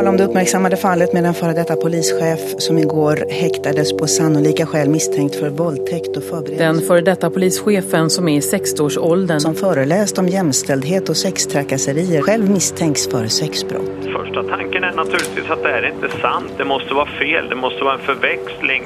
tala 0.00 0.10
om 0.10 0.16
det 0.16 0.24
uppmärksammade 0.24 0.76
fallet 0.76 1.12
med 1.12 1.26
en 1.26 1.34
före 1.34 1.52
detta 1.52 1.76
polischef 1.76 2.40
som 2.58 2.78
igår 2.78 3.26
häktades 3.30 3.92
på 3.92 4.06
sannolika 4.06 4.66
skäl 4.66 4.88
misstänkt 4.88 5.34
för 5.34 5.48
våldtäkt 5.50 6.16
och 6.16 6.22
förberedelse. 6.22 6.64
Den 6.64 6.80
före 6.80 7.00
detta 7.00 7.30
polischefen 7.30 8.10
som 8.10 8.28
är 8.28 8.36
i 8.36 8.40
60-årsåldern. 8.40 9.40
Som 9.40 9.54
föreläst 9.54 10.18
om 10.18 10.28
jämställdhet 10.28 11.08
och 11.08 11.16
sextrakasserier 11.16 12.22
själv 12.22 12.50
misstänks 12.50 13.08
för 13.08 13.26
sexbrott. 13.26 13.90
Första 14.12 14.42
tanken 14.42 14.84
är 14.84 14.92
naturligtvis 14.92 15.50
att 15.50 15.62
det 15.62 15.68
här 15.68 15.82
är 15.82 15.92
inte 15.94 16.20
sant. 16.20 16.52
Det 16.58 16.64
måste 16.64 16.94
vara 16.94 17.06
fel. 17.06 17.48
Det 17.48 17.56
måste 17.56 17.84
vara 17.84 17.94
en 17.94 18.00
förväxling. 18.00 18.82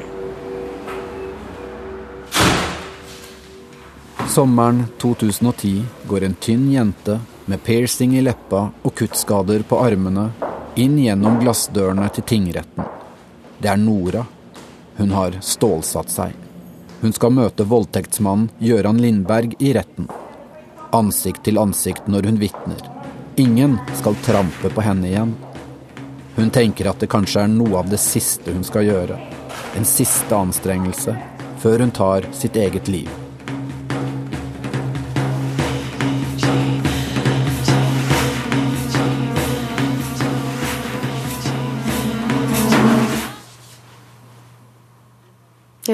Sommaren 4.29 4.85
2010 4.99 5.83
går 6.03 6.23
en 6.23 6.35
tynn 6.35 6.73
jente 6.73 7.21
med 7.45 7.65
piercing 7.65 8.17
i 8.17 8.21
leppa 8.21 8.71
och 8.83 8.95
kuttskader 8.95 9.63
på 9.69 9.79
armene 9.81 10.31
in 10.77 10.99
genom 10.99 11.41
glasdörrarna 11.41 12.09
till 12.09 12.23
tingsrätten. 12.23 12.85
Det 13.59 13.69
är 13.69 13.77
Nora. 13.77 14.27
Hon 14.97 15.11
har 15.11 15.33
stålsatt 15.41 16.11
sig. 16.11 16.33
Hon 17.01 17.13
ska 17.13 17.31
möta 17.31 17.65
våldtäktsmannen 17.65 18.49
Göran 18.59 18.99
Lindberg 18.99 19.55
i 19.59 19.73
rätten. 19.73 20.09
Ansikt 20.91 21.45
till 21.45 21.59
ansikt 21.59 22.07
när 22.07 22.23
hon 22.23 22.37
vittnar. 22.37 22.77
Ingen 23.37 23.79
ska 23.95 24.15
trampa 24.15 24.69
på 24.69 24.81
henne 24.81 25.09
igen. 25.09 25.35
Hon 26.37 26.51
tänker 26.51 26.87
att 26.87 27.01
det 27.01 27.07
kanske 27.07 27.41
är 27.41 27.49
något 27.49 27.75
av 27.75 27.89
det 27.89 27.99
sista 27.99 28.51
hon 28.53 28.65
ska 28.65 28.83
göra. 28.83 29.19
En 29.77 29.85
sista 29.85 30.37
ansträngelse, 30.37 31.17
för 31.59 31.79
hon 31.79 31.91
tar 31.91 32.25
sitt 32.33 32.57
eget 32.57 32.89
liv. 32.89 33.11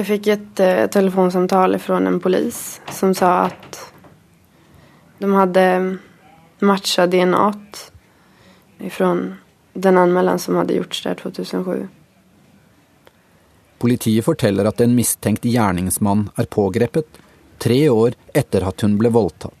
Jag 0.01 0.07
fick 0.07 0.27
ett 0.27 0.59
eh, 0.59 0.87
telefonsamtal 0.87 1.79
från 1.79 2.07
en 2.07 2.19
polis 2.19 2.81
som 2.91 3.15
sa 3.15 3.39
att 3.39 3.93
de 5.17 5.33
hade 5.33 5.97
matchat 6.59 7.11
DNA 7.11 7.53
ifrån 8.79 9.35
den 9.73 9.97
anmälan 9.97 10.39
som 10.39 10.55
hade 10.55 10.73
gjorts 10.73 11.03
där 11.03 11.15
2007. 11.15 11.87
Politiet 13.77 14.25
berättar 14.25 14.65
att 14.65 14.81
en 14.81 14.95
misstänkt 14.95 15.43
gärningsman 15.43 16.29
är 16.35 16.45
pågrepet 16.45 17.07
tre 17.57 17.89
år 17.89 18.13
efter 18.33 18.61
att 18.61 18.81
hon 18.81 18.97
blev 18.97 19.11
våldtagen. 19.11 19.57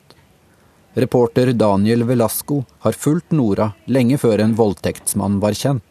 Reporter 0.93 1.53
Daniel 1.53 2.03
Velasco 2.03 2.63
har 2.79 2.91
följt 2.91 3.31
Nora 3.31 3.71
länge 3.85 4.17
före 4.17 4.43
en 4.43 4.55
våldtäktsman 4.55 5.39
var 5.39 5.53
känd. 5.53 5.81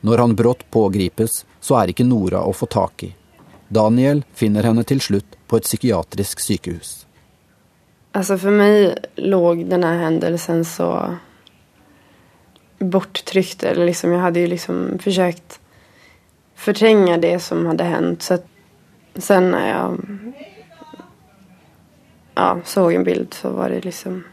När 0.00 0.18
han 0.18 0.34
brott 0.34 0.70
pågripes, 0.70 1.46
så 1.60 1.76
är 1.76 1.88
inte 1.88 2.04
Nora 2.04 2.38
att 2.38 2.56
få 2.56 2.66
tag 2.66 2.90
i. 2.98 3.14
Daniel 3.72 4.24
finner 4.34 4.62
henne 4.62 4.84
till 4.84 5.00
slut 5.00 5.26
på 5.46 5.56
ett 5.56 5.62
psykiatrisk 5.62 6.40
sykehus. 6.40 7.06
Alltså 8.12 8.38
för 8.38 8.50
mig 8.50 8.98
låg 9.16 9.66
den 9.66 9.84
här 9.84 9.98
händelsen 9.98 10.64
så 10.64 11.16
borttryckt. 12.78 13.62
Eller 13.62 13.86
liksom, 13.86 14.12
jag 14.12 14.20
hade 14.20 14.40
ju 14.40 14.46
liksom 14.46 14.98
försökt 14.98 15.60
förtränga 16.54 17.18
det 17.18 17.40
som 17.40 17.66
hade 17.66 17.84
hänt. 17.84 18.22
Så 18.22 18.34
att 18.34 18.46
sen 19.14 19.50
när 19.50 19.68
jag 19.68 19.98
ja, 22.34 22.60
såg 22.64 22.92
en 22.92 23.04
bild 23.04 23.34
så 23.34 23.50
var 23.50 23.70
det 23.70 23.80
liksom... 23.80 24.24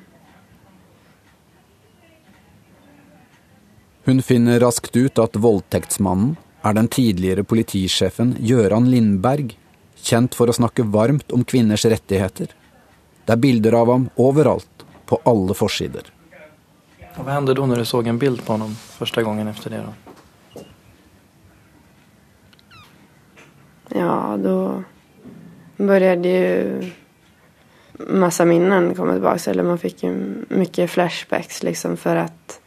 Hun 4.04 4.22
finner 4.22 4.60
raskt 4.60 4.96
ut 4.96 5.20
at 5.20 5.36
voldtektsmannen 5.36 6.36
er 6.68 6.76
den 6.76 6.90
tidligere 6.92 7.46
politisjefen 7.48 8.36
Gøran 8.44 8.90
Lindberg, 8.92 9.56
kjent 10.04 10.36
for 10.38 10.50
å 10.50 10.56
snakke 10.56 10.86
varmt 10.94 11.32
om 11.36 11.46
kvinners 11.48 11.86
rettigheter. 11.88 12.52
Det 13.26 13.36
er 13.36 13.42
bilder 13.44 13.76
av 13.80 13.92
ham 13.92 14.10
overalt, 14.16 14.86
på 15.08 15.20
alle 15.28 15.56
forsider. 15.56 16.12
Hva 17.18 17.32
hände 17.34 17.54
då 17.54 17.66
når 17.66 17.82
du 17.82 17.86
så 17.86 18.02
en 18.02 18.20
bild 18.20 18.44
på 18.46 18.54
honom 18.54 18.76
første 18.76 19.24
gangen 19.24 19.48
efter 19.48 19.70
det? 19.70 19.84
Då? 19.86 20.62
Ja, 23.90 24.38
då 24.38 24.84
började 25.78 26.30
ju 26.30 26.92
massa 27.98 28.46
minnen 28.46 28.96
komma 28.96 29.14
tillbaka. 29.14 29.52
Eller 29.52 29.64
man 29.64 29.78
fick 29.78 30.04
ju 30.04 30.44
mycket 30.50 30.90
flashbacks 30.90 31.64
liksom 31.64 31.98
för 31.98 32.16
att 32.16 32.60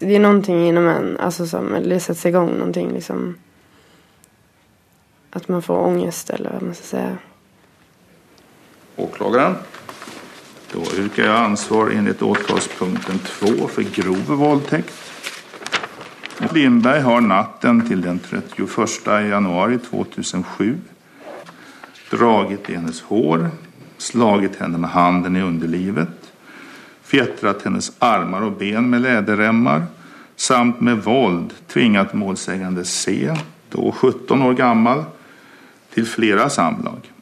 det 0.00 0.16
är 0.16 0.20
någonting 0.20 0.68
inom 0.68 0.88
en, 0.88 1.16
alltså 1.20 1.46
som, 1.46 1.74
eller 1.74 1.94
det 1.94 2.00
sätts 2.00 2.26
igång 2.26 2.50
någonting 2.50 2.92
liksom. 2.92 3.36
Att 5.30 5.48
man 5.48 5.62
får 5.62 5.76
ångest 5.76 6.30
eller 6.30 6.50
vad 6.50 6.62
man 6.62 6.74
ska 6.74 6.84
säga. 6.84 7.18
Åklagaren. 8.96 9.54
Då 10.72 10.82
yrkar 10.98 11.22
jag 11.22 11.36
ansvar 11.36 11.90
enligt 11.90 12.22
åtalspunkten 12.22 13.18
2 13.18 13.46
för 13.68 13.82
grov 13.82 14.24
våldtäkt. 14.26 14.94
Lindberg 16.54 17.00
har 17.00 17.20
natten 17.20 17.88
till 17.88 18.00
den 18.00 18.18
31 18.18 19.06
januari 19.06 19.78
2007 19.78 20.78
dragit 22.10 22.70
i 22.70 22.74
hennes 22.74 23.00
hår, 23.00 23.50
slagit 23.98 24.56
henne 24.56 24.78
med 24.78 24.90
handen 24.90 25.36
i 25.36 25.42
underlivet, 25.42 26.19
fjättrat 27.10 27.62
hennes 27.62 27.92
armar 27.98 28.42
och 28.42 28.52
ben 28.52 28.90
med 28.90 29.02
läderremmar 29.02 29.86
samt 30.36 30.80
med 30.80 30.96
våld 30.96 31.54
tvingat 31.66 32.14
målsägande 32.14 32.84
C, 32.84 33.34
då 33.70 33.92
17 33.92 34.42
år 34.42 34.54
gammal, 34.54 35.04
till 35.94 36.06
flera 36.06 36.50
samlag. 36.50 37.12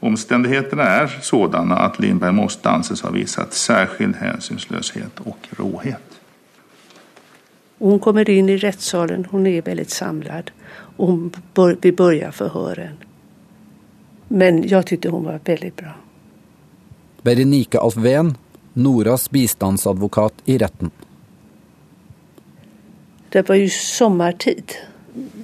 Omständigheterna 0.00 0.82
är 0.82 1.06
sådana 1.20 1.76
att 1.76 1.98
Lindberg 1.98 2.32
måste 2.32 2.70
anses 2.70 3.02
ha 3.02 3.10
visat 3.10 3.52
särskild 3.52 4.16
hänsynslöshet 4.16 5.20
och 5.20 5.38
råhet. 5.50 6.20
Hon 7.78 7.98
kommer 7.98 8.30
in 8.30 8.48
i 8.48 8.56
rättssalen, 8.56 9.26
hon 9.30 9.46
är 9.46 9.62
väldigt 9.62 9.90
samlad 9.90 10.50
och 10.96 11.06
hon 11.06 11.32
bör, 11.54 11.76
vi 11.80 11.92
börjar 11.92 12.30
förhören. 12.30 12.96
Men 14.28 14.68
jag 14.68 14.86
tyckte 14.86 15.08
hon 15.08 15.24
var 15.24 15.40
väldigt 15.44 15.76
bra. 15.76 15.94
Berenike 17.22 17.78
Alfven, 17.78 18.34
Noras 18.72 19.30
bistandsadvokat 19.30 20.34
i 20.44 20.58
rätten. 20.58 20.90
Det 23.28 23.48
var 23.48 23.56
ju 23.56 23.68
sommartid. 23.68 24.72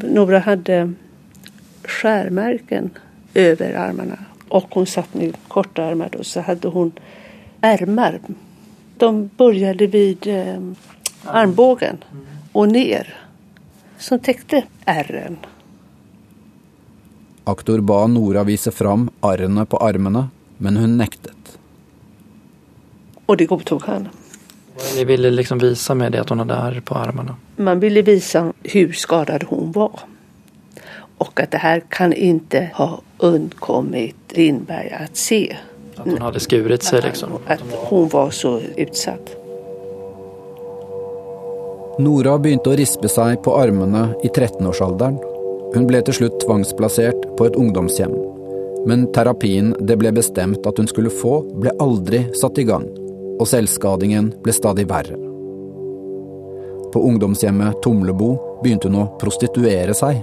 Nora 0.01 0.39
hade 0.39 0.93
skärmärken 1.85 2.91
över 3.35 3.75
armarna 3.75 4.19
och 4.49 4.67
hon 4.71 4.87
satt 4.87 5.15
med 5.15 5.37
kortärmad 5.49 6.15
och 6.15 6.27
så 6.27 6.41
hade 6.41 6.69
hon 6.69 6.93
ärmar. 7.61 8.21
De 8.97 9.31
började 9.37 9.87
vid 9.87 10.27
eh, 10.27 10.61
armbågen 11.25 11.97
och 12.53 12.69
ner 12.69 13.17
som 13.99 14.19
täckte 14.19 14.65
ärren. 14.85 15.37
Aktor 17.45 17.81
ba 17.81 18.07
Nora 18.07 18.45
vise 18.45 18.71
fram 18.71 19.11
arrene 19.21 19.67
på 19.67 19.77
armene, 19.77 20.29
men 20.57 20.77
hun 20.77 20.97
nektet. 20.97 21.58
Och 23.29 23.37
det 23.37 23.47
godtog 23.47 23.83
han. 23.83 24.09
Ni 24.97 25.05
ville 25.05 25.31
liksom 25.31 25.59
visa 25.59 25.95
med 25.95 26.13
det 26.13 26.21
att 26.21 26.29
hon 26.29 26.39
hade 26.39 26.55
ärr 26.55 26.81
på 26.81 26.95
armarna? 26.95 27.37
Man 27.57 27.81
ville 27.81 28.03
visa 28.03 28.53
hur 28.63 28.93
skadad 28.93 29.45
hon 29.49 29.73
var. 29.73 30.01
Och 31.19 31.41
att 31.41 31.51
det 31.51 31.59
här 31.59 31.83
kan 31.89 32.13
inte 32.13 32.71
ha 32.75 33.01
undkommit 33.19 34.17
Lindberg 34.29 34.91
att 34.91 35.17
se. 35.17 35.57
Att 35.97 36.05
hon 36.05 36.23
hade 36.23 36.41
skurit 36.41 36.83
sig 36.83 37.03
liksom? 37.03 37.29
Att 37.47 37.61
hon 37.71 38.09
var 38.09 38.31
så 38.31 38.61
utsatt. 38.77 39.37
Nora 41.99 42.39
begynte 42.39 42.71
å 42.71 42.77
rispe 42.79 43.11
seg 43.11 43.43
på 43.43 43.57
armene 43.59 44.15
i 44.23 44.29
13-årsalderen. 44.31 45.19
Hun 45.75 45.89
ble 45.91 46.01
til 46.07 46.15
slutt 46.15 46.39
tvangsplassert 46.45 47.27
på 47.37 47.49
et 47.49 47.59
ungdomshjem. 47.59 48.15
Men 48.87 49.09
terapien 49.13 49.75
det 49.81 49.99
ble 49.99 50.15
bestemt 50.15 50.67
at 50.71 50.79
hun 50.79 50.89
skulle 50.89 51.11
få, 51.11 51.43
ble 51.59 51.75
aldri 51.83 52.23
satt 52.39 52.63
i 52.63 52.65
gang, 52.71 52.87
og 53.39 53.49
selvskadingen 53.49 54.33
ble 54.45 54.55
stadig 54.55 54.89
verre. 54.91 55.17
På 56.93 57.03
ungdomshjemmet 57.05 57.83
Tomlebo 57.85 58.33
begynte 58.63 58.89
hun 58.89 59.03
å 59.03 59.09
prostituere 59.21 59.95
seg. 59.97 60.21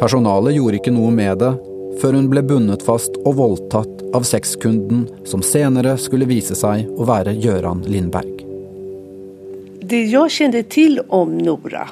Personalet 0.00 0.56
gjorde 0.56 0.80
ikke 0.80 0.94
noe 0.94 1.12
med 1.14 1.40
det, 1.42 1.52
før 2.00 2.16
hun 2.18 2.28
ble 2.30 2.42
bundet 2.46 2.84
fast 2.86 3.16
og 3.24 3.36
voldtatt 3.38 4.04
av 4.16 4.26
sexkunden 4.26 5.06
som 5.28 5.42
senere 5.44 5.96
skulle 6.00 6.28
vise 6.30 6.56
seg 6.58 6.88
å 6.96 7.06
være 7.08 7.36
Gøran 7.38 7.84
Lindberg. 7.86 8.46
Det 9.90 10.04
jag 10.04 10.30
kände 10.30 10.62
till 10.62 11.00
om 11.08 11.38
Nora 11.38 11.88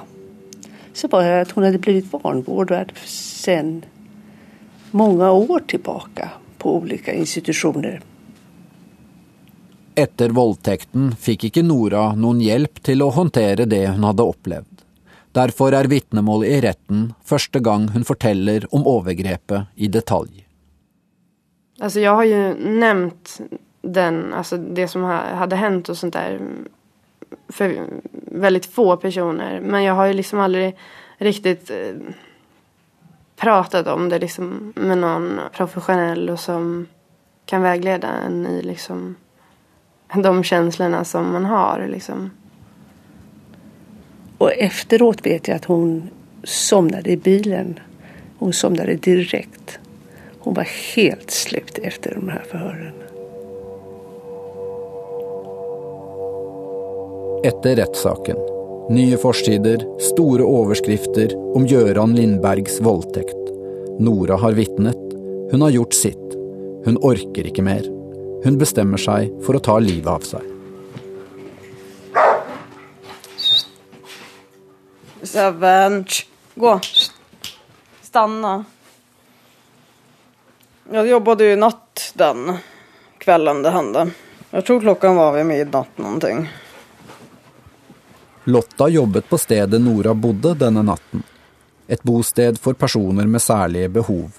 så 0.93 1.09
var 1.09 1.25
att 1.25 1.51
hon 1.51 1.65
hade 1.65 1.79
blivit 1.79 2.13
vanvårdad 2.13 2.93
sedan 3.05 3.85
många 4.91 5.33
år 5.33 5.61
tillbaka 5.61 6.31
på 6.59 6.77
olika 6.77 7.13
institutioner. 7.13 8.01
Etter 9.99 10.31
voldtekten 10.31 11.09
fikk 11.19 11.49
ikke 11.49 11.65
Nora 11.67 12.13
noen 12.15 12.39
hjelp 12.39 12.79
til 12.87 13.03
å 13.03 13.09
håndtere 13.17 13.65
det 13.67 13.89
hun 13.89 14.05
hadde 14.07 14.27
opplevd. 14.31 14.85
Derfor 15.35 15.75
er 15.75 15.89
vitnemålet 15.91 16.53
i 16.55 16.61
retten 16.63 17.01
første 17.27 17.59
gang 17.59 17.89
hun 17.97 18.07
forteller 18.07 18.67
om 18.71 18.87
övergreppet 18.87 19.75
i 19.75 19.89
detalj. 19.91 20.45
Alltså 21.81 22.01
jag 22.01 22.15
har 22.15 22.25
ju 22.25 22.55
nämnt 22.55 23.41
den, 23.83 24.35
alltså 24.35 24.57
det 24.57 24.89
som 24.89 25.03
hade 25.03 25.57
hänt 25.57 25.89
och 25.89 25.99
sånt 25.99 26.13
där 26.13 26.41
för 27.49 27.87
väldigt 28.33 28.67
få 28.67 28.97
personer. 28.97 29.61
Men 29.61 29.83
jag 29.83 29.95
har 29.95 30.07
ju 30.07 30.13
liksom 30.13 30.41
aldrig 30.41 30.77
riktigt 31.19 31.71
eh, 31.71 31.95
pratat 33.37 33.87
om 33.87 34.09
det 34.09 34.19
liksom 34.19 34.73
med 34.77 34.99
någon 34.99 35.41
professionell 35.53 36.31
och 36.31 36.41
som 36.41 36.87
kan 37.47 37.63
vägleda 37.63 38.09
en 38.09 38.47
i 38.47 38.63
liksom 38.63 39.17
de 40.15 40.43
känslorna 40.43 41.05
som 41.05 41.33
man 41.33 41.45
har 41.45 41.89
liksom. 41.91 42.31
Och 44.39 44.53
efteråt 44.53 45.27
vet 45.27 45.49
jag 45.49 45.57
att 45.57 45.65
hon 45.65 46.11
somnade 46.45 47.11
i 47.11 47.17
bilen. 47.17 47.81
Hon 48.39 48.53
somnade 48.53 48.95
direkt. 48.95 49.79
Hon 50.39 50.55
var 50.55 50.69
helt 50.97 51.31
slut 51.31 51.79
efter 51.83 52.15
de 52.15 52.29
här 52.29 52.45
förhören. 52.51 52.93
Etter 57.45 57.77
rettssaken. 57.77 58.37
Nye 58.91 59.17
forsider, 59.17 59.99
store 59.99 60.43
overskrifter 60.43 61.37
om 61.57 61.67
Gøran 61.67 62.15
Lindbergs 62.15 62.81
voldtekt. 62.81 63.37
Nora 63.99 64.37
har 64.37 64.53
vitnet. 64.53 65.13
Hun 65.51 65.63
har 65.63 65.71
gjort 65.71 65.95
sitt. 65.95 66.35
Hun 66.85 66.97
orker 66.97 67.47
ikke 67.47 67.63
mer. 67.63 67.98
Hun 68.45 68.59
bestemmer 68.59 69.01
seg 69.03 69.33
for 69.47 69.59
å 69.59 69.63
ta 69.63 69.79
livet 69.83 70.09
av 70.13 70.27
seg. 70.27 70.43
Seven. 75.23 76.05
Gå. 76.55 76.81
Stanna. 78.03 78.65
Jag 80.91 81.07
jobbade 81.07 81.45
ju 81.45 81.57
natt 81.57 82.13
den 82.15 82.59
kvällen 83.19 83.63
det 83.63 83.71
hände. 83.71 84.11
Jag 84.51 84.67
tror 84.67 84.81
klockan 84.81 85.17
var 85.17 85.33
vid 85.33 85.47
midnatt 85.47 85.99
någonting. 85.99 86.49
Lotta 88.45 88.89
jobbet 88.89 89.29
på 89.29 89.39
stedet 89.39 89.81
Nora 89.81 90.15
bodde 90.15 90.55
denne 90.55 90.83
natten. 90.83 91.23
Et 91.87 92.03
bosted 92.03 92.59
for 92.61 92.73
personer 92.73 93.27
med 93.27 93.43
særlige 93.43 93.89
behov. 93.89 94.31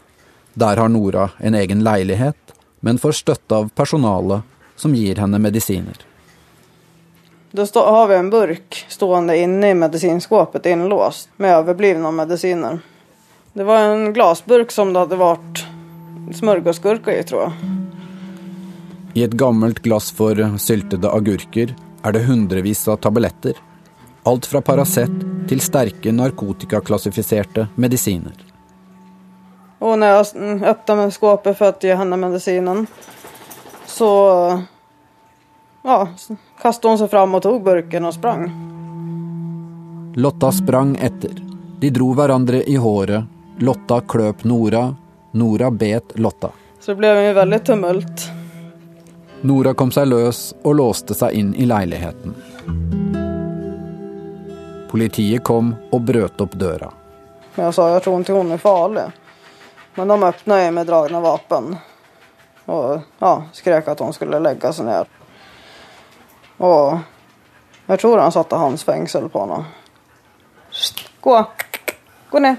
Der 0.53 0.77
har 0.77 0.87
Nora 0.89 1.29
en 1.37 1.55
egen 1.55 1.83
leilighet, 1.83 2.53
men 2.79 2.97
får 2.97 3.11
støtte 3.11 3.55
av 3.55 3.69
personalet 3.69 4.41
som 4.75 4.95
gir 4.95 5.15
henne 5.15 5.39
medisiner. 5.39 5.97
Då 7.51 7.65
stå, 7.65 7.85
har 7.85 8.07
vi 8.07 8.15
en 8.15 8.29
burk 8.29 8.85
stående 8.87 9.37
inne 9.37 9.69
i 9.69 9.73
medicinskåpet 9.73 10.65
inlåst 10.65 11.29
med 11.37 11.51
överblivna 11.51 12.11
mediciner. 12.11 12.79
Det 13.53 13.63
var 13.63 13.77
en 13.77 14.13
glasburk 14.13 14.71
som 14.71 14.93
det 14.93 14.99
hade 14.99 15.15
varit 15.15 15.65
smörgåsgurka 16.35 17.19
i 17.19 17.23
tror 17.23 17.41
jag. 17.41 17.51
I 19.13 19.23
et 19.23 19.31
gammelt 19.31 19.79
glass 19.79 20.11
for 20.11 20.57
syltede 20.57 21.09
agurker 21.11 21.75
er 22.03 22.11
det 22.11 22.21
hundrevis 22.23 22.87
av 22.87 22.97
tabletter. 22.97 23.57
Alt 24.23 24.45
fra 24.45 24.61
Paracet 24.61 25.15
til 25.49 25.61
sterke 25.63 26.13
narkotikaklassifiserte 26.13 27.67
medisiner. 27.75 28.48
Och 29.79 29.99
när 29.99 30.07
jag 30.07 30.25
öppnade 30.63 31.11
skåpet 31.11 31.57
för 31.57 31.69
att 31.69 31.83
ge 31.83 31.95
henne 31.95 32.17
medicinen 32.17 32.87
så 33.85 34.61
ja, 35.81 36.07
kastade 36.61 36.91
hon 36.91 36.97
sig 36.97 37.07
fram 37.07 37.35
och 37.35 37.41
tog 37.41 37.63
burken 37.63 38.05
och 38.05 38.13
sprang. 38.13 38.51
Lotta 40.15 40.51
sprang 40.51 40.95
etter. 40.95 41.45
De 41.79 41.89
dro 41.89 42.13
hverandre 42.13 42.63
i 42.63 42.75
håret. 42.75 43.23
Lotta 43.57 44.01
kløp 44.01 44.43
Nora. 44.43 44.95
Nora 45.31 45.71
bet 45.71 46.19
Lotta. 46.19 46.49
Så 46.79 46.91
det 46.91 46.95
blev 46.95 47.17
en 47.17 47.35
väldigt 47.35 47.65
tumult. 47.65 48.29
Nora 49.41 49.73
kom 49.73 49.91
seg 49.91 50.07
løs 50.07 50.53
og 50.63 50.75
låste 50.75 51.15
seg 51.15 51.31
inn 51.31 51.53
i 51.55 51.67
leiligheten. 51.69 52.35
Politiet 54.91 55.43
kom 55.43 55.75
og 55.91 56.01
brøt 56.01 56.41
opp 56.41 56.57
døra. 56.59 56.91
Men 57.55 57.65
jag 57.65 57.73
sa 57.73 57.89
jag 57.89 58.03
tror 58.03 58.17
inte 58.17 58.33
hon 58.33 58.51
är 58.51 58.57
farlig. 58.57 59.03
Men 59.95 60.07
de 60.07 60.23
öppnade 60.23 60.65
ju 60.65 60.71
med 60.71 60.87
dragna 60.87 61.19
vapen. 61.19 61.77
Och 62.65 62.99
ja, 63.19 63.43
skrek 63.53 63.87
att 63.87 63.99
hon 63.99 64.13
skulle 64.13 64.39
lägga 64.39 64.73
sig 64.73 64.85
ner. 64.85 65.07
Och 66.57 66.97
jag 67.85 67.99
tror 67.99 68.17
han 68.17 68.31
satte 68.31 68.55
hans 68.55 68.83
fängsel 68.83 69.29
på 69.29 69.39
henne. 69.39 69.65
Gå! 71.21 71.47
Gå 72.29 72.39
ner! 72.39 72.55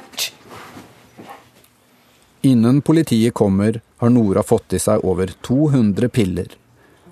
Innan 2.40 2.82
politiet 2.82 3.34
kommer, 3.34 3.80
har 3.96 4.08
Nora 4.08 4.42
fått 4.42 4.72
i 4.72 4.78
sig 4.78 5.00
över 5.04 5.26
200 5.26 6.08
piller. 6.08 6.48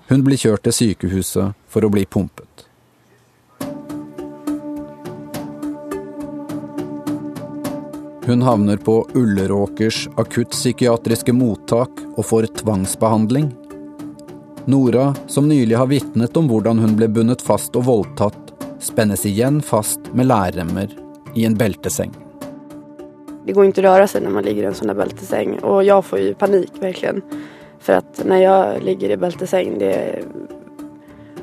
Hon 0.07 0.23
blir 0.23 0.37
körd 0.37 0.61
till 0.61 0.71
sjukhuset 0.71 1.53
för 1.67 1.85
att 1.85 1.91
bli 1.91 2.05
pumpad. 2.05 2.45
Hun 8.29 8.41
havner 8.41 8.77
på 8.77 9.07
Ulleråkers 9.13 10.09
akuttpsykiatriske 10.15 11.33
mottak 11.33 11.89
og 12.13 12.25
får 12.29 12.45
tvangsbehandling. 12.59 13.47
Nora, 14.69 15.15
som 15.27 15.47
nylig 15.49 15.73
har 15.73 15.87
vitnet 15.89 16.37
om 16.37 16.45
hvordan 16.51 16.77
hun 16.77 16.93
ble 16.99 17.07
bundet 17.09 17.41
fast 17.41 17.73
og 17.73 17.87
voldtatt, 17.87 18.51
spennes 18.85 19.25
igjen 19.25 19.63
fast 19.65 20.11
med 20.13 20.29
lærremmer 20.29 20.93
i 21.33 21.47
en 21.49 21.57
belteseng. 21.57 22.13
Det 23.45 23.53
går 23.53 23.65
inte 23.65 23.81
att 23.81 23.85
röra 23.85 24.07
sig 24.07 24.21
när 24.21 24.29
man 24.29 24.43
ligger 24.43 24.63
i 24.63 24.65
en 24.65 24.73
sån 24.73 24.87
där 24.87 24.95
bältesäng 24.95 25.59
och 25.59 25.83
jag 25.83 26.05
får 26.05 26.19
ju 26.19 26.33
panik 26.33 26.71
verkligen. 26.79 27.21
För 27.79 27.93
att 27.93 28.21
när 28.25 28.37
jag 28.37 28.83
ligger 28.83 29.09
i 29.09 29.17
bältesäng, 29.17 29.79
det... 29.79 30.23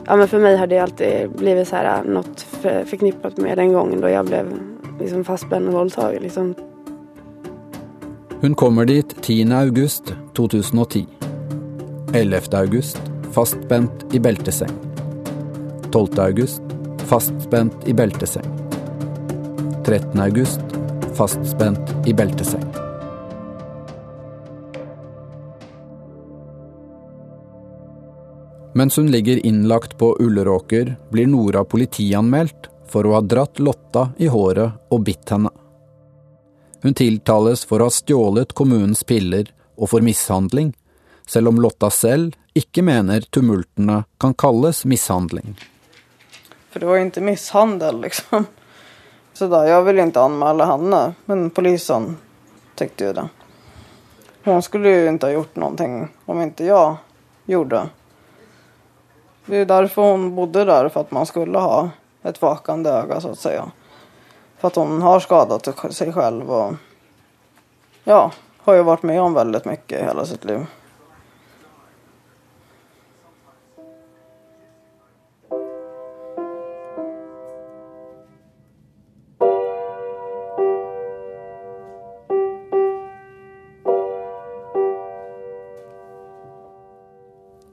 Ja 0.04 0.16
men 0.16 0.28
för 0.28 0.38
mig 0.38 0.56
har 0.56 0.66
det 0.66 0.78
alltid 0.78 1.30
blivit 1.30 1.68
så 1.68 1.76
här 1.76 1.98
äh, 1.98 2.12
något 2.12 2.40
förknippat 2.62 3.36
med 3.36 3.58
den 3.58 3.72
gången 3.72 4.00
då 4.00 4.08
jag 4.08 4.26
blev 4.26 4.46
liksom 5.00 5.24
fastspänd 5.24 5.66
och 5.66 5.72
våldtagen 5.72 6.22
liksom. 6.22 6.54
Hun 8.46 8.54
kommer 8.54 8.84
dit 8.84 9.16
10. 9.22 9.52
august 9.52 10.14
2010. 10.34 11.06
11. 12.14 12.54
august 12.54 13.00
fastspent 13.34 14.14
i 14.14 14.20
belteseng. 14.20 14.70
12. 15.90 16.18
august 16.18 16.62
fastspent 17.10 17.88
i 17.88 17.92
belteseng. 17.92 18.46
13. 19.84 20.20
august 20.20 20.62
fastspent 21.18 22.06
i 22.06 22.14
belteseng. 22.14 22.62
Mens 28.74 28.98
hun 28.98 29.10
ligger 29.10 29.46
innlagt 29.46 29.98
på 29.98 30.16
Ulleråker, 30.20 30.96
blir 31.10 31.26
Nora 31.26 31.64
politianmeldt 31.64 32.70
for 32.86 33.10
å 33.10 33.18
ha 33.18 33.26
dratt 33.26 33.58
Lotta 33.58 34.12
i 34.22 34.30
håret 34.30 34.94
og 34.94 35.08
bitt 35.10 35.34
henne. 35.34 35.50
Hun 36.82 36.94
tiltales 36.94 37.64
for 37.64 37.80
å 37.80 37.88
ha 37.88 37.94
stjålet 37.94 38.52
kommunens 38.52 39.04
piller 39.04 39.52
og 39.76 39.90
for 39.90 40.04
mishandling, 40.04 40.74
selv 41.26 41.48
om 41.48 41.60
Lotta 41.60 41.90
selv 41.90 42.36
ikke 42.56 42.84
mener 42.86 43.24
tumultene 43.30 44.04
kan 44.20 44.34
kalles 44.34 44.84
mishandling. 44.84 45.56
För 46.70 46.80
det 46.80 46.86
var 46.86 46.96
ju 46.96 47.02
inte 47.02 47.20
misshandel 47.20 48.00
liksom. 48.00 48.46
Sådär, 49.32 49.64
jag 49.64 49.82
ville 49.82 50.02
inte 50.02 50.20
anmäla 50.20 50.66
henne, 50.66 51.14
men 51.24 51.50
polisen 51.50 52.16
tyckte 52.74 53.04
ju 53.04 53.12
det. 53.12 53.28
Hon 54.44 54.62
skulle 54.62 54.88
ju 54.88 55.08
inte 55.08 55.26
ha 55.26 55.30
gjort 55.30 55.56
någonting 55.56 56.08
om 56.24 56.42
inte 56.42 56.64
jag 56.64 56.96
gjorde. 57.44 57.88
Det 59.46 59.56
är 59.56 59.64
därför 59.64 60.02
hon 60.02 60.34
bodde 60.34 60.64
där, 60.64 60.88
för 60.88 61.00
att 61.00 61.10
man 61.10 61.26
skulle 61.26 61.58
ha 61.58 61.90
ett 62.22 62.42
vakande 62.42 62.90
öga 62.90 63.20
så 63.20 63.30
att 63.30 63.38
säga. 63.38 63.70
För 64.58 64.68
att 64.68 64.76
hon 64.76 65.02
har 65.02 65.20
skadat 65.20 65.94
sig 65.94 66.12
själv 66.12 66.50
och 66.50 66.74
ja, 68.04 68.32
har 68.58 68.74
ju 68.74 68.82
varit 68.82 69.02
med 69.02 69.22
om 69.22 69.34
väldigt 69.34 69.64
mycket 69.64 70.00
i 70.00 70.04
hela 70.04 70.26
sitt 70.26 70.44
liv. 70.44 70.66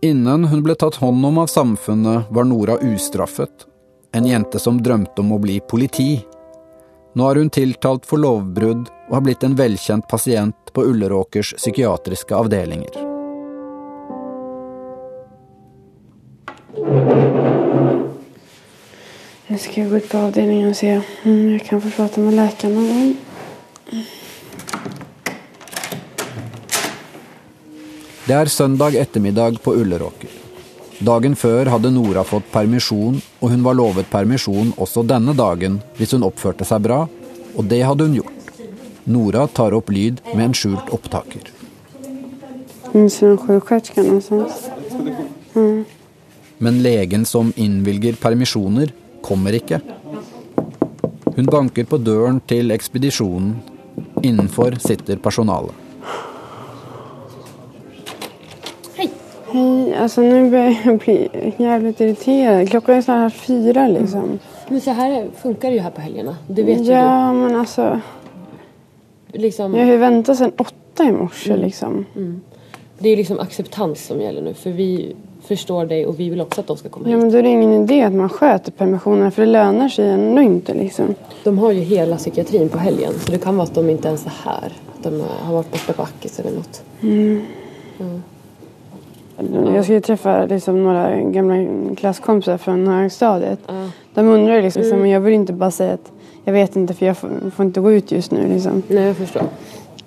Innan 0.02 0.44
hon 0.46 0.64
blev 0.64 0.76
tatt 0.76 0.96
hand 0.96 1.26
om 1.26 1.38
av 1.38 1.48
samfunnet, 1.48 2.24
var 2.30 2.44
Nora 2.44 2.78
ustraffet. 2.78 3.50
En 4.12 4.26
jente 4.26 4.60
som 4.60 4.84
drømte 4.84 5.22
om 5.22 5.32
att 5.32 5.42
bli 5.42 5.60
politi. 5.60 6.26
Nå 7.14 7.26
er 7.30 7.38
hun 7.38 7.50
tiltalt 7.54 8.08
for 8.10 8.18
lovbrudd 8.18 8.88
og 8.90 9.12
har 9.14 9.22
blitt 9.22 9.44
en 9.46 9.58
velkjent 9.58 10.08
pasient 10.10 10.72
på 10.74 10.86
Ulleråkers 10.90 11.54
psykiatriske 11.60 12.34
avdelinger. 12.34 12.96
Nu 19.48 19.58
ska 19.58 19.82
jag 19.82 19.90
gå 19.90 19.98
ut 19.98 20.10
på 20.10 20.18
avdelningen 20.18 20.70
och 20.70 20.76
se 20.76 20.96
om 20.96 21.04
mm, 21.24 21.52
jag 21.52 21.66
kan 21.66 21.82
få 21.82 21.90
prata 21.90 22.22
med 22.22 22.34
läkaren 22.34 22.76
någon 22.76 22.88
gång. 22.88 23.16
Det 28.28 28.34
är 28.34 28.46
söndag 28.46 28.96
ettermiddag 28.96 29.62
på 29.64 29.74
Ulleråker. 29.74 30.30
Dagen 31.04 31.34
før 31.36 31.68
hadde 31.68 31.90
Nora 31.92 32.22
fått 32.24 32.46
permisjon, 32.54 33.18
og 33.42 33.50
hun 33.52 33.64
var 33.66 33.76
lovet 33.76 34.08
permisjon 34.12 34.70
også 34.80 35.04
denne 35.04 35.34
dagen 35.36 35.82
hvis 35.98 36.14
hun 36.16 36.24
oppførte 36.24 36.64
seg 36.68 36.86
bra, 36.86 37.02
og 37.58 37.68
det 37.68 37.82
hadde 37.84 38.08
hun 38.08 38.16
gjort. 38.22 38.54
Nora 39.12 39.44
tar 39.52 39.76
opp 39.76 39.92
lyd 39.92 40.22
med 40.32 40.46
en 40.46 40.56
skjult 40.56 40.94
opptaker. 40.96 41.50
Mm. 45.60 45.84
Men 46.64 46.82
legen 46.86 47.28
som 47.28 47.52
innvilger 47.60 48.16
permisjoner, 48.24 48.96
kommer 49.26 49.60
ikke. 49.60 49.82
Hun 51.36 51.52
banker 51.52 51.90
på 51.90 52.00
døren 52.00 52.40
til 52.48 52.72
ekspedisjonen. 52.72 53.58
Innenfor 54.24 54.80
sitter 54.80 55.20
personalet. 55.20 55.83
Hej, 59.54 59.96
alltså 59.96 60.22
nu 60.22 60.50
börjar 60.50 60.76
jag 60.86 60.98
bli 60.98 61.30
jävligt 61.58 62.02
irriterad. 62.02 62.70
Klockan 62.70 62.96
är 62.96 63.02
snart 63.02 63.34
fyra 63.34 63.88
liksom. 63.88 64.40
Men 64.68 64.82
så 64.82 64.92
här 64.92 65.28
funkar 65.42 65.70
det 65.70 65.76
ju 65.76 65.82
här 65.82 65.90
på 65.92 66.02
helgerna. 66.02 66.36
Det 66.48 66.64
vet 66.64 66.82
ju 66.82 66.92
Ja, 66.92 67.34
men 67.34 67.56
alltså. 67.56 68.02
du. 69.32 69.38
Liksom, 69.40 69.74
Jag 69.76 69.86
har 69.86 69.92
ju 69.92 69.98
väntat 69.98 70.38
sedan 70.38 70.52
åtta 70.58 71.04
i 71.04 71.12
morse 71.12 71.50
Mm. 71.54 71.66
liksom. 71.66 72.06
Det 73.00 73.10
är 73.10 73.18
liksom 73.18 73.40
acceptans 73.40 74.06
som 74.06 74.22
gäller 74.22 74.42
nu. 74.42 74.54
För 74.54 74.70
vi 74.70 75.16
förstår 75.44 75.86
dig 75.86 76.06
och 76.06 76.20
vi 76.20 76.30
vill 76.30 76.42
också 76.42 76.62
att 76.62 76.68
de 76.68 76.78
ska 76.78 76.90
komma 76.90 77.06
Ja, 77.10 77.16
hit. 77.16 77.22
men 77.24 77.32
då 77.32 77.38
är 77.38 77.44
det 77.44 77.50
ingen 77.50 77.84
idé 77.84 78.02
att 78.04 78.14
man 78.14 78.30
sköter 78.30 78.72
permissionerna 78.72 79.32
för 79.32 79.42
det 79.42 79.52
lönar 79.52 79.90
sig 79.90 80.10
ändå 80.10 80.42
inte 80.42 80.74
liksom. 80.74 81.16
De 81.44 81.58
har 81.60 81.72
ju 81.72 81.80
hela 81.82 82.18
psykiatrin 82.18 82.70
på 82.70 82.78
helgen. 82.78 83.14
Så 83.26 83.32
det 83.32 83.38
kan 83.38 83.56
vara 83.58 83.64
att 83.68 83.76
de 83.76 83.90
inte 83.90 84.08
ens 84.08 84.26
är 84.26 84.34
här. 84.46 84.72
Att 84.98 85.04
de 85.04 85.22
har 85.44 85.54
varit 85.54 85.72
borta 85.72 85.94
på 85.94 86.02
Ackis 86.02 86.40
eller 86.40 86.52
något. 86.52 86.84
Jag 89.76 89.84
ska 89.84 89.94
ju 89.94 90.00
träffa 90.00 90.46
liksom 90.46 90.84
några 90.84 91.22
gamla 91.22 91.56
klasskompisar 91.96 92.58
från 92.58 92.88
högstadiet. 92.88 93.60
De 94.14 94.28
undrar 94.28 94.62
liksom, 94.62 94.82
Mm. 94.82 95.00
men 95.00 95.10
jag 95.10 95.22
vill 95.22 95.34
inte 95.34 95.54
bara 95.54 95.72
säga 95.72 95.94
att 95.94 96.12
jag 96.46 96.54
vet 96.54 96.76
inte 96.76 96.94
för 96.94 97.06
jag 97.06 97.18
får, 97.18 97.30
får 97.56 97.66
inte 97.66 97.80
gå 97.82 97.92
ut 97.92 98.12
just 98.12 98.32
nu 98.32 98.48
liksom. 98.48 98.84
Nej, 98.88 99.04
jag 99.04 99.16
förstår. 99.18 99.44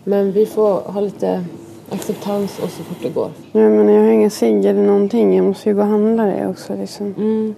Men 0.05 0.33
vi 0.33 0.47
får 0.47 0.81
ha 0.81 1.01
lite 1.01 1.45
acceptans 1.91 2.59
och 2.59 2.71
så 2.71 2.83
fort 2.83 2.97
det 3.03 3.09
går. 3.09 3.31
Jag 3.53 3.71
menar, 3.73 3.93
jag 3.93 4.03
har 4.03 4.11
inga 4.11 4.31
cigg 4.31 4.65
eller 4.65 4.83
någonting. 4.83 5.37
Jag 5.37 5.45
måste 5.45 5.69
ju 5.69 5.75
gå 5.75 5.81
och 5.81 5.87
handla 5.87 6.25
det 6.25 6.47
också 6.49 6.75
liksom. 6.77 7.15
Mm. 7.17 7.55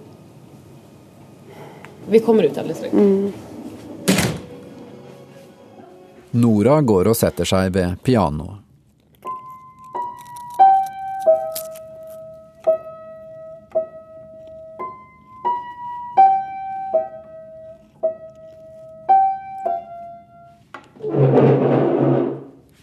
Vi 2.09 2.19
kommer 2.19 2.43
ut 2.43 2.57
alldeles 2.57 2.77
strax. 2.77 2.93
Mm. 2.93 3.31
Nora 6.31 6.81
går 6.81 7.07
og 7.09 7.15
setter 7.17 7.45
seg 7.45 7.71
ved 7.73 7.95
pianoet. 8.05 8.57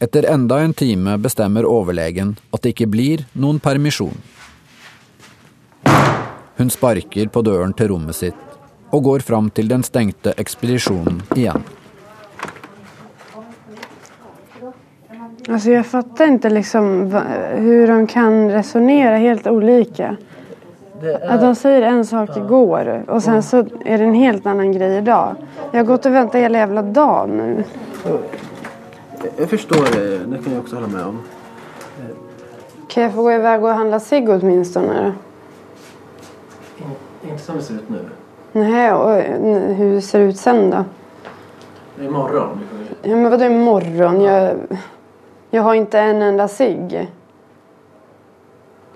Etter 0.06 0.24
enda 0.24 0.60
en 0.60 0.72
time 0.72 1.18
bestemmer 1.18 1.66
overlegen 1.66 2.36
at 2.54 2.62
det 2.62 2.76
ikke 2.76 2.86
blir 2.86 3.24
noen 3.34 3.56
permisjon. 3.58 4.14
Hun 6.60 6.68
sparker 6.70 7.32
på 7.34 7.42
døren 7.42 7.72
til 7.74 7.90
rommet 7.90 8.14
sitt 8.14 8.92
og 8.94 9.02
går 9.08 9.24
fram 9.26 9.48
til 9.50 9.66
den 9.72 9.82
stengte 9.82 10.30
ekspedisjonen 10.38 11.24
igjen. 11.34 11.64
Alltså 15.48 15.70
jag 15.70 15.86
fattar 15.86 16.26
inte 16.26 16.50
liksom 16.50 17.12
hur 17.54 17.86
de 17.86 18.06
kan 18.06 18.50
resonera 18.50 19.16
helt 19.16 19.46
olika. 19.46 20.16
Att 21.28 21.40
de 21.40 21.54
säger 21.54 21.82
en 21.82 22.06
sak 22.06 22.36
igår 22.36 23.04
och 23.08 23.22
sen 23.22 23.42
så 23.42 23.56
är 23.84 23.98
det 23.98 24.04
en 24.04 24.14
helt 24.14 24.46
annan 24.46 24.72
grej 24.72 24.96
idag. 24.96 25.34
Jag 25.72 25.78
har 25.78 25.84
gått 25.84 26.06
och 26.06 26.14
väntat 26.14 26.40
hela 26.40 26.58
jävla 26.58 26.82
dagen 26.82 27.36
nu. 27.36 27.64
Jag 29.36 29.50
förstår 29.50 29.84
det, 29.94 30.18
det 30.18 30.42
kan 30.42 30.52
jag 30.52 30.62
också 30.62 30.76
hålla 30.76 30.88
med 30.88 31.04
om. 31.04 31.18
Kan 32.88 33.02
jag 33.02 33.12
få 33.12 33.22
gå 33.22 33.32
iväg 33.32 33.64
och 33.64 33.70
handla 33.70 34.00
cigg 34.00 34.28
åtminstone? 34.28 35.12
Inte 37.22 37.42
som 37.42 37.56
det 37.56 37.62
ser 37.62 37.74
ut 37.74 37.88
nu. 37.88 38.08
Nej, 38.52 38.92
och 38.92 39.22
hur 39.74 40.00
ser 40.00 40.18
det 40.18 40.24
ut 40.24 40.38
sen 40.38 40.70
då? 40.70 40.84
Imorgon. 42.04 42.60
Ja, 43.02 43.16
men 43.16 43.30
vadå 43.30 43.44
imorgon? 43.44 44.20
Jag, 44.20 44.56
jag 45.50 45.62
har 45.62 45.74
inte 45.74 45.98
en 45.98 46.22
enda 46.22 46.48
cigg. 46.48 47.10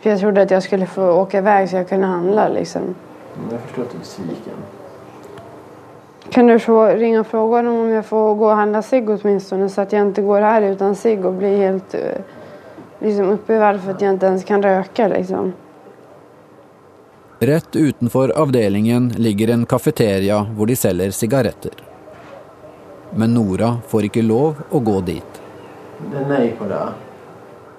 För 0.01 0.11
jag 0.11 0.21
trodde 0.21 0.43
att 0.43 0.51
jag 0.51 0.63
skulle 0.63 0.87
få 0.87 1.11
åka 1.13 1.39
iväg 1.39 1.71
så 1.71 1.77
jag 1.77 1.89
kunde 1.89 2.07
handla 2.07 2.49
liksom. 2.49 2.95
Jag 3.51 3.61
förstår 3.61 3.83
att 3.83 3.91
du 3.91 3.97
är 3.97 3.99
besviken. 3.99 4.55
Kan 6.31 6.47
du 6.47 6.59
få 6.59 6.87
ringa 6.87 7.21
och 7.21 7.27
fråga 7.27 7.63
dem 7.63 7.75
om 7.75 7.89
jag 7.89 8.07
får 8.07 8.35
gå 8.35 8.47
och 8.47 8.57
handla 8.57 8.83
cigg 8.83 9.11
åtminstone 9.11 9.69
så 9.69 9.81
att 9.81 9.93
jag 9.93 10.03
inte 10.03 10.23
går 10.23 10.41
här 10.41 10.63
utan 10.63 10.95
cigg 10.95 11.25
och 11.25 11.33
blir 11.33 11.57
helt 11.57 11.95
eh, 11.95 12.01
liksom 12.99 13.29
uppbevarad 13.29 13.81
för 13.81 13.91
att 13.91 14.01
jag 14.01 14.11
inte 14.11 14.27
ens 14.27 14.45
kan 14.45 14.63
röka 14.63 15.09
liksom. 15.09 15.53
Rett 17.39 17.77
utenfor 17.77 18.31
avdelingen 18.31 19.09
ligger 19.09 19.49
en 19.49 19.67
kafeteria 19.67 20.47
hvor 20.57 20.67
de 20.67 20.77
selger 20.77 21.11
sigaretter. 21.11 21.73
Men 23.11 23.35
Nora 23.35 23.77
får 23.89 24.05
ikke 24.05 24.23
lov 24.23 24.55
å 24.71 24.79
gå 24.79 25.01
dit. 25.01 25.41
Det 26.13 26.19
är 26.19 26.29
nej 26.29 26.55
på 26.59 26.65
det. 26.65 26.89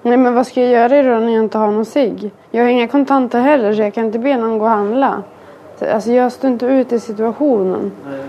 Nej 0.02 0.16
men 0.16 0.34
vad 0.34 0.46
ska 0.46 0.60
jag 0.60 0.70
göra 0.70 1.02
då 1.02 1.20
när 1.20 1.32
jag 1.32 1.44
inte 1.44 1.58
har 1.58 1.72
någon 1.72 1.84
cigg? 1.84 2.30
Jag 2.50 2.62
har 2.62 2.70
inga 2.70 2.88
kontanter 2.88 3.40
heller 3.40 3.74
så 3.74 3.82
jag 3.82 3.94
kan 3.94 4.06
inte 4.06 4.18
be 4.18 4.36
någon 4.36 4.58
gå 4.58 4.64
och 4.64 4.70
handla. 4.70 5.22
Så, 5.78 5.86
Alltså 5.86 6.12
jag 6.12 6.32
står 6.32 6.50
inte 6.50 6.66
ut 6.66 6.92
i 6.92 7.00
situationen. 7.00 7.92
Nej. 8.10 8.20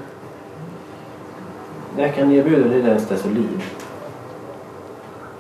Det 1.96 2.02
jag 2.02 2.16
kan 2.16 2.32
erbjuda 2.32 2.70
dig 2.70 2.82
är 2.82 2.98
Stesolid. 3.00 3.62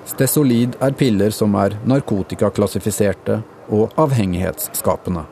Stesolid 0.05 0.75
er 0.81 0.91
piller 0.91 1.29
som 1.33 1.55
er 1.55 1.77
narkotikaklassifiserte 1.89 3.39
og 3.69 3.89
avhengighetsskapende. 3.97 5.23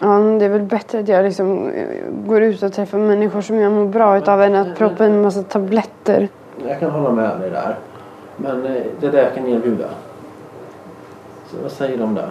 Ja, 0.00 0.18
det 0.38 0.44
är 0.44 0.48
väl 0.48 0.62
bättre 0.62 1.00
att 1.00 1.08
jag 1.08 1.24
liksom 1.24 1.68
eh, 1.68 1.86
går 2.26 2.42
ut 2.42 2.62
och 2.62 2.72
träffar 2.72 2.98
människor 2.98 3.40
som 3.40 3.56
jag 3.56 3.72
mår 3.72 3.86
bra 3.86 4.18
utav 4.18 4.42
än 4.42 4.54
att 4.54 4.78
proppa 4.78 5.06
in 5.06 5.12
en 5.12 5.22
massa 5.22 5.42
tabletter. 5.42 6.28
Jag 6.68 6.80
kan 6.80 6.90
hålla 6.90 7.12
med 7.12 7.40
dig 7.40 7.50
där. 7.50 7.76
Men 8.36 8.66
eh, 8.66 8.82
det 9.00 9.06
är 9.06 9.12
det 9.12 9.22
jag 9.22 9.34
kan 9.34 9.46
erbjuda. 9.46 9.88
Så 11.50 11.56
vad 11.62 11.72
säger 11.72 11.96
du 11.96 12.02
om 12.02 12.14
det? 12.14 12.28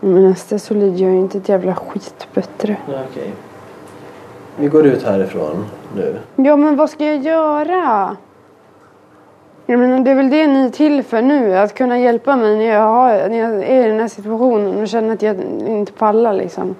Men 0.00 0.34
Stesolid 0.34 0.96
gör 0.96 1.10
ju 1.10 1.18
inte 1.18 1.38
ett 1.38 1.48
jävla 1.48 1.74
skit 1.74 2.28
bättre. 2.34 2.76
Ja, 2.92 2.98
Okej. 3.10 3.32
Vi 4.56 4.68
går 4.68 4.86
ut 4.86 5.02
härifrån 5.02 5.66
nu. 5.96 6.16
Ja, 6.36 6.56
men 6.56 6.76
vad 6.76 6.90
ska 6.90 7.04
jag 7.06 7.22
göra? 7.22 8.16
Jag 9.66 9.78
menar, 9.78 10.04
det 10.04 10.10
är 10.10 10.14
väl 10.14 10.30
det 10.30 10.46
ni 10.46 10.66
är 10.66 10.70
till 10.70 11.02
för 11.02 11.22
nu, 11.22 11.56
att 11.56 11.74
kunna 11.74 11.98
hjälpa 11.98 12.36
mig 12.36 12.56
när 12.56 12.64
jag, 12.64 12.88
har, 12.88 13.28
när 13.28 13.38
jag 13.38 13.64
är 13.64 13.86
i 13.86 13.90
den 13.90 14.00
här 14.00 14.08
situationen 14.08 14.82
och 14.82 14.88
känner 14.88 15.14
att 15.14 15.22
jag 15.22 15.40
inte 15.66 15.92
pallar 15.92 16.32
liksom. 16.32 16.74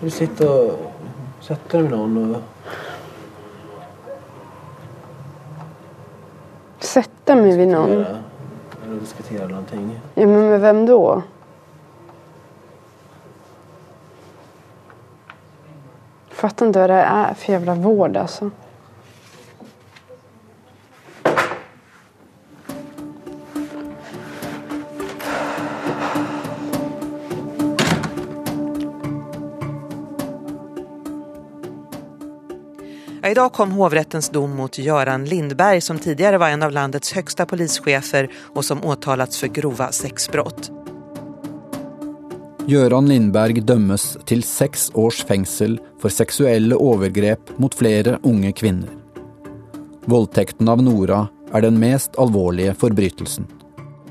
Vi 0.00 0.10
sitter 0.10 0.66
och 0.66 0.92
sätter 1.40 1.82
med 1.82 1.90
någon 1.90 2.34
och... 2.34 2.40
Sätta 6.78 7.36
mig 7.36 7.56
vid 7.56 7.68
någon. 7.68 7.88
diskutera. 7.88 8.18
Eller 8.86 9.00
diskutera 9.00 9.48
någonting. 9.48 10.00
Ja, 10.14 10.26
men 10.26 10.48
med 10.48 10.60
vem 10.60 10.86
då? 10.86 11.22
Fattar 16.34 16.66
inte 16.66 16.78
vad 16.78 16.90
det 16.90 16.94
är 16.94 17.34
för 17.34 17.52
jävla 17.52 17.74
vård 17.74 18.16
alltså. 18.16 18.50
Ja, 33.22 33.30
idag 33.30 33.52
kom 33.52 33.72
hovrättens 33.72 34.28
dom 34.28 34.56
mot 34.56 34.78
Göran 34.78 35.24
Lindberg 35.24 35.80
som 35.80 35.98
tidigare 35.98 36.38
var 36.38 36.48
en 36.48 36.62
av 36.62 36.72
landets 36.72 37.12
högsta 37.12 37.46
polischefer 37.46 38.30
och 38.54 38.64
som 38.64 38.84
åtalats 38.84 39.40
för 39.40 39.46
grova 39.46 39.92
sexbrott. 39.92 40.83
Göran 42.66 43.08
Lindberg 43.08 43.60
dömes 43.60 44.18
till 44.24 44.42
sex 44.42 44.90
års 44.94 45.24
fängsel 45.24 45.80
för 46.00 46.08
sexuella 46.08 46.76
övergrepp 46.76 47.58
mot 47.58 47.74
flera 47.74 48.18
unga 48.22 48.52
kvinnor. 48.52 48.88
Våldtäkten 50.04 50.68
av 50.68 50.82
Nora 50.82 51.28
är 51.52 51.62
den 51.62 51.78
mest 51.78 52.18
allvarliga 52.18 52.74
förbrytelsen. 52.74 53.46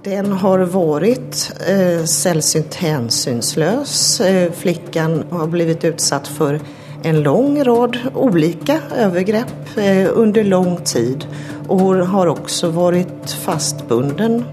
Den 0.03 0.31
har 0.31 0.59
varit 0.59 1.51
eh, 1.67 2.05
sällsynt 2.05 2.73
hänsynslös. 2.73 4.21
Eh, 4.21 4.51
flickan 4.51 5.23
har 5.29 5.47
blivit 5.47 5.83
utsatt 5.83 6.27
för 6.27 6.61
en 7.03 7.23
lång 7.23 7.63
rad 7.63 7.97
olika 8.15 8.79
övergrepp 8.95 9.77
eh, 9.77 10.09
under 10.13 10.43
lång 10.43 10.77
tid 10.77 11.25
och 11.67 11.79
hon 11.79 12.01
har 12.01 12.27
också 12.27 12.69
varit 12.69 13.31
fastbunden. 13.31 14.43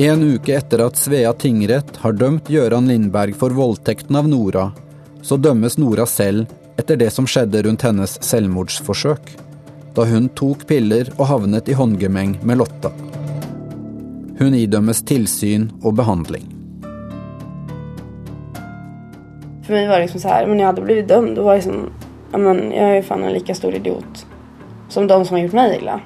En 0.00 0.22
uke 0.22 0.54
etter 0.56 0.80
at 0.80 0.96
Svea 0.96 1.32
tingrett 1.36 1.96
har 2.00 2.14
dømt 2.16 2.46
Gøran 2.48 2.86
Lindberg 2.88 3.34
for 3.36 3.52
voldtekten 3.52 4.16
av 4.16 4.30
Nora, 4.32 4.70
så 5.20 5.36
dømmes 5.36 5.74
Nora 5.76 6.06
selv 6.08 6.46
etter 6.80 6.96
det 6.96 7.10
som 7.12 7.26
skjedde 7.28 7.60
rundt 7.66 7.84
hennes 7.84 8.14
selvmordsforsøk, 8.24 9.28
da 9.92 10.06
hun 10.08 10.30
tok 10.40 10.64
piller 10.70 11.10
og 11.18 11.26
havnet 11.28 11.68
i 11.68 11.76
håndgemeng 11.76 12.38
med 12.40 12.62
Lotta. 12.62 12.94
Hun 14.38 14.56
idømmes 14.56 15.04
tilsyn 15.04 15.68
og 15.82 16.00
behandling. 16.00 16.48
För 19.66 19.72
mig 19.72 19.88
var 19.88 19.94
det 19.94 20.02
liksom 20.02 20.20
så 20.20 20.28
här, 20.28 20.46
men 20.46 20.58
jag 20.58 20.66
hade 20.66 20.82
blivit 20.82 21.08
dömd 21.08 21.38
och 21.38 21.44
var 21.44 21.54
liksom, 21.54 21.90
ja 22.32 22.38
men 22.38 22.72
jag 22.72 22.96
är 22.96 23.02
fan 23.02 23.24
en 23.24 23.32
lika 23.32 23.54
stor 23.54 23.74
idiot 23.74 24.26
som 24.88 25.06
de 25.06 25.24
som 25.24 25.36
har 25.36 25.42
gjort 25.42 25.52
mig 25.52 25.76
illa. 25.76 26.00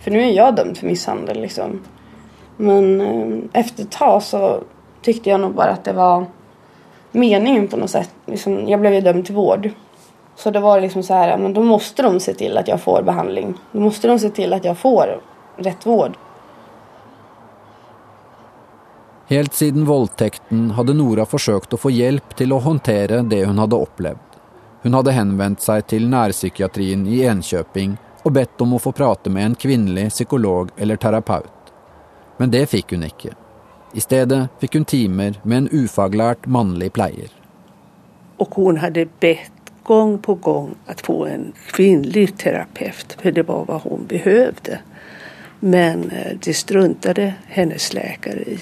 För 0.00 0.10
nu 0.10 0.22
är 0.22 0.32
jag 0.32 0.56
dömd 0.56 0.78
för 0.78 0.86
misshandel 0.86 1.40
liksom. 1.40 1.80
Men 2.60 3.00
eh, 3.00 3.60
efter 3.60 3.82
ett 3.82 3.90
tag 3.90 4.22
så 4.22 4.60
tyckte 5.02 5.30
jag 5.30 5.40
nog 5.40 5.54
bara 5.54 5.70
att 5.70 5.84
det 5.84 5.92
var 5.92 6.26
meningen 7.10 7.68
på 7.68 7.76
något 7.76 7.90
sätt. 7.90 8.10
Liksom, 8.26 8.68
jag 8.68 8.80
blev 8.80 8.94
ju 8.94 9.00
dömd 9.00 9.26
till 9.26 9.34
vård. 9.34 9.70
Så 10.36 10.50
det 10.50 10.60
var 10.60 10.80
liksom 10.80 11.02
så 11.02 11.14
här, 11.14 11.38
men 11.38 11.54
då 11.54 11.60
måste 11.60 12.02
de 12.02 12.20
se 12.20 12.34
till 12.34 12.56
att 12.56 12.68
jag 12.68 12.80
får 12.80 13.02
behandling. 13.02 13.54
Då 13.72 13.80
måste 13.80 14.08
de 14.08 14.18
se 14.18 14.30
till 14.30 14.52
att 14.52 14.64
jag 14.64 14.78
får 14.78 15.20
rätt 15.56 15.86
vård. 15.86 16.16
Helt 19.26 19.54
siden 19.54 19.84
våldtäkten 19.84 20.70
hade 20.70 20.94
Nora 20.94 21.26
försökt 21.26 21.72
att 21.72 21.80
få 21.80 21.90
hjälp 21.90 22.36
till 22.36 22.52
att 22.52 22.64
hantera 22.64 23.22
det 23.22 23.44
hon 23.44 23.58
hade 23.58 23.76
upplevt. 23.76 24.18
Hon 24.82 24.94
hade 24.94 25.12
hänvänt 25.12 25.60
sig 25.60 25.82
till 25.82 26.08
närpsykiatrin 26.08 27.06
i 27.06 27.20
Enköping 27.20 27.96
och 28.22 28.32
bett 28.32 28.60
om 28.60 28.72
att 28.72 28.82
få 28.82 28.92
prata 28.92 29.30
med 29.30 29.44
en 29.44 29.54
kvinnlig 29.54 30.10
psykolog 30.10 30.68
eller 30.76 30.96
terapeut. 30.96 31.57
Men 32.38 32.50
det 32.50 32.66
fikk 32.70 32.92
hun 32.94 33.04
ikke. 33.06 33.34
I 33.94 34.00
stedet 34.00 34.48
fikk 34.60 34.74
hun 34.74 34.84
timer 34.84 35.40
med 35.42 35.58
en 35.58 35.68
ufaglært 35.72 36.46
mannlig 36.46 36.92
pleier. 36.92 37.30
Och 38.36 38.54
hon 38.54 38.76
hade 38.76 39.06
bett 39.20 39.52
gång 39.82 40.18
på 40.18 40.34
gång 40.34 40.74
att 40.86 41.00
få 41.00 41.26
en 41.26 41.52
kvinnlig 41.66 42.38
terapeut 42.38 43.16
för 43.22 43.32
det 43.32 43.42
var 43.42 43.64
vad 43.64 43.80
hon 43.80 44.06
behövde. 44.06 44.78
Men 45.60 46.10
eh, 46.10 46.36
det 46.42 46.54
struntade 46.54 47.34
hennes 47.46 47.92
läkare 47.92 48.40
i. 48.40 48.58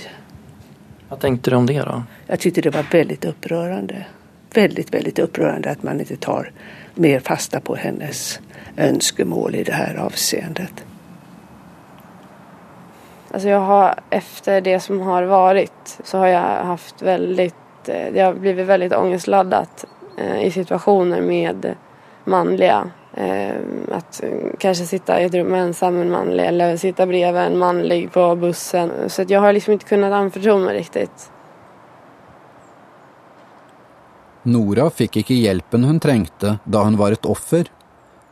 Vad 1.09 1.21
tänkte 1.21 1.51
du 1.51 1.57
om 1.57 1.67
det 1.67 1.83
då? 1.83 2.03
Jag 2.27 2.41
tyckte 2.41 2.61
det 2.61 2.71
var 2.71 2.87
väldigt 2.93 3.25
upprörande. 3.25 4.07
Väldigt, 4.55 4.95
väldigt 4.95 5.19
upprörande 5.19 5.71
att 5.71 5.83
man 5.83 6.01
inte 6.01 6.17
tar 6.17 6.53
mer 6.95 7.21
fasta 7.21 7.61
på 7.61 7.77
hennes 7.77 8.41
önskemål 8.77 9.55
i 9.55 9.65
det 9.65 9.73
här 9.73 9.95
avseendet. 9.95 10.85
Alltså 13.37 13.49
jag 13.49 13.61
har 13.61 13.95
efter 14.11 14.61
det 14.61 14.81
som 14.81 15.01
har 15.01 15.23
varit 15.23 15.99
så 16.05 16.19
har 16.19 16.27
jag 16.27 16.65
haft 16.65 17.03
väldigt, 17.03 17.89
eh, 17.89 18.13
det 18.13 18.21
har 18.21 18.35
blivit 18.35 18.67
väldigt 18.67 18.93
ångestladdat 18.95 19.85
eh, 20.19 20.43
i 20.45 20.51
situationer 20.51 21.21
med 21.21 21.75
manliga. 22.25 22.91
Eh, 23.15 23.55
Att 23.93 24.23
eh, 24.23 24.31
kanske 24.59 24.85
sitta 24.85 25.21
i 25.21 25.25
ett 25.25 25.35
rum 25.35 25.55
ensam 25.55 25.95
med 25.95 26.03
en 26.03 26.11
manlig 26.11 26.45
eller 26.47 26.77
sitta 26.77 27.07
bredvid 27.07 27.43
en 27.43 27.59
manlig 27.59 28.13
på 28.13 28.37
bussen. 28.37 28.91
Så 29.07 29.23
att 29.23 29.31
jag 29.31 29.41
har 29.41 29.53
liksom 29.53 29.73
inte 29.73 29.85
kunnat 29.85 30.13
anförtro 30.13 30.59
mig 30.59 30.79
riktigt. 30.79 31.31
Nora 34.43 34.91
fick 34.91 35.17
inte 35.17 35.35
hjälpen 35.35 35.85
hon 35.85 36.01
trengte 36.01 36.59
då 36.65 36.79
hon 36.79 36.97
var 36.97 37.13
ett 37.13 37.27
offer, 37.27 37.67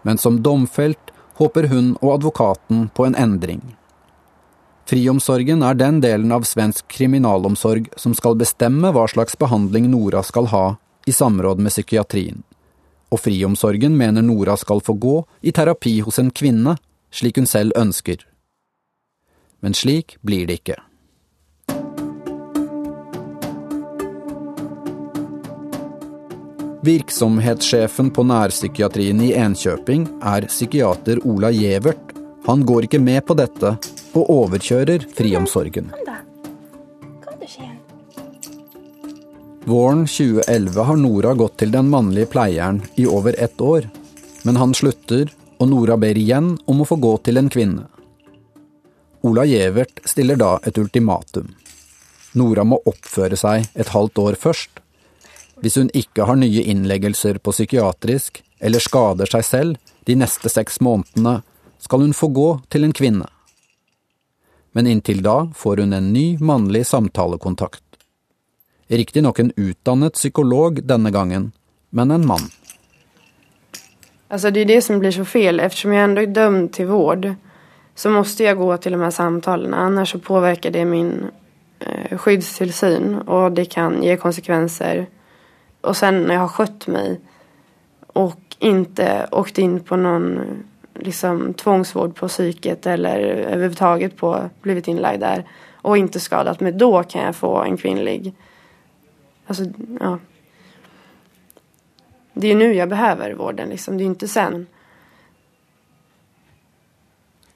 men 0.03 0.19
som 0.19 0.43
domfält 0.43 1.11
håper 1.35 1.69
hon 1.69 1.97
och 1.97 2.15
advokaten 2.15 2.91
på 2.95 3.05
en 3.05 3.15
ändring. 3.15 3.77
Friomsorgen 4.87 5.63
är 5.63 5.75
den 5.75 6.01
delen 6.01 6.33
av 6.33 6.43
svensk 6.43 6.89
kriminalomsorg 6.89 7.85
som 7.97 8.15
ska 8.15 8.35
bestämma 8.35 8.93
vad 8.93 9.11
slags 9.11 9.39
behandling 9.39 9.91
Nora 9.91 10.23
ska 10.23 10.41
ha, 10.41 10.77
i 11.07 11.13
samråd 11.13 11.59
med 11.59 11.73
psykiatrin. 11.73 12.43
Och 13.09 13.21
friomsorgen 13.21 13.97
menar 13.97 14.23
Nora 14.23 14.57
ska 14.57 14.81
få 14.81 14.93
gå 14.93 15.27
i 15.41 15.53
terapi 15.53 16.01
hos 16.01 16.19
en 16.19 16.31
kvinna, 16.31 16.79
slik 17.11 17.37
hon 17.37 17.47
själv 17.47 17.73
önskar. 17.77 18.17
Men 19.61 19.75
slik 19.75 20.17
blir 20.21 20.47
det 20.47 20.53
inte. 20.53 20.77
Verksamhetschefen 26.83 28.11
på 28.11 28.23
närpsykiatrin 28.23 29.21
i 29.21 29.33
Enköping 29.33 30.09
är 30.23 30.43
psykiater 30.43 31.27
Ola 31.27 31.51
Gevert. 31.51 32.13
Han 32.47 32.67
går 32.67 32.83
inte 32.83 32.99
med 32.99 33.27
på 33.27 33.35
detta 33.35 33.77
og 34.15 34.31
overkjører 34.31 35.07
friomsorgen. 35.17 35.91
Våren 39.65 40.05
2011 40.07 40.83
har 40.85 40.97
Nora 41.01 41.33
gått 41.35 41.57
til 41.63 41.73
den 41.73 41.89
mannlige 41.89 42.29
pleieren 42.35 42.83
i 43.01 43.07
over 43.09 43.37
ett 43.41 43.61
år, 43.61 43.89
men 44.45 44.61
han 44.61 44.75
slutter, 44.77 45.31
og 45.59 45.71
Nora 45.71 45.97
ber 45.97 46.19
igjen 46.21 46.55
om 46.69 46.83
å 46.83 46.89
få 46.89 46.99
gå 47.01 47.17
til 47.25 47.41
en 47.41 47.49
kvinne. 47.49 47.87
Ola 49.25 49.47
Gjevert 49.49 50.03
stiller 50.05 50.37
da 50.37 50.59
et 50.69 50.77
ultimatum. 50.79 51.55
Nora 52.37 52.65
må 52.69 52.77
oppføre 52.85 53.39
seg 53.41 53.71
et 53.73 53.93
halvt 53.95 54.21
år 54.21 54.37
først. 54.37 54.83
Hvis 55.63 55.79
hun 55.81 55.89
ikke 55.97 56.27
har 56.29 56.37
nye 56.37 56.61
innleggelser 56.69 57.39
på 57.41 57.55
psykiatrisk, 57.55 58.43
eller 58.61 58.85
skader 58.85 59.31
seg 59.31 59.47
selv 59.49 59.95
de 60.05 60.19
neste 60.19 60.53
seks 60.53 60.77
månedene, 60.85 61.39
skal 61.81 62.05
hun 62.05 62.13
få 62.13 62.29
gå 62.37 62.49
til 62.69 62.85
en 62.85 62.93
kvinne. 62.93 63.31
Men 64.77 64.87
inntil 64.87 65.23
da 65.23 65.53
får 65.55 65.77
hun 65.77 65.93
en 65.93 66.13
ny 66.13 66.39
mannlig 66.39 66.87
samtalekontakt. 66.87 67.83
Riktignok 68.87 69.39
en 69.39 69.53
utdannet 69.57 70.15
psykolog 70.15 70.83
denne 70.85 71.11
gangen, 71.11 71.53
men 71.91 72.11
en 72.11 72.27
man. 72.27 72.41
Alltså 74.29 74.51
det 74.51 74.61
är 74.61 74.65
det 74.65 74.83
som 74.83 74.99
blir 74.99 75.11
så 75.11 75.25
fel. 75.25 75.61
Eftersom 75.61 75.93
jag 75.93 76.05
ändå 76.05 76.23
är 76.23 76.27
dömd 76.27 76.73
till 76.73 76.87
vård 76.87 77.35
så 77.95 78.11
måste 78.11 78.45
jag 78.45 78.59
gå 78.59 78.77
till 78.77 78.93
de 78.93 79.01
här 79.01 79.11
samtalen. 79.11 79.75
Annars 79.75 80.11
så 80.13 80.19
påverkar 80.19 80.71
det 80.71 80.85
min 80.85 81.25
eh, 81.79 82.19
skyddstillsyn 82.19 83.15
och 83.15 83.53
det 83.53 83.65
kan 83.65 84.03
ge 84.03 84.17
konsekvenser. 84.17 85.07
Och 85.81 85.97
sen 85.97 86.23
när 86.23 86.35
jag 86.35 86.41
har 86.41 86.49
skött 86.49 86.87
mig 86.87 87.21
och 88.07 88.41
inte 88.59 89.29
åkt 89.31 89.59
in 89.59 89.81
på 89.81 89.97
någon 89.97 90.41
liksom, 90.95 91.55
tvångsvård 91.55 92.15
på 92.15 92.29
psyket 92.29 92.87
eller 92.87 93.19
överhuvudtaget 93.21 94.17
på, 94.17 94.51
blivit 94.63 94.89
inlagd 94.89 95.21
där 95.21 95.45
och 95.73 95.99
inte 95.99 96.21
skadat 96.21 96.61
mig, 96.61 96.73
då 96.73 97.03
kan 97.03 97.23
jag 97.23 97.37
få 97.37 97.63
en 97.63 97.77
kvinnlig. 97.77 98.35
Alltså, 99.47 99.65
ja. 100.01 100.19
Det 102.33 102.47
är 102.47 102.53
ju 102.53 102.59
nu 102.59 102.75
jag 102.75 102.89
behöver 102.89 103.33
vården, 103.33 103.69
liksom. 103.69 103.99
det 103.99 104.05
är 104.05 104.07
inte 104.07 104.29
sen. 104.29 104.67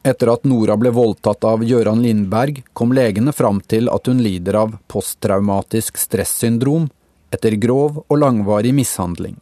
Efter 0.03 0.27
att 0.27 0.44
Nora 0.44 0.77
blev 0.77 0.92
våldtagen 0.92 1.51
av 1.51 1.64
Göran 1.64 2.03
Lindberg, 2.03 2.62
kom 2.72 2.92
läkarna 2.92 3.33
fram 3.33 3.61
till 3.61 3.88
att 3.88 4.07
hon 4.07 4.22
lider 4.22 4.55
av 4.55 4.77
posttraumatisk 4.87 5.96
stressyndrom 5.96 6.88
efter 7.31 7.51
grov 7.51 8.05
och 8.07 8.18
långvarig 8.18 8.74
misshandling. 8.74 9.37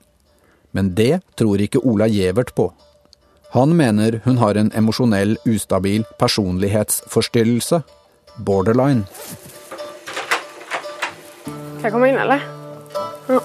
Men 0.71 0.95
det 0.95 1.21
tror 1.35 1.61
inte 1.61 1.79
Ola 1.79 2.07
Gjevert 2.07 2.55
på. 2.55 2.73
Han 3.57 3.77
mener 3.77 4.21
hun 4.25 4.39
har 4.39 4.55
en 4.55 4.73
emosjonell 4.75 5.39
ustabil 5.45 6.03
personlighetsforstyrrelse, 6.19 7.83
borderline. 8.37 9.05
Kan 11.45 11.83
jag 11.83 11.93
komma 11.93 12.09
in 12.09 12.19
eller? 12.19 12.43
Ja. 13.27 13.41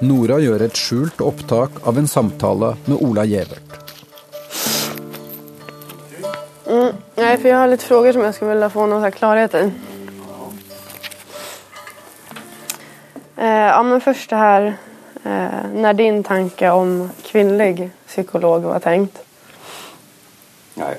Nora 0.00 0.40
gjør 0.42 0.66
et 0.66 0.82
skjult 0.82 1.22
opptak 1.22 1.78
av 1.86 2.02
en 2.02 2.08
samtale 2.08 2.74
med 2.84 2.98
Ola 2.98 3.24
Gjevert. 3.24 3.78
Mm, 6.66 6.92
nej, 7.14 7.36
för 7.38 7.48
jag 7.48 7.56
har 7.56 7.68
lite 7.68 7.84
frågor 7.84 8.12
som 8.12 8.22
jag 8.22 8.34
skulle 8.34 8.50
vilja 8.50 8.70
få 8.70 8.86
någon 8.86 9.12
klarhet 9.12 9.54
i. 9.54 9.72
Eh, 13.36 13.46
ja, 13.46 13.82
men 13.82 14.00
först 14.00 14.30
det 14.30 14.36
här 14.36 14.76
eh, 15.24 15.70
när 15.74 15.92
din 15.94 16.22
tanke 16.24 16.70
om 16.70 17.10
kvinnlig 17.22 17.90
psykolog 18.06 18.62
var 18.62 18.78
tänkt. 18.78 19.18
Nej. 20.74 20.96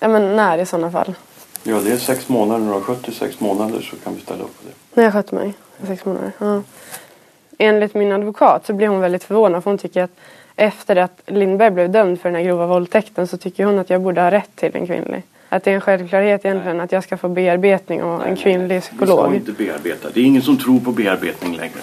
Ja, 0.00 0.08
men 0.08 0.36
när 0.36 0.58
i 0.58 0.66
sådana 0.66 0.90
fall? 0.90 1.14
Ja, 1.62 1.80
det 1.84 1.92
är 1.92 1.96
sex 1.96 2.28
månader. 2.28 2.60
När 2.60 2.66
du 2.66 2.72
har 2.74 2.80
skött 2.80 3.08
i 3.08 3.12
sex 3.12 3.40
månader 3.40 3.80
så 3.80 3.96
kan 3.96 4.14
vi 4.14 4.20
ställa 4.20 4.44
upp 4.44 4.62
på 4.62 4.68
det. 4.68 4.72
När 4.94 5.04
jag 5.04 5.12
skötte 5.12 5.34
mig 5.34 5.54
i 5.82 5.86
sex 5.86 6.04
månader. 6.04 6.32
Ja. 6.38 6.62
Enligt 7.58 7.94
min 7.94 8.12
advokat 8.12 8.66
så 8.66 8.72
blev 8.72 8.90
hon 8.90 9.00
väldigt 9.00 9.24
förvånad 9.24 9.62
för 9.64 9.70
hon 9.70 9.78
tycker 9.78 10.02
att 10.02 10.10
efter 10.56 10.96
att 10.96 11.20
Lindberg 11.26 11.70
blev 11.70 11.90
dömd 11.90 12.20
för 12.20 12.28
den 12.28 12.36
här 12.36 12.42
grova 12.42 12.66
våldtäkten 12.66 13.26
så 13.26 13.36
tycker 13.36 13.64
hon 13.64 13.78
att 13.78 13.90
jag 13.90 14.00
borde 14.00 14.20
ha 14.20 14.30
rätt 14.30 14.50
till 14.56 14.76
en 14.76 14.86
kvinnlig. 14.86 15.22
Att 15.48 15.64
det 15.64 15.70
är 15.70 15.74
en 15.74 15.80
självklarhet 15.80 16.44
egentligen 16.44 16.80
att 16.80 16.92
jag 16.92 17.02
ska 17.04 17.16
få 17.16 17.28
bearbetning 17.28 18.02
och 18.02 18.26
en 18.26 18.36
kvinnlig 18.36 18.74
Vi 18.74 18.80
ska 18.80 18.96
psykolog. 18.96 19.34
inte 19.34 19.52
bearbeta. 19.52 20.08
Det 20.14 20.20
är 20.20 20.24
ingen 20.24 20.42
som 20.42 20.56
tror 20.58 20.80
på 20.80 20.92
bearbetning 20.92 21.56
längre. 21.56 21.78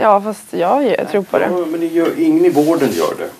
Ja, 0.00 0.20
fast 0.20 0.44
jag, 0.50 0.84
jag 0.98 1.10
tror 1.10 1.22
på 1.22 1.38
det. 1.38 1.44
Ja, 1.44 1.66
men 1.66 1.80
det 1.80 1.86
gör, 1.86 2.20
ingen 2.20 2.44
i 2.44 2.48
vården 2.48 2.92
gör 2.92 3.14
det. 3.18 3.30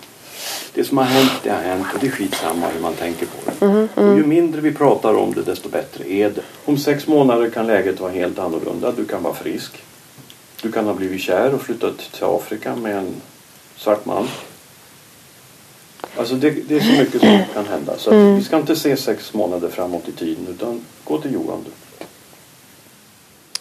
Det 0.75 0.85
som 0.85 0.99
har 0.99 1.05
hänt, 1.05 1.33
det 1.43 1.51
har 1.51 1.63
hänt 1.63 1.87
och 1.95 2.01
det 2.01 2.07
är 2.07 2.11
skitsamma 2.11 2.67
hur 2.75 2.81
man 2.81 2.95
tänker 2.95 3.27
på 3.27 3.37
det. 3.45 3.67
Och 3.95 4.03
mm. 4.03 4.17
ju 4.17 4.27
mindre 4.27 4.61
vi 4.61 4.73
pratar 4.73 5.15
om 5.15 5.35
det 5.35 5.43
desto 5.43 5.69
bättre 5.69 6.13
är 6.13 6.31
det. 6.31 6.41
Om 6.65 6.79
sex 6.79 7.07
månader 7.07 7.51
kan 7.51 7.67
läget 7.67 8.01
vara 8.01 8.13
helt 8.13 8.39
annorlunda. 8.39 8.93
Du 8.93 9.05
kan 9.05 9.23
vara 9.23 9.35
frisk. 9.35 9.73
Du 10.63 10.73
kan 10.73 10.87
ha 10.87 10.95
blivit 10.95 11.21
kär 11.21 11.55
och 11.55 11.63
flyttat 11.63 11.99
till 11.99 12.25
Afrika 12.25 12.77
med 12.77 12.97
en 12.99 13.15
svart 13.77 14.05
man. 14.07 14.29
Alltså 16.17 16.35
det, 16.35 16.51
det 16.51 16.77
är 16.77 16.81
så 16.81 16.93
mycket 16.93 17.21
som 17.21 17.39
kan 17.55 17.67
hända. 17.67 17.99
Så 17.99 18.11
Mm. 18.11 18.37
vi 18.37 18.43
ska 18.43 18.57
inte 18.57 18.77
se 18.77 18.97
sex 18.97 19.35
månader 19.35 19.69
framåt 19.69 20.09
i 20.09 20.13
tiden 20.13 20.47
utan 20.51 20.81
gå 21.05 21.19
till 21.21 21.33
Johan 21.33 21.65
du. 21.65 21.71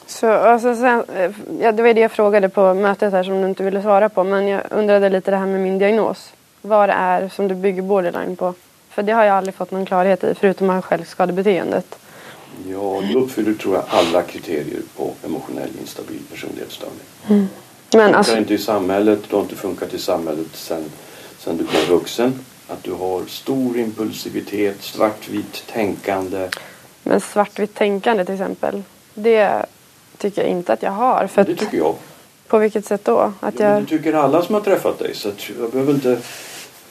Så, 0.09 0.31
alltså 0.31 0.75
sen, 0.75 1.03
eh, 1.15 1.31
ja, 1.61 1.71
det 1.71 1.83
var 1.83 1.93
det 1.93 2.01
jag 2.01 2.11
frågade 2.11 2.49
på 2.49 2.73
mötet 2.73 3.13
här 3.13 3.23
som 3.23 3.41
du 3.41 3.47
inte 3.47 3.63
ville 3.63 3.81
svara 3.81 4.09
på. 4.09 4.23
Men 4.23 4.47
jag 4.47 4.61
undrade 4.69 5.09
lite 5.09 5.31
det 5.31 5.37
här 5.37 5.45
med 5.45 5.61
min 5.61 5.79
diagnos. 5.79 6.33
Vad 6.61 6.89
det 6.89 6.93
är 6.93 7.29
som 7.29 7.47
du 7.47 7.55
bygger 7.55 7.81
borderline 7.81 8.35
på. 8.35 8.53
För 8.89 9.03
det 9.03 9.11
har 9.11 9.23
jag 9.23 9.37
aldrig 9.37 9.55
fått 9.55 9.71
någon 9.71 9.85
klarhet 9.85 10.23
i 10.23 10.35
förutom 10.35 10.69
att 10.69 10.85
självskadebeteendet. 10.85 11.95
Ja, 12.67 13.01
du 13.13 13.19
uppfyller 13.19 13.53
tror 13.53 13.75
jag 13.75 13.83
alla 13.89 14.21
kriterier 14.21 14.81
på 14.97 15.13
emotionell 15.25 15.69
instabil 15.81 16.21
personlighetsstörning. 16.31 16.99
Mm. 17.29 17.47
Du 17.89 17.97
Men 17.97 18.05
funkar 18.05 18.17
alltså, 18.17 18.37
inte 18.37 18.53
i 18.53 18.57
samhället, 18.57 19.19
du 19.29 19.35
har 19.35 19.43
inte 19.43 19.55
funkat 19.55 19.93
i 19.93 19.99
samhället 19.99 20.47
sen, 20.53 20.83
sen 21.39 21.57
du 21.57 21.63
blev 21.63 21.87
vuxen. 21.87 22.45
Att 22.67 22.83
du 22.83 22.91
har 22.91 23.25
stor 23.25 23.77
impulsivitet, 23.77 24.81
svartvitt 24.81 25.63
tänkande. 25.73 26.49
men 27.03 27.21
svartvitt 27.21 27.75
tänkande 27.75 28.25
till 28.25 28.33
exempel. 28.33 28.83
Det 29.13 29.65
tycker 30.19 30.41
jag 30.41 30.51
inte 30.51 30.73
att 30.73 30.83
jag 30.83 30.91
har. 30.91 31.27
För 31.27 31.43
Det 31.43 31.55
tycker 31.55 31.77
jag. 31.77 31.95
på 32.47 32.57
vilket 32.57 32.85
sätt 32.85 33.05
då? 33.05 33.33
Att 33.39 33.59
jag, 33.59 33.81
det 33.81 33.85
tycker 33.85 34.13
alla 34.13 34.41
som 34.41 34.55
har 34.55 34.61
träffat 34.61 34.99
dig 34.99 35.15
så 35.15 35.29
jag 35.61 35.71
behöver 35.71 35.93
inte 35.93 36.17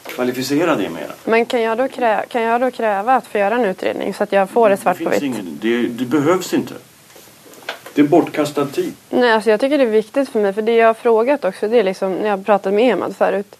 kvalificera 0.03 0.75
det 0.75 0.89
mer. 0.89 1.07
men 1.23 1.45
kan 1.45 1.61
jag, 1.61 1.77
då 1.77 1.87
krä, 1.87 2.25
kan 2.29 2.41
jag 2.41 2.61
då 2.61 2.71
kräva 2.71 3.15
att 3.15 3.27
få 3.27 3.37
göra 3.37 3.55
en 3.55 3.65
utredning 3.65 4.13
så 4.13 4.23
att 4.23 4.31
jag 4.31 4.49
får 4.49 4.69
det 4.69 4.77
svart 4.77 4.97
Det, 4.97 5.03
på 5.03 5.09
vitt? 5.09 5.21
ingen, 5.23 5.57
det, 5.61 5.81
det 5.87 6.05
behövs 6.05 6.53
inte. 6.53 6.73
Det 7.93 8.01
är 8.01 8.07
bortkastad 8.07 8.65
tid. 8.65 8.93
Nej, 9.09 9.31
alltså 9.31 9.49
jag 9.49 9.59
tycker 9.59 9.77
det 9.77 9.83
är 9.83 9.87
viktigt 9.87 10.29
för 10.29 10.39
mig. 10.39 10.53
För 10.53 10.61
det 10.61 10.75
jag 10.75 10.87
har 10.87 10.93
frågat 10.93 11.45
också, 11.45 11.67
det 11.67 11.79
är 11.79 11.83
liksom 11.83 12.13
när 12.13 12.27
jag 12.29 12.45
pratade 12.45 12.75
med 12.75 12.85
Emad 12.93 13.15
förut. 13.15 13.55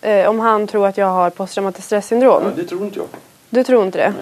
Eh, 0.00 0.28
om 0.28 0.40
han 0.40 0.66
tror 0.66 0.86
att 0.86 0.98
jag 0.98 1.06
har 1.06 1.30
posttraumatiskt 1.30 1.86
stressyndrom. 1.86 2.42
Ja, 2.44 2.50
det 2.56 2.64
tror 2.64 2.84
inte 2.84 2.98
jag. 2.98 3.06
Du 3.50 3.64
tror 3.64 3.84
inte 3.84 3.98
det? 3.98 4.12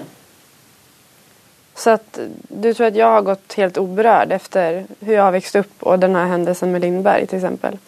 Så 1.77 1.91
att 1.91 2.19
du 2.49 2.75
tror 2.75 2.87
att 2.87 2.97
jag 2.97 3.11
har 3.11 3.23
gått 3.23 3.53
helt 3.53 3.79
oberörd 3.79 4.33
efter 4.33 4.87
hur 5.01 5.15
jag 5.15 5.23
har 5.23 5.33
växt 5.33 5.57
upp 5.57 5.83
och 5.83 5.99
den 5.99 6.15
här 6.15 6.27
händelsen 6.27 6.73
med 6.73 6.81
Lindberg 6.81 7.27
till 7.27 7.39
exempel? 7.39 7.79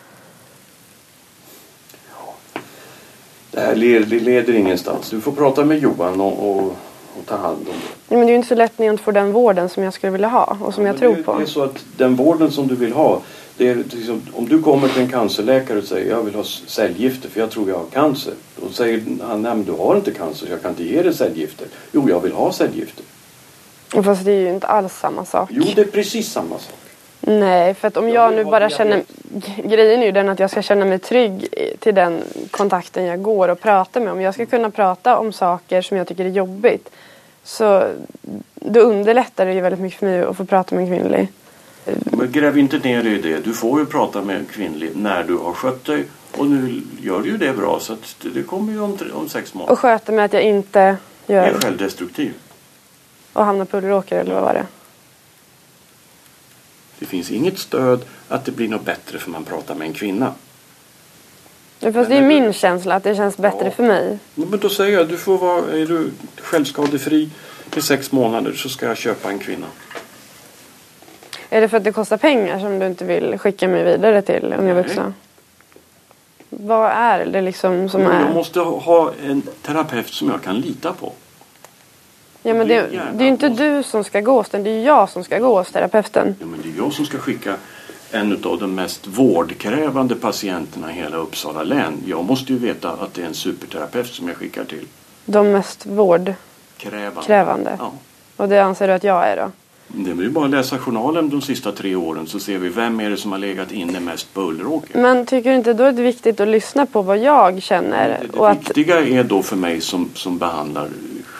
Det 3.50 3.60
här 3.60 3.74
leder, 3.74 4.54
ingenstans. 4.54 5.10
Du 5.10 5.20
får 5.20 5.32
prata 5.32 5.64
med 5.64 5.78
Johan 5.78 6.20
och, 6.20 6.50
och, 6.50 6.66
och 7.18 7.26
ta 7.26 7.36
hand 7.36 7.58
om 7.58 7.64
det. 7.64 7.72
Ja, 8.08 8.16
men 8.16 8.20
det 8.20 8.26
är 8.26 8.28
ju 8.30 8.36
inte 8.36 8.48
så 8.48 8.54
lätt 8.54 8.78
när 8.78 8.86
jag 8.86 8.92
inte 8.92 9.04
får 9.04 9.12
den 9.12 9.32
vården 9.32 9.68
som 9.68 9.82
jag 9.82 9.92
skulle 9.92 10.10
vilja 10.10 10.28
ha 10.28 10.56
och 10.60 10.74
som 10.74 10.86
jag 10.86 10.92
Men 10.92 11.00
tror 11.00 11.16
det, 11.16 11.22
på. 11.22 11.38
Det 11.38 11.42
är 11.42 11.46
så 11.46 11.62
att 11.62 11.84
den 11.96 12.16
vården 12.16 12.50
som 12.50 12.66
du 12.66 12.74
vill 12.74 12.92
ha. 12.92 13.20
Det 13.56 13.68
är 13.68 13.74
liksom, 13.74 14.22
om 14.32 14.48
du 14.48 14.62
kommer 14.62 14.88
till 14.88 15.02
en 15.02 15.08
cancerläkare 15.08 15.78
och 15.78 15.84
säger 15.84 16.10
jag 16.10 16.22
vill 16.22 16.34
ha 16.34 16.44
cellgifter 16.44 17.28
för 17.28 17.40
jag 17.40 17.50
tror 17.50 17.68
jag 17.68 17.76
har 17.76 17.86
cancer. 17.86 18.34
Då 18.62 18.68
säger 18.68 19.02
han 19.22 19.42
nej 19.42 19.54
men 19.54 19.64
du 19.64 19.72
har 19.72 19.96
inte 19.96 20.10
cancer 20.10 20.46
så 20.46 20.52
jag 20.52 20.62
kan 20.62 20.70
inte 20.70 20.84
ge 20.84 21.02
dig 21.02 21.14
cellgifter. 21.14 21.66
Jo 21.92 22.08
jag 22.08 22.20
vill 22.20 22.32
ha 22.32 22.52
cellgifter. 22.52 23.04
Fast 23.88 24.24
det 24.24 24.32
är 24.32 24.40
ju 24.40 24.48
inte 24.48 24.66
alls 24.66 24.92
samma 24.98 25.24
sak. 25.24 25.48
Jo 25.52 25.64
det 25.74 25.80
är 25.80 25.84
precis 25.86 26.32
samma 26.32 26.58
sak. 26.58 26.74
Nej, 27.20 27.74
för 27.74 27.88
att 27.88 27.96
om 27.96 28.08
jag 28.08 28.34
nu 28.34 28.44
bara 28.44 28.70
känner... 28.70 29.02
Grejen 29.64 30.00
är 30.02 30.06
ju 30.06 30.12
den 30.12 30.28
att 30.28 30.38
jag 30.38 30.50
ska 30.50 30.62
känna 30.62 30.84
mig 30.84 30.98
trygg 30.98 31.48
till 31.78 31.94
den 31.94 32.22
kontakten 32.50 33.04
jag 33.04 33.22
går 33.22 33.48
och 33.48 33.60
pratar 33.60 34.00
med. 34.00 34.12
Om 34.12 34.20
jag 34.20 34.34
ska 34.34 34.46
kunna 34.46 34.70
prata 34.70 35.18
om 35.18 35.32
saker 35.32 35.82
som 35.82 35.96
jag 35.96 36.06
tycker 36.08 36.24
är 36.24 36.28
jobbigt 36.28 36.90
så 37.44 37.84
då 38.54 38.80
underlättar 38.80 39.46
det 39.46 39.52
ju 39.52 39.60
väldigt 39.60 39.80
mycket 39.80 39.98
för 39.98 40.06
mig 40.06 40.22
att 40.22 40.36
få 40.36 40.44
prata 40.44 40.74
med 40.74 40.84
en 40.84 40.90
kvinnlig. 40.98 41.28
Men 42.04 42.32
gräv 42.32 42.58
inte 42.58 42.78
ner 42.78 43.02
dig 43.02 43.12
i 43.18 43.22
det. 43.22 43.44
Du 43.44 43.52
får 43.52 43.80
ju 43.80 43.86
prata 43.86 44.22
med 44.22 44.36
en 44.36 44.44
kvinnlig 44.44 44.90
när 44.94 45.24
du 45.24 45.36
har 45.36 45.52
skött 45.52 45.84
dig. 45.84 46.04
Och 46.36 46.46
nu 46.46 46.82
gör 47.00 47.20
du 47.20 47.28
ju 47.28 47.36
det 47.36 47.52
bra 47.52 47.78
så 47.80 47.96
det- 48.34 48.42
kommer 48.42 48.72
ju 48.72 48.80
om, 48.80 48.96
tre- 48.96 49.10
om 49.14 49.28
sex 49.28 49.54
månader. 49.54 49.72
Och 49.72 49.78
sköta 49.78 50.12
med 50.12 50.24
att 50.24 50.32
jag 50.32 50.42
inte 50.42 50.80
Är 50.80 50.96
gör 51.26 51.54
självdestruktiv. 51.62 52.34
Och 53.36 53.44
hamnar 53.44 53.64
på 53.64 53.76
Ulleråker 53.76 54.18
eller 54.18 54.34
vad 54.34 54.42
var 54.42 54.54
det? 54.54 54.66
Det 56.98 57.06
finns 57.06 57.30
inget 57.30 57.58
stöd 57.58 58.04
att 58.28 58.44
det 58.44 58.52
blir 58.52 58.68
något 58.68 58.84
bättre 58.84 59.18
för 59.18 59.30
man 59.30 59.44
pratar 59.44 59.74
med 59.74 59.86
en 59.86 59.92
kvinna. 59.92 60.34
Ja, 61.78 61.92
Fast 61.92 62.10
det 62.10 62.16
är 62.16 62.22
min 62.22 62.52
känsla 62.52 62.94
att 62.94 63.04
det 63.04 63.14
känns 63.14 63.36
bättre 63.36 63.70
för 63.70 63.82
mig. 63.82 64.18
Men 64.34 64.58
då 64.58 64.68
säger 64.68 64.98
jag, 64.98 65.08
du 65.08 65.16
får 65.16 65.38
vara, 65.38 65.72
är 65.72 65.86
du 65.86 66.10
självskadefri 66.36 67.30
i 67.76 67.80
sex 67.80 68.12
månader 68.12 68.52
så 68.52 68.68
ska 68.68 68.86
jag 68.86 68.96
köpa 68.96 69.30
en 69.30 69.38
kvinna. 69.38 69.66
Är 71.50 71.60
det 71.60 71.68
för 71.68 71.76
att 71.76 71.84
det 71.84 71.92
kostar 71.92 72.16
pengar 72.16 72.60
som 72.60 72.78
du 72.78 72.86
inte 72.86 73.04
vill 73.04 73.38
skicka 73.38 73.68
mig 73.68 73.84
vidare 73.84 74.22
till 74.22 74.54
unga 74.58 74.74
vuxna? 74.74 75.12
Vad 76.48 76.90
är 76.90 77.26
det 77.26 77.40
liksom 77.42 77.88
som 77.88 78.02
Men 78.02 78.12
är... 78.12 78.20
Jag 78.20 78.34
måste 78.34 78.60
ha 78.60 79.12
en 79.24 79.42
terapeut 79.62 80.08
som 80.08 80.30
jag 80.30 80.42
kan 80.42 80.60
lita 80.60 80.92
på. 80.92 81.12
Ja, 82.46 82.54
men 82.54 82.68
det, 82.68 82.86
det 82.90 83.22
är 83.22 83.24
ju 83.24 83.28
inte 83.28 83.48
du 83.48 83.82
som 83.82 84.04
ska 84.04 84.20
gå 84.20 84.32
hos 84.32 84.48
den, 84.48 84.62
det 84.62 84.70
är 84.70 84.84
jag 84.84 85.10
som 85.10 85.24
ska 85.24 85.38
gå 85.38 85.58
hos 85.58 85.72
terapeuten. 85.72 86.36
Ja, 86.40 86.46
men 86.46 86.60
det 86.62 86.68
är 86.68 86.82
jag 86.84 86.92
som 86.92 87.06
ska 87.06 87.18
skicka 87.18 87.56
en 88.10 88.32
av 88.32 88.58
de 88.58 88.74
mest 88.74 89.06
vårdkrävande 89.06 90.14
patienterna 90.14 90.92
i 90.92 90.94
hela 90.94 91.16
Uppsala 91.16 91.62
län. 91.62 92.02
Jag 92.06 92.24
måste 92.24 92.52
ju 92.52 92.58
veta 92.58 92.90
att 92.90 93.14
det 93.14 93.22
är 93.22 93.26
en 93.26 93.34
superterapeut 93.34 94.06
som 94.06 94.28
jag 94.28 94.36
skickar 94.36 94.64
till. 94.64 94.86
De 95.24 95.52
mest 95.52 95.86
vårdkrävande. 95.86 97.22
Krävande. 97.26 97.76
Ja. 97.78 97.92
Och 98.36 98.48
det 98.48 98.64
anser 98.64 98.88
du 98.88 98.94
att 98.94 99.04
jag 99.04 99.28
är 99.28 99.36
då? 99.36 99.50
Det 99.88 100.10
är 100.10 100.14
ju 100.14 100.30
bara 100.30 100.44
att 100.44 100.50
läsa 100.50 100.78
journalen 100.78 101.30
de 101.30 101.42
sista 101.42 101.72
tre 101.72 101.94
åren 101.94 102.26
så 102.26 102.40
ser 102.40 102.58
vi 102.58 102.68
vem 102.68 103.00
är 103.00 103.10
det 103.10 103.16
som 103.16 103.32
har 103.32 103.38
legat 103.38 103.72
inne 103.72 104.00
mest 104.00 104.34
på 104.34 104.40
Ulleråker. 104.40 104.98
Men 104.98 105.26
tycker 105.26 105.50
du 105.50 105.56
inte 105.56 105.74
då 105.74 105.84
är 105.84 105.92
det 105.92 106.02
viktigt 106.02 106.40
att 106.40 106.48
lyssna 106.48 106.86
på 106.86 107.02
vad 107.02 107.18
jag 107.18 107.62
känner? 107.62 108.20
Det 108.32 108.40
att, 108.40 108.58
viktiga 108.58 109.00
är 109.00 109.24
då 109.24 109.42
för 109.42 109.56
mig 109.56 109.80
som, 109.80 110.10
som 110.14 110.38
behandlar 110.38 110.88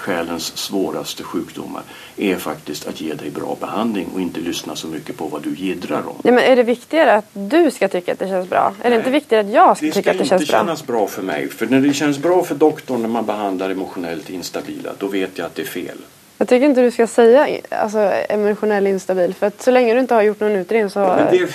själens 0.07 0.57
svåraste 0.57 1.23
sjukdomar 1.23 1.83
är 2.17 2.37
faktiskt 2.37 2.87
att 2.87 3.01
ge 3.01 3.15
dig 3.15 3.31
bra 3.31 3.57
behandling 3.61 4.09
och 4.15 4.21
inte 4.21 4.41
lyssna 4.41 4.77
så 4.77 4.87
mycket 4.87 5.17
på 5.17 5.27
vad 5.27 5.43
du 5.43 5.55
jiddrar 5.55 6.09
om. 6.09 6.15
ja, 6.25 6.33
men 6.33 6.45
är 6.45 6.57
det 6.57 6.63
viktigare 6.63 7.15
att 7.15 7.25
du 7.33 7.71
ska 7.71 7.89
tycka 7.89 8.13
att 8.13 8.19
det 8.19 8.29
känns 8.29 8.49
bra? 8.51 8.75
Är 8.83 8.91
det 8.91 8.97
inte 8.97 9.11
viktigare 9.11 9.45
att 9.47 9.53
jag 9.53 9.77
ska 9.77 9.87
Det 9.87 9.93
tycka 9.93 10.03
ska 10.03 10.11
att 10.11 10.17
det 10.19 10.23
inte 10.23 10.29
känns 10.29 10.49
bra? 10.51 10.59
kännas 10.59 10.87
bra 10.87 11.07
för 11.07 11.23
mig. 11.23 11.49
För 11.49 11.67
när 11.67 11.81
det 11.81 11.93
känns 11.95 12.19
bra 12.19 12.45
för 12.45 12.55
doktorn 12.55 13.03
när 13.03 13.09
man 13.09 13.27
behandlar 13.27 13.71
emotionellt 13.71 14.31
instabila, 14.31 14.91
då 14.99 15.07
vet 15.07 15.39
jag 15.39 15.47
att 15.47 15.55
det 15.55 15.63
är 15.63 15.67
fel. 15.67 15.99
Jag 16.39 16.49
tycker 16.49 16.67
inte 16.67 16.81
du 16.83 16.91
ska 16.91 17.07
säga 17.07 17.49
alltså, 17.71 17.99
emotionell 18.29 18.87
instabil. 18.87 19.35
För 19.35 19.47
att 19.47 19.63
så 19.63 19.71
länge 19.71 19.95
du 19.95 20.01
inte 20.01 20.15
har 20.15 20.23
gjort 20.23 20.41
någon 20.41 20.53
utredning 20.57 20.91
så... 20.91 20.99
Men 21.01 21.27
det, 21.39 21.51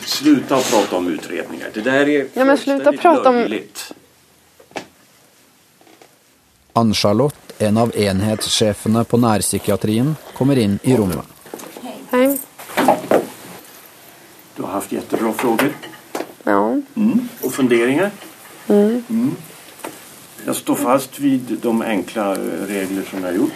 sluta 0.00 0.56
att 0.56 0.70
prata 0.70 0.96
om 0.96 1.08
utredningar. 1.08 1.68
Det 1.74 1.80
där 1.80 2.08
är 2.08 2.26
Ja, 2.32 2.44
men 2.44 2.58
sluta 2.58 2.92
prata 2.92 3.28
om- 3.28 3.36
löjligt. 3.36 3.92
Ann-Charlotte, 6.72 7.45
en 7.58 7.76
av 7.76 7.92
enhetssjefene 7.96 9.04
på 9.04 9.18
nærpsykiatrien, 9.20 10.14
kommer 10.36 10.58
inn 10.58 10.78
i 10.82 10.96
rommet. 10.96 11.24
Hej. 12.10 12.38
Du 14.56 14.62
har 14.62 14.70
haft 14.70 14.92
jättebra 14.92 15.32
frågor. 15.32 15.72
Ja. 16.44 16.80
Mm. 16.94 17.28
Och 17.42 17.52
funderingar. 17.52 18.10
Mm. 18.68 19.04
Mm. 19.10 19.36
Jag 20.46 20.56
står 20.56 20.74
fast 20.74 21.18
vid 21.18 21.58
de 21.62 21.82
enkla 21.82 22.34
regler 22.66 23.02
som 23.10 23.24
jag 23.24 23.28
har 23.28 23.36
gjort. 23.36 23.52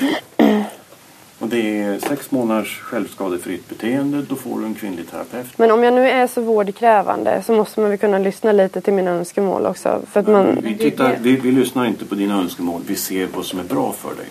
Det 1.51 1.81
är 1.81 1.99
sex 1.99 2.31
månaders 2.31 2.81
självskadefritt 2.81 3.69
beteende. 3.69 4.23
Då 4.23 4.35
får 4.35 4.61
du 4.61 4.67
en 4.67 4.75
kvinnlig 4.75 5.11
terapeut. 5.11 5.59
Men 5.59 5.71
om 5.71 5.85
jag 5.85 5.95
nu 5.95 6.09
är 6.09 6.27
så 6.27 6.41
vårdkrävande 6.41 7.43
så 7.47 7.53
måste 7.53 7.81
man 7.81 7.91
väl 7.91 7.99
kunna 7.99 8.19
lyssna 8.19 8.53
lite 8.53 8.81
till 8.81 8.93
mina 8.93 9.11
önskemål 9.11 9.67
också. 9.67 10.03
För 10.11 10.21
att 10.21 10.27
man... 10.27 10.59
Vi, 10.63 10.79
tittar, 10.79 11.17
vi, 11.21 11.37
vi 11.37 11.53
lyssnar 11.53 11.87
inte 11.87 12.05
på 12.05 12.15
dina 12.15 12.35
önskemål. 12.39 12.83
Vi 12.87 12.97
ser 12.97 13.29
vad 13.35 13.45
som 13.45 13.59
är 13.59 13.65
bra 13.65 13.93
för 13.93 14.15
dig. 14.15 14.27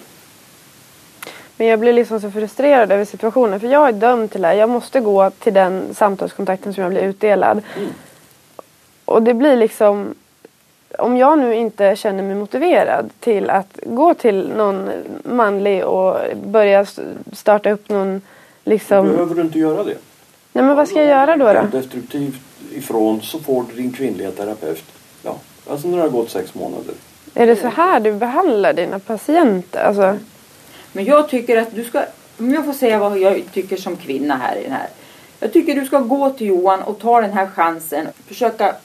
Men 1.57 1.67
jag 1.67 1.79
blir 1.79 1.93
liksom 1.93 2.21
så 2.21 2.31
frustrerad 2.31 2.91
över 2.91 3.05
situationen. 3.05 3.59
För 3.59 3.67
jag 3.67 3.87
är 3.87 3.93
dömd 3.93 4.31
till 4.31 4.41
det 4.41 4.47
här. 4.47 4.55
Jag 4.55 4.69
måste 4.69 4.99
gå 4.99 5.29
till 5.29 5.53
den 5.53 5.95
samtalskontakten 5.95 6.73
som 6.73 6.83
jag 6.83 6.91
blir 6.91 7.01
utdelad. 7.01 7.61
Och 9.05 9.23
det 9.23 9.33
blir 9.33 9.55
liksom... 9.55 10.15
Om 10.97 11.17
jag 11.17 11.39
nu 11.39 11.55
inte 11.55 11.95
känner 11.95 12.23
mig 12.23 12.35
motiverad 12.35 13.09
till 13.19 13.49
att 13.49 13.79
gå 13.83 14.13
till 14.13 14.49
någon 14.57 14.89
manlig 15.23 15.85
och 15.85 16.17
börja 16.43 16.85
starta 17.33 17.71
upp 17.71 17.89
någon 17.89 18.21
liksom... 18.63 19.11
Behöver 19.11 19.35
du 19.35 19.41
inte 19.41 19.59
göra 19.59 19.83
det? 19.83 19.97
Nej 20.53 20.63
men 20.63 20.75
vad 20.75 20.87
ska 20.87 20.97
jag 20.99 21.07
göra 21.07 21.37
då? 21.37 21.53
då? 21.53 21.77
Destruktivt 21.77 22.41
ifrån 22.73 23.21
så 23.21 23.39
får 23.39 23.65
du 23.69 23.81
din 23.81 23.93
kvinnliga 23.93 24.31
terapeut. 24.31 24.83
Ja, 25.23 25.35
alltså 25.69 25.87
när 25.87 25.97
det 25.97 26.03
har 26.03 26.09
gått 26.09 26.29
sex 26.29 26.55
månader. 26.55 26.93
Är 27.33 27.47
det 27.47 27.55
så 27.55 27.67
här 27.67 27.99
du 27.99 28.13
behandlar 28.13 28.73
dina 28.73 28.99
patienter? 28.99 29.83
Alltså, 29.83 30.17
Men 30.91 31.05
jag 31.05 31.29
tycker 31.29 31.57
att 31.57 31.75
du 31.75 31.83
ska, 31.83 32.03
om 32.37 32.53
jag 32.53 32.65
får 32.65 32.73
säga 32.73 32.99
vad 32.99 33.17
jag 33.17 33.43
tycker 33.53 33.77
som 33.77 33.95
kvinna 33.95 34.35
här 34.35 34.55
i 34.55 34.63
den 34.63 34.71
här. 34.71 34.87
Jag 35.39 35.53
tycker 35.53 35.75
du 35.75 35.85
ska 35.85 35.99
gå 35.99 36.29
till 36.29 36.47
Johan 36.47 36.81
och 36.81 36.99
ta 36.99 37.21
den 37.21 37.33
här 37.33 37.47
chansen. 37.47 38.07
Försöka 38.27 38.75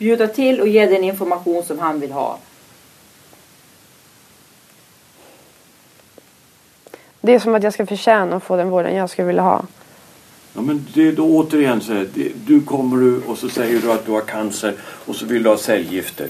bjuda 0.00 0.26
till 0.26 0.60
och 0.60 0.68
ge 0.68 0.86
den 0.86 1.04
information 1.04 1.62
som 1.64 1.78
han 1.78 2.00
vill 2.00 2.12
ha. 2.12 2.38
Det 7.20 7.34
är 7.34 7.38
som 7.38 7.54
att 7.54 7.62
jag 7.62 7.72
ska 7.72 7.86
förtjäna 7.86 8.36
att 8.36 8.42
få 8.42 8.56
den 8.56 8.70
vården 8.70 8.94
jag 8.96 9.10
skulle 9.10 9.26
vilja 9.26 9.42
ha. 9.42 9.62
Ja, 10.54 10.60
men 10.60 10.86
det 10.94 11.08
är 11.08 11.12
då 11.12 11.24
återigen 11.24 11.80
så 11.80 11.92
här, 11.92 12.06
det- 12.14 12.32
du 12.46 12.60
kommer 12.60 12.96
du 12.96 13.20
och 13.26 13.38
så 13.38 13.48
säger 13.48 13.80
du 13.80 13.92
att 13.92 14.06
du 14.06 14.12
har 14.12 14.20
cancer 14.20 14.74
och 15.06 15.16
så 15.16 15.26
vill 15.26 15.42
du 15.42 15.48
ha 15.48 15.56
cellgifter. 15.56 16.28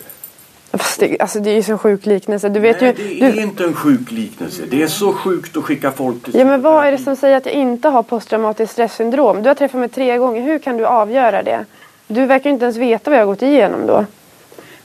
Fast 0.72 1.00
det, 1.00 1.20
alltså 1.20 1.40
det 1.40 1.50
är 1.50 1.54
ju 1.54 1.62
så 1.62 1.78
sjuk 1.78 2.06
liknelse. 2.06 2.48
Du 2.48 2.60
vet 2.60 2.80
Nej, 2.80 2.94
ju... 2.98 3.04
det 3.20 3.26
är 3.26 3.32
Du, 3.32 3.40
inte 3.42 3.64
en 3.64 3.74
sjuk 3.74 4.10
liknelse. 4.10 4.62
Det 4.70 4.82
är 4.82 4.86
så 4.86 5.12
sjukt 5.12 5.56
att 5.56 5.64
skicka 5.64 5.92
folk 5.92 6.24
till 6.24 6.34
ja 6.38 6.44
men 6.44 6.62
vad 6.62 6.86
är 6.86 6.92
det 6.92 6.98
som 6.98 7.16
säger 7.16 7.36
att 7.36 7.46
jag 7.46 7.54
inte 7.54 7.88
har 7.88 8.02
posttraumatiskt 8.02 8.72
stresssyndrom? 8.72 9.42
Du 9.42 9.48
har 9.48 9.54
träffat 9.54 9.80
mig 9.80 9.88
tre 9.88 10.16
gånger. 10.18 10.42
Hur 10.42 10.58
kan 10.58 10.76
du 10.76 10.86
avgöra 10.86 11.42
det? 11.42 11.64
Du 12.12 12.26
verkar 12.26 12.50
inte 12.50 12.64
ens 12.64 12.76
veta 12.76 13.10
vad 13.10 13.18
jag 13.18 13.26
har 13.26 13.32
gått 13.32 13.42
igenom 13.42 13.86
då. 13.86 14.04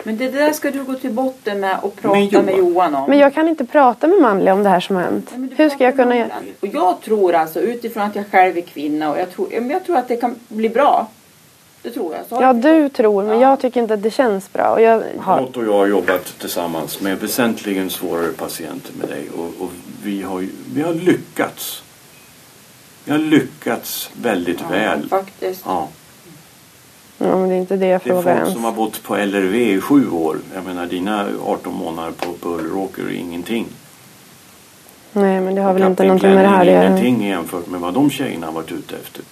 Men 0.03 0.17
det 0.17 0.31
där 0.31 0.53
ska 0.53 0.71
du 0.71 0.83
gå 0.83 0.93
till 0.93 1.11
botten 1.11 1.59
med 1.59 1.77
och 1.81 1.95
prata 1.95 2.15
Men 2.15 2.27
Johan- 2.29 2.45
med 2.45 2.57
Johan 2.57 2.95
om. 2.95 3.09
Men 3.09 3.19
jag 3.19 3.33
kan 3.33 3.47
inte 3.47 3.65
prata 3.65 4.07
med 4.07 4.21
manliga 4.21 4.53
om 4.53 4.63
det 4.63 4.69
här 4.69 4.79
som 4.79 4.95
har 4.95 5.03
hänt. 5.03 5.31
Hur 5.55 5.69
ska 5.69 5.83
jag 5.83 5.95
kunna 5.95 6.17
göra? 6.17 6.29
Och 6.59 6.67
jag 6.67 7.01
tror 7.01 7.35
alltså 7.35 7.59
utifrån 7.61 8.03
att 8.03 8.15
jag 8.15 8.25
själv 8.31 8.57
är 8.57 8.61
kvinna 8.61 9.11
och 9.11 9.19
jag 9.19 9.31
tror, 9.31 9.47
ja, 9.53 9.61
men 9.61 9.69
jag 9.69 9.85
tror 9.85 9.97
att 9.97 10.07
det 10.07 10.15
kan 10.15 10.35
bli 10.47 10.69
bra. 10.69 11.07
Det 11.81 11.91
tror 11.91 12.15
jag. 12.15 12.25
Så 12.25 12.43
Ja, 12.43 12.53
du 12.53 12.89
tror, 12.89 13.23
men 13.23 13.39
jag 13.39 13.59
tycker 13.59 13.81
inte 13.81 13.93
att 13.93 14.03
det 14.03 14.11
känns 14.11 14.53
bra. 14.53 14.69
Och 14.69 14.81
jag 14.81 15.03
har... 15.19 15.41
Otto 15.41 15.59
och 15.59 15.65
jag 15.65 15.73
har 15.73 15.87
jobbat 15.87 16.25
tillsammans 16.39 17.01
med 17.01 17.19
väsentligen 17.19 17.89
svårare 17.89 18.31
patienter 18.31 18.93
med 18.99 19.09
dig 19.09 19.29
och, 19.37 19.63
och 19.65 19.71
vi, 20.03 20.21
har, 20.21 20.47
vi 20.73 20.81
har 20.81 20.93
lyckats. 20.93 21.83
Vi 23.05 23.11
har 23.11 23.19
lyckats 23.19 24.09
väldigt 24.21 24.61
väl. 24.71 25.09
Faktiskt. 25.09 25.61
Ja. 25.65 25.87
Ja, 27.17 27.37
men 27.37 27.49
det 27.49 27.55
är 27.55 27.59
inte 27.59 27.75
det 27.77 27.87
jag 27.87 28.01
Det 28.03 28.09
är 28.09 28.13
frågar 28.13 28.21
folk 28.21 28.35
ens. 28.37 28.53
som 28.53 28.63
har 28.63 28.71
bott 28.71 29.03
på 29.03 29.15
LRV 29.15 29.55
i 29.55 29.81
sju 29.81 30.09
år. 30.09 30.37
Jag 30.55 30.65
menar 30.65 30.85
dina 30.85 31.25
18 31.45 31.73
månader 31.73 32.11
på, 32.11 32.33
på 32.33 32.49
Ulleråker 32.49 33.03
är 33.03 33.09
ingenting. 33.15 33.65
Nej, 35.13 35.41
men 35.41 35.55
det 35.55 35.61
har 35.61 35.73
väl 35.73 35.83
inte 35.83 35.91
Kapten 36.03 36.07
någonting 36.07 36.33
med 36.35 36.43
det 36.45 36.49
här 36.49 36.57
att 36.59 36.63
Klänning 36.63 36.75
är 36.77 36.83
göra. 36.89 36.97
ingenting 36.99 37.27
jämfört 37.29 37.67
med 37.67 37.79
vad 37.81 37.93
de 37.93 38.09
tjejerna 38.09 38.45
har 38.45 38.53
varit 38.53 38.71
ute 38.71 38.95
efter. 38.95 39.23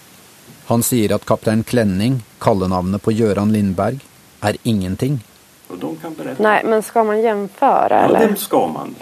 Han 0.65 0.83
sier 0.83 1.15
at 1.15 1.25
kaptein 1.25 1.63
Klenning, 1.63 2.23
kallenavnet 2.39 3.01
på 3.03 3.11
Gøran 3.11 3.51
Lindberg, 3.53 3.99
er 4.41 4.57
ingenting. 4.63 5.19
Och 5.67 5.77
de 5.77 5.95
kan 5.95 6.13
berätta. 6.13 6.43
Nej, 6.43 6.61
men 6.65 6.83
ska 6.83 7.03
man 7.03 7.21
jämföra 7.21 7.87
Ja, 7.89 7.95
eller? 7.95 8.27
det 8.27 8.35
ska 8.35 8.67
man. 8.67 8.95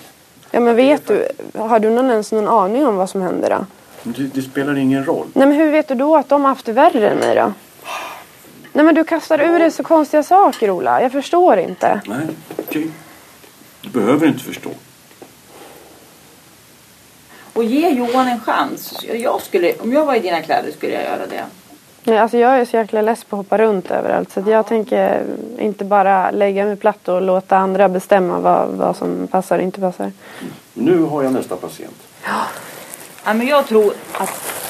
Ja, 0.51 0.59
men 0.59 0.75
vet 0.75 1.07
du, 1.07 1.27
har 1.55 1.79
du 1.79 1.89
någon, 1.89 2.09
ens 2.09 2.31
någon 2.31 2.47
aning 2.47 2.85
om 2.87 2.95
vad 2.95 3.09
som 3.09 3.21
händer 3.21 3.49
då? 3.49 3.65
Det, 4.03 4.23
det 4.33 4.41
spelar 4.41 4.77
ingen 4.77 5.05
roll. 5.05 5.27
Nej, 5.33 5.47
men 5.47 5.57
hur 5.57 5.71
vet 5.71 5.87
du 5.87 5.95
då 5.95 6.15
att 6.17 6.29
de 6.29 6.41
har 6.41 6.49
haft 6.49 6.65
det 6.65 6.73
värre 6.73 7.09
än 7.09 7.17
mig 7.17 7.35
då? 7.35 7.53
Nej, 8.73 8.85
men 8.85 8.95
du 8.95 9.03
kastar 9.03 9.39
ur 9.41 9.59
dig 9.59 9.71
så 9.71 9.83
konstiga 9.83 10.23
saker, 10.23 10.69
Ola. 10.69 11.01
Jag 11.01 11.11
förstår 11.11 11.57
inte. 11.57 12.01
Nej, 12.05 12.27
okej. 12.59 12.91
Du 13.81 13.89
behöver 13.89 14.27
inte 14.27 14.43
förstå. 14.43 14.69
Och 17.53 17.63
ge 17.63 17.89
Johan 17.89 18.27
en 18.27 18.39
chans. 18.39 19.03
Jag 19.13 19.41
skulle, 19.41 19.73
om 19.73 19.93
jag 19.93 20.05
var 20.05 20.15
i 20.15 20.19
dina 20.19 20.41
kläder 20.41 20.71
skulle 20.71 20.93
jag 20.93 21.03
göra 21.03 21.27
det. 21.27 21.43
Nej, 22.03 22.17
alltså 22.17 22.37
jag 22.37 22.59
är 22.59 22.65
så 22.65 22.77
jäkla 22.77 23.01
less 23.01 23.23
på 23.23 23.35
att 23.35 23.37
hoppa 23.37 23.57
runt 23.57 23.91
överallt. 23.91 24.31
Så 24.31 24.39
att 24.39 24.47
jag 24.47 24.67
tänker 24.67 25.23
inte 25.59 25.85
bara 25.85 26.31
lägga 26.31 26.65
mig 26.65 26.75
platt 26.75 27.07
och 27.07 27.21
låta 27.21 27.57
andra 27.57 27.89
bestämma 27.89 28.39
vad, 28.39 28.69
vad 28.69 28.95
som 28.95 29.27
passar 29.27 29.57
och 29.57 29.63
inte 29.63 29.79
passar. 29.81 30.11
Nu 30.73 31.03
har 31.03 31.23
jag 31.23 31.33
nästa 31.33 31.55
patient. 31.55 31.95
Ja, 33.25 33.33
men 33.33 33.47
jag 33.47 33.67
tror 33.67 33.93
att 34.13 34.60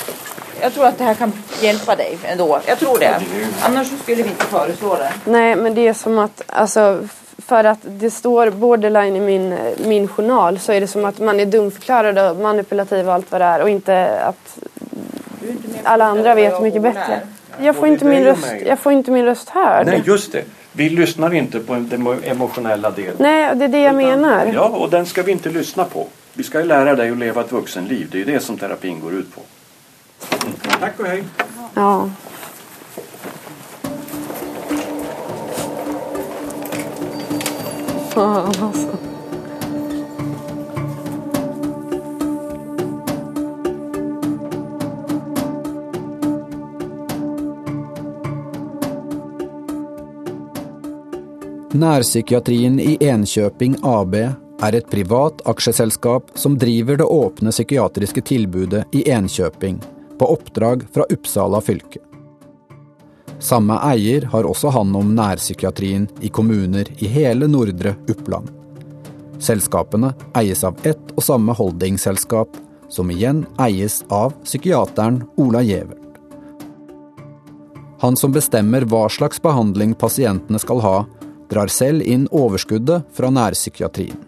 jag 0.62 0.74
tror 0.74 0.86
att 0.86 0.98
det 0.98 1.04
här 1.04 1.14
kan 1.14 1.34
hjälpa 1.62 1.96
dig 1.96 2.18
ändå. 2.24 2.60
Jag 2.66 2.80
tror 2.80 3.00
det. 3.00 3.22
Annars 3.62 3.88
så 3.88 3.98
skulle 3.98 4.24
vi 4.24 4.30
inte 4.30 4.46
föreslå 4.46 4.96
det. 4.96 5.12
Nej, 5.26 5.56
men 5.56 5.76
det 5.76 5.88
är 5.88 5.94
som 5.94 6.20
att, 6.20 6.42
alltså, 6.48 7.08
för 7.38 7.64
att 7.64 7.80
det 7.84 8.12
står 8.12 8.50
borderline 8.50 9.16
i 9.16 9.20
min, 9.20 9.58
min 9.78 10.08
journal 10.08 10.60
så 10.60 10.72
är 10.72 10.82
det 10.82 10.88
som 10.88 11.06
att 11.06 11.20
man 11.20 11.40
är 11.40 11.46
dumförklarad 11.46 12.18
och 12.18 12.38
manipulativ 12.38 13.08
och 13.08 13.14
allt 13.14 13.32
vad 13.32 13.42
det 13.42 13.46
är 13.46 13.62
och 13.62 13.70
inte 13.70 14.20
att 14.20 14.60
alla 15.84 16.06
andra 16.06 16.36
vet 16.36 16.62
mycket 16.62 16.82
bättre. 16.82 17.20
Jag 17.60 17.76
får, 17.76 17.88
inte 17.88 18.06
min 18.06 18.24
röst, 18.24 18.54
jag 18.66 18.80
får 18.80 18.92
inte 18.92 19.12
min 19.12 19.26
röst 19.26 19.50
hörd. 19.50 19.86
Nej, 19.88 20.04
just 20.06 20.32
det. 20.32 20.44
Vi 20.72 20.90
lyssnar 20.90 21.34
inte 21.34 21.60
på 21.60 21.74
den 21.74 22.20
emotionella 22.24 22.92
delen. 22.92 23.16
Nej, 23.20 23.56
det 23.56 23.66
är 23.66 23.70
det 23.70 23.82
jag 23.82 23.96
menar. 23.96 24.52
Ja, 24.54 24.64
och 24.64 24.90
den 24.90 25.06
ska 25.06 25.24
vi 25.24 25.32
inte 25.32 25.50
lyssna 25.50 25.84
på. 25.84 26.08
Vi 26.34 26.44
ska 26.44 26.60
ju 26.60 26.66
lära 26.66 26.96
dig 26.96 27.12
att 27.12 27.18
leva 27.18 27.42
ett 27.42 27.52
vuxenliv. 27.52 28.08
Det 28.12 28.18
är 28.18 28.20
ju 28.26 28.34
det 28.34 28.40
som 28.40 28.58
terapin 28.58 29.00
går 29.00 29.14
ut 29.14 29.36
på. 29.36 29.42
Tack 30.80 31.00
och 31.00 31.06
hej. 31.06 31.24
Ja. 31.74 32.10
Fan 38.10 38.54
alltså. 38.60 38.98
Nærpsykiatrien 51.74 52.80
i 52.80 52.98
Enköping 53.00 53.76
AB 53.84 54.16
er 54.16 54.76
et 54.76 54.90
privat 54.90 55.42
aksjeselskap 55.46 56.32
som 56.34 56.58
driver 56.58 56.98
det 56.98 57.04
åpne 57.04 57.52
psykiatriske 57.52 58.22
tilbudet 58.22 58.86
i 58.92 59.10
Enköping 59.10 59.82
på 60.22 60.28
oppdrag 60.30 60.84
fra 60.94 61.06
Uppsala 61.10 61.62
fylke. 61.62 62.00
Samme 63.40 63.80
eier 63.90 64.28
har 64.30 64.46
også 64.46 64.70
hand 64.70 64.94
om 64.96 65.16
nærpsykiatrien 65.18 66.06
i 66.22 66.30
kommuner 66.30 66.92
i 67.02 67.10
hele 67.10 67.48
nordre 67.50 67.96
Uppland. 68.06 68.52
Selskapene 69.42 70.12
eies 70.38 70.62
av 70.68 70.78
ett 70.86 71.10
og 71.16 71.26
samme 71.26 71.56
holdingselskap, 71.58 72.54
som 72.86 73.10
igjen 73.10 73.48
eies 73.66 74.04
av 74.14 74.36
psykiateren 74.44 75.24
Ola 75.42 75.64
Gevert. 75.66 75.98
Han 78.06 78.14
som 78.14 78.36
bestemmer 78.36 78.86
hva 78.86 79.08
slags 79.10 79.42
behandling 79.42 79.98
pasientene 79.98 80.62
skal 80.62 80.86
ha, 80.86 80.98
drar 81.50 81.74
selv 81.74 82.06
inn 82.06 82.30
overskuddet 82.30 83.10
fra 83.18 83.34
nærpsykiatrien. 83.34 84.22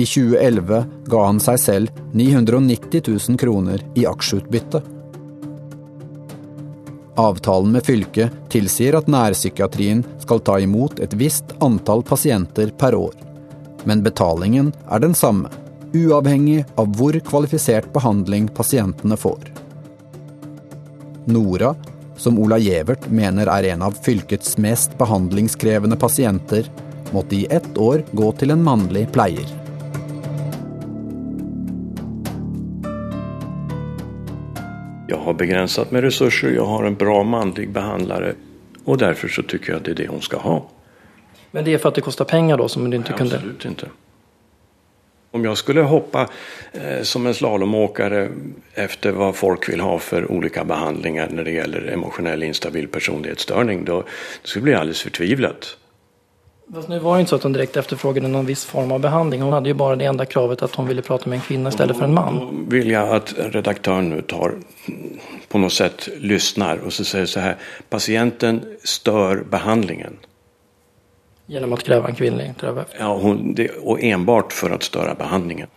I 0.00 0.04
2011 0.06 0.84
ga 1.12 1.24
han 1.26 1.40
seg 1.44 1.58
selv 1.60 1.98
990 2.16 3.02
000 3.28 3.36
kroner 3.38 3.82
i 4.00 4.06
aksjeutbytte. 4.08 4.80
Avtalen 7.20 7.74
med 7.74 7.84
fylket 7.84 8.38
tilsier 8.48 8.96
at 8.96 9.10
nærpsykiatrien 9.12 10.00
skal 10.22 10.40
ta 10.46 10.56
imot 10.64 11.02
et 11.04 11.18
visst 11.20 11.52
antall 11.60 12.00
pasienter 12.08 12.72
per 12.80 12.96
år. 12.96 13.12
Men 13.84 14.00
betalingen 14.00 14.72
er 14.88 15.04
den 15.04 15.12
samme, 15.12 15.52
uavhengig 15.92 16.64
av 16.80 16.96
hvor 16.96 17.20
kvalifisert 17.28 17.92
behandling 17.92 18.48
pasientene 18.56 19.20
får. 19.20 19.52
Nora, 21.28 21.74
som 22.16 22.40
Ola 22.40 22.56
Gjevert 22.56 23.10
mener 23.12 23.52
er 23.52 23.74
en 23.74 23.84
av 23.84 24.00
fylkets 24.00 24.56
mest 24.56 24.96
behandlingskrevende 24.96 26.00
pasienter, 26.00 26.72
måtte 27.12 27.36
i 27.36 27.48
ett 27.52 27.74
år 27.76 28.06
gå 28.16 28.32
til 28.40 28.56
en 28.56 28.64
mannlig 28.64 29.10
pleier. 29.12 29.60
Jag 35.10 35.16
har 35.16 35.34
begränsat 35.34 35.90
med 35.90 36.02
resurser. 36.02 36.50
Jag 36.50 36.66
har 36.66 36.84
en 36.84 36.94
bra 36.94 37.22
manlig 37.22 37.70
behandlare. 37.70 38.34
Och 38.84 38.98
därför 38.98 39.28
så 39.28 39.42
tycker 39.42 39.70
jag 39.72 39.76
att 39.76 39.84
det 39.84 39.90
är 39.90 39.94
det 39.94 40.06
hon 40.06 40.22
ska 40.22 40.36
ha. 40.36 40.68
Men 41.50 41.64
det 41.64 41.74
är 41.74 41.78
för 41.78 41.88
att 41.88 41.94
det 41.94 42.00
kostar 42.00 42.24
pengar 42.24 42.56
då 42.56 42.68
som 42.68 42.90
du 42.90 42.96
inte 42.96 43.10
Nej, 43.10 43.18
kunde? 43.18 43.36
Absolut 43.36 43.64
inte. 43.64 43.86
Om 45.30 45.44
jag 45.44 45.58
skulle 45.58 45.80
hoppa 45.80 46.28
eh, 46.72 47.02
som 47.02 47.26
en 47.26 47.34
slalomåkare 47.34 48.30
efter 48.74 49.12
vad 49.12 49.36
folk 49.36 49.68
vill 49.68 49.80
ha 49.80 49.98
för 49.98 50.32
olika 50.32 50.64
behandlingar 50.64 51.28
när 51.30 51.44
det 51.44 51.50
gäller 51.50 51.92
emotionell 51.92 52.42
instabil 52.42 52.88
personlighetsstörning 52.88 53.84
då 53.84 54.00
det 54.42 54.48
skulle 54.48 54.62
bli 54.62 54.74
alldeles 54.74 55.02
förtvivlat. 55.02 55.76
Fast 56.74 56.88
nu 56.88 56.98
var 56.98 57.14
det 57.14 57.20
inte 57.20 57.30
så 57.30 57.36
att 57.36 57.42
hon 57.42 57.52
direkt 57.52 57.76
efterfrågade 57.76 58.28
någon 58.28 58.46
viss 58.46 58.64
form 58.64 58.92
av 58.92 59.00
behandling. 59.00 59.42
Hon 59.42 59.52
hade 59.52 59.68
ju 59.68 59.74
bara 59.74 59.96
det 59.96 60.04
enda 60.04 60.24
kravet 60.24 60.62
att 60.62 60.74
hon 60.74 60.86
ville 60.86 61.02
prata 61.02 61.28
med 61.30 61.36
en 61.36 61.42
kvinna 61.42 61.68
istället 61.68 61.96
för 61.96 62.04
en 62.04 62.14
man. 62.14 62.66
Vill 62.68 62.90
jag 62.90 63.14
att 63.14 63.34
redaktören 63.36 64.08
nu 64.08 64.22
tar 64.22 64.54
på 65.48 65.58
något 65.58 65.72
sätt 65.72 66.08
lyssnar 66.16 66.76
och 66.76 66.92
så 66.92 67.04
säger 67.04 67.26
så 67.26 67.40
här. 67.40 67.56
Patienten 67.88 68.64
stör 68.84 69.44
behandlingen. 69.50 70.16
Genom 71.46 71.72
att 71.72 71.82
kräva 71.82 72.08
en 72.08 72.14
kvinnlig 72.14 72.52
terapeut. 72.60 72.86
Ja, 72.98 73.16
hon, 73.16 73.54
det, 73.54 73.68
och 73.68 74.02
enbart 74.02 74.52
för 74.52 74.70
att 74.70 74.82
störa 74.82 75.14
behandlingen. 75.14 75.68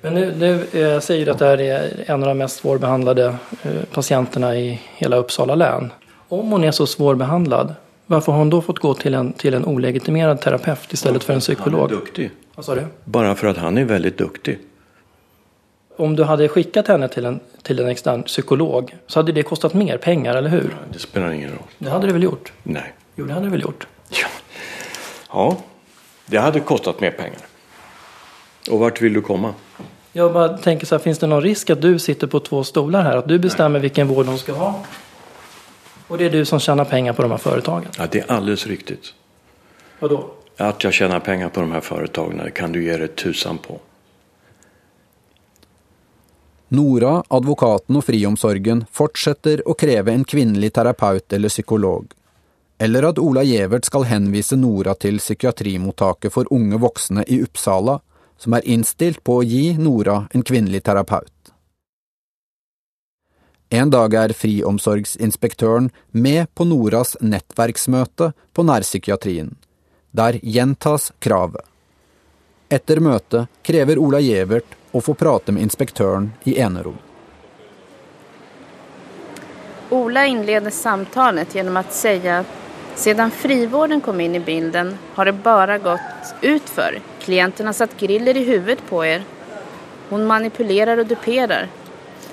Men 0.00 0.14
nu, 0.14 0.34
nu 0.38 0.82
eh, 0.82 1.00
säger 1.00 1.26
du 1.26 1.32
att 1.32 1.38
det 1.38 1.46
här 1.46 1.60
är 1.60 2.04
en 2.06 2.22
av 2.22 2.28
de 2.28 2.38
mest 2.38 2.56
svårbehandlade 2.56 3.36
eh, 3.62 3.72
patienterna 3.92 4.56
i 4.56 4.80
hela 4.96 5.16
Uppsala 5.16 5.54
län. 5.54 5.92
Om 6.28 6.50
hon 6.50 6.64
är 6.64 6.70
så 6.70 6.86
svårbehandlad, 6.86 7.74
varför 8.10 8.32
har 8.32 8.38
hon 8.38 8.50
då 8.50 8.60
fått 8.60 8.78
gå 8.78 8.94
till 8.94 9.14
en, 9.14 9.32
till 9.32 9.54
en 9.54 9.64
olegitimerad 9.64 10.40
terapeut 10.40 10.92
istället 10.92 11.24
för 11.24 11.32
en 11.34 11.40
psykolog? 11.40 11.80
Han 11.80 11.90
är 11.90 11.94
duktig. 11.94 12.30
Vad 12.54 12.64
sa 12.64 12.74
du? 12.74 12.86
Bara 13.04 13.34
för 13.34 13.46
att 13.46 13.56
han 13.56 13.78
är 13.78 13.84
väldigt 13.84 14.18
duktig. 14.18 14.58
om 15.96 16.16
du 16.16 16.24
hade 16.24 16.48
skickat 16.48 16.88
henne 16.88 17.08
till 17.08 17.24
en, 17.24 17.40
till 17.62 17.78
en 17.80 17.88
extern 17.88 18.22
psykolog 18.22 18.94
så 19.06 19.18
hade 19.18 19.32
det 19.32 19.42
kostat 19.42 19.74
mer 19.74 19.98
pengar, 19.98 20.34
eller 20.34 20.50
hur? 20.50 20.76
Det 20.92 20.98
spelar 20.98 21.30
ingen 21.30 21.50
roll. 21.50 21.62
Det 21.78 21.90
hade 21.90 22.06
det 22.06 22.12
väl 22.12 22.22
gjort? 22.22 22.52
Nej. 22.62 22.92
Jo, 23.16 23.26
det 23.26 23.32
hade 23.32 23.46
det 23.46 23.50
väl 23.50 23.62
gjort. 23.62 23.86
Ja, 25.32 25.56
det 26.26 26.36
hade 26.38 26.60
kostat 26.60 27.00
mer 27.00 27.10
pengar. 27.10 27.40
Och 28.70 28.78
vart 28.78 29.00
vill 29.02 29.12
du 29.12 29.20
komma? 29.20 29.54
Jag 30.12 30.32
bara 30.32 30.48
tänker 30.58 30.86
så 30.86 30.94
här, 30.94 31.02
finns 31.02 31.18
det 31.18 31.26
någon 31.26 31.42
risk 31.42 31.70
att 31.70 31.82
du 31.82 31.98
sitter 31.98 32.26
på 32.26 32.40
två 32.40 32.64
stolar 32.64 33.02
här? 33.02 33.16
Att 33.16 33.28
du 33.28 33.38
bestämmer 33.38 33.78
vilken 33.78 34.08
vård 34.08 34.26
de 34.26 34.38
ska 34.38 34.52
ha? 34.52 34.84
Och 36.10 36.18
det 36.18 36.24
är 36.24 36.30
du 36.30 36.44
som 36.44 36.60
tjänar 36.60 36.84
pengar 36.84 37.12
på 37.12 37.22
de 37.22 37.30
här 37.30 37.38
företagen? 37.38 37.88
Ja, 37.98 38.06
det 38.10 38.18
är 38.18 38.32
alldeles 38.32 38.66
riktigt. 38.66 39.14
Vadå? 39.98 40.30
Att 40.56 40.84
jag 40.84 40.92
tjänar 40.92 41.20
pengar 41.20 41.48
på 41.48 41.60
de 41.60 41.72
här 41.72 41.80
företagen 41.80 42.40
det 42.44 42.50
kan 42.50 42.72
du 42.72 42.84
ge 42.84 42.96
dig 42.96 43.08
tusan 43.08 43.58
på. 43.58 43.78
Nora, 46.68 47.22
advokaten 47.28 47.96
och 47.96 48.04
friomsorgen 48.04 48.84
fortsätter 48.92 49.62
att 49.66 49.78
kräva 49.78 50.12
en 50.12 50.24
kvinnlig 50.24 50.72
terapeut 50.72 51.32
eller 51.32 51.48
psykolog. 51.48 52.12
Eller 52.78 53.02
att 53.02 53.18
Ola 53.18 53.42
Gjevert 53.42 53.84
ska 53.84 54.02
hänvisa 54.02 54.56
Nora 54.56 54.94
till 54.94 55.18
psykiatrimottaket 55.18 56.32
för 56.32 56.46
unga 56.50 56.76
vuxna 56.78 57.24
i 57.24 57.42
Uppsala, 57.42 58.00
som 58.38 58.52
är 58.52 58.68
inställt 58.68 59.24
på 59.24 59.38
att 59.38 59.46
ge 59.46 59.78
Nora 59.78 60.28
en 60.30 60.42
kvinnlig 60.42 60.82
terapeut. 60.82 61.32
En 63.72 63.90
dag 63.90 64.14
är 64.14 64.28
friomsorgsinspektören 64.28 65.90
med 66.10 66.54
på 66.54 66.64
Noras 66.64 67.16
nätverksmöte 67.20 68.32
på 68.52 68.62
närpsykiatrin. 68.62 69.54
Där 70.10 70.40
gjentas 70.42 71.12
kravet. 71.18 71.64
Efter 72.68 73.00
mötet 73.00 73.48
kräver 73.62 73.98
Ola 73.98 74.20
Gjevert 74.20 74.64
att 74.92 75.04
få 75.04 75.14
prata 75.14 75.52
med 75.52 75.62
inspektören 75.62 76.32
i 76.44 76.60
enerom. 76.60 76.98
Ola 79.90 80.26
inleder 80.26 80.70
samtalet 80.70 81.54
genom 81.54 81.76
att 81.76 81.92
säga 81.92 82.38
att 82.38 82.46
sedan 82.94 83.30
frivården 83.30 84.00
kom 84.00 84.20
in 84.20 84.34
i 84.34 84.40
bilden 84.40 84.98
har 85.14 85.24
det 85.24 85.32
bara 85.32 85.78
gått 85.78 86.00
utför. 86.40 86.98
Klienterna 87.20 87.68
har 87.68 87.72
satt 87.74 88.00
griller 88.00 88.36
i 88.36 88.44
huvudet 88.44 88.78
på 88.88 89.04
er. 89.04 89.24
Hon 90.08 90.26
manipulerar 90.26 90.98
och 90.98 91.06
duperar. 91.06 91.68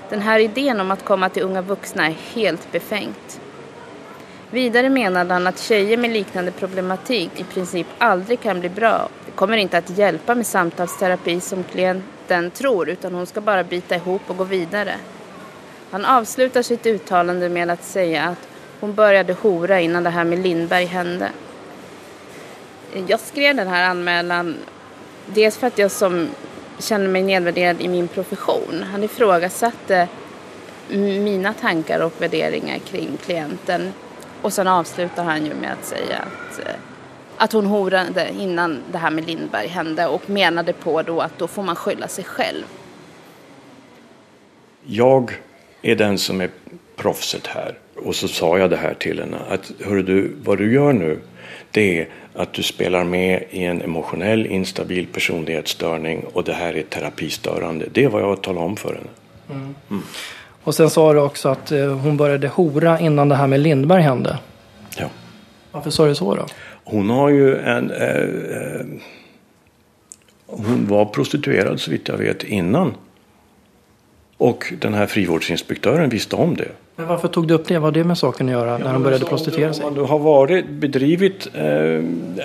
Den 0.10 0.22
här 0.22 0.40
idén 0.40 0.80
om 0.80 0.92
att 0.92 1.06
komma 1.06 1.30
till 1.30 1.44
unga 1.44 1.62
vuxna 1.62 2.08
är 2.08 2.16
helt 2.34 2.72
befängt. 2.72 3.40
Vidare 4.52 4.90
menade 4.90 5.34
han 5.34 5.48
att 5.48 5.60
tjejer 5.60 5.98
med 5.98 6.10
liknande 6.10 6.52
problematik 6.52 7.32
i 7.36 7.44
princip 7.44 7.88
aldrig 7.98 8.42
kan 8.42 8.60
bli 8.60 8.70
bra. 8.70 9.10
Det 9.26 9.32
kommer 9.32 9.58
inte 9.58 9.78
att 9.78 9.98
hjälpa 9.98 10.36
med 10.36 10.48
samtalsterapi 10.48 11.40
som 11.40 11.64
klienten 11.64 12.52
tror 12.52 12.90
utan 12.90 13.14
hon 13.14 13.26
ska 13.26 13.42
bara 13.42 13.64
bita 13.64 13.96
ihop 13.96 14.22
och 14.28 14.38
gå 14.38 14.44
vidare. 14.44 14.96
Han 15.92 16.06
avslutar 16.06 16.62
sitt 16.62 16.86
uttalande 16.86 17.50
med 17.50 17.70
att 17.70 17.84
säga 17.84 18.24
att 18.24 18.48
hon 18.80 18.94
började 18.94 19.34
hora 19.34 19.80
innan 19.80 20.04
det 20.04 20.10
här 20.10 20.24
med 20.24 20.40
Lindberg 20.40 20.86
hände. 20.86 21.30
Jag 23.08 23.20
skrev 23.20 23.56
den 23.56 23.68
här 23.68 23.90
anmälan 23.90 24.56
dels 25.26 25.58
för 25.58 25.68
att 25.68 25.78
jag 25.78 25.92
som 25.92 26.28
känner 26.80 27.08
mig 27.08 27.24
nedvärderad 27.24 27.82
i 27.82 27.88
min 27.88 28.08
profession. 28.08 28.84
Han 28.92 29.04
ifrågasatte 29.04 30.08
mina 30.90 31.54
tankar 31.54 32.00
och 32.00 32.14
värderingar 32.22 32.78
kring 32.78 33.18
klienten. 33.26 33.94
Och 34.42 34.54
sen 34.54 34.68
avslutar 34.68 35.24
han 35.24 35.46
ju 35.46 35.54
med 35.54 35.72
att 35.72 35.86
säga 35.86 36.18
att, 36.18 36.60
eh, 36.60 36.74
att 37.38 37.54
hon 37.54 37.66
horade 37.66 38.30
innan 38.40 38.84
det 38.92 38.98
här 38.98 39.12
med 39.12 39.28
Lindberg 39.28 39.68
hände 39.68 40.08
och 40.08 40.30
menade 40.30 40.74
på 40.74 41.02
då 41.02 41.22
att 41.22 41.38
då 41.38 41.48
får 41.48 41.64
man 41.64 41.76
skylla 41.76 42.08
sig 42.08 42.24
själv. 42.24 42.64
Jag 44.84 45.42
är 45.82 45.96
den 45.96 46.18
som 46.18 46.42
är 46.42 46.50
proffset 46.96 47.48
här. 47.48 47.78
Och 47.96 48.16
så 48.16 48.28
sa 48.28 48.58
jag 48.58 48.70
det 48.70 48.78
här 48.78 48.94
till 48.94 49.20
henne 49.20 49.38
att 49.50 49.72
hör 49.86 49.96
du, 49.96 50.36
vad 50.44 50.58
du 50.58 50.74
gör 50.74 50.94
nu 50.94 51.20
det 51.72 52.00
är 52.00 52.08
att 52.38 52.54
du 52.54 52.64
spelar 52.64 53.04
med 53.04 53.44
i 53.50 53.64
en 53.64 53.82
emotionell 53.82 54.46
instabil 54.46 55.08
personlighetsstörning 55.08 56.26
och 56.34 56.44
det 56.44 56.54
här 56.54 56.78
är 56.78 56.84
terapistörande. 56.84 57.86
Det 57.92 58.08
vad 58.08 58.22
jag 58.22 58.44
talar 58.44 58.62
om 58.62 58.78
för 58.78 58.94
henne. 58.94 59.10
Mm. 59.50 59.76
Mm. 59.90 60.04
Och 60.64 60.76
sen 60.76 60.90
sa 60.90 61.14
du 61.14 61.20
också 61.20 61.50
att 61.50 61.72
eh, 61.72 61.98
hon 61.98 62.18
började 62.18 62.48
hora 62.48 63.00
innan 63.00 63.30
det 63.30 63.36
här 63.36 63.48
med 63.48 63.60
Lindberg 63.60 64.02
hände. 64.02 64.38
Ja. 64.98 65.10
Varför 65.72 65.90
sa 65.90 66.06
du 66.06 66.16
så 66.16 66.36
då? 66.36 66.46
Hon 66.84 67.10
har 67.10 67.30
ju 67.30 67.58
en... 67.58 67.92
Eh, 67.92 68.08
eh, 68.08 68.86
hon 70.46 70.88
var 70.88 71.06
prostituerad 71.06 71.80
så 71.80 71.92
vitt 71.92 72.08
jag 72.08 72.18
vet 72.18 72.44
innan. 72.44 72.94
Och 74.38 74.74
den 74.80 74.94
här 74.94 75.06
frivårdsinspektören 75.06 76.10
visste 76.10 76.36
om 76.36 76.56
det. 76.56 76.68
Men 76.96 77.08
varför 77.08 77.28
tog 77.28 77.48
du 77.48 77.54
upp 77.54 77.68
det? 77.68 77.74
Vad 77.74 77.84
har 77.84 77.92
det 77.92 78.04
med 78.04 78.18
saken 78.18 78.48
att 78.48 78.52
göra 78.52 78.72
ja, 78.72 78.78
när 78.78 78.94
hon 78.94 79.04
började 79.04 79.26
prostituera 79.26 79.74
sig? 79.74 79.86
Om 79.86 79.96
du 79.96 80.02
har 80.02 80.20
varit, 80.20 80.70
bedrivit, 80.70 81.48
eh, 81.54 81.64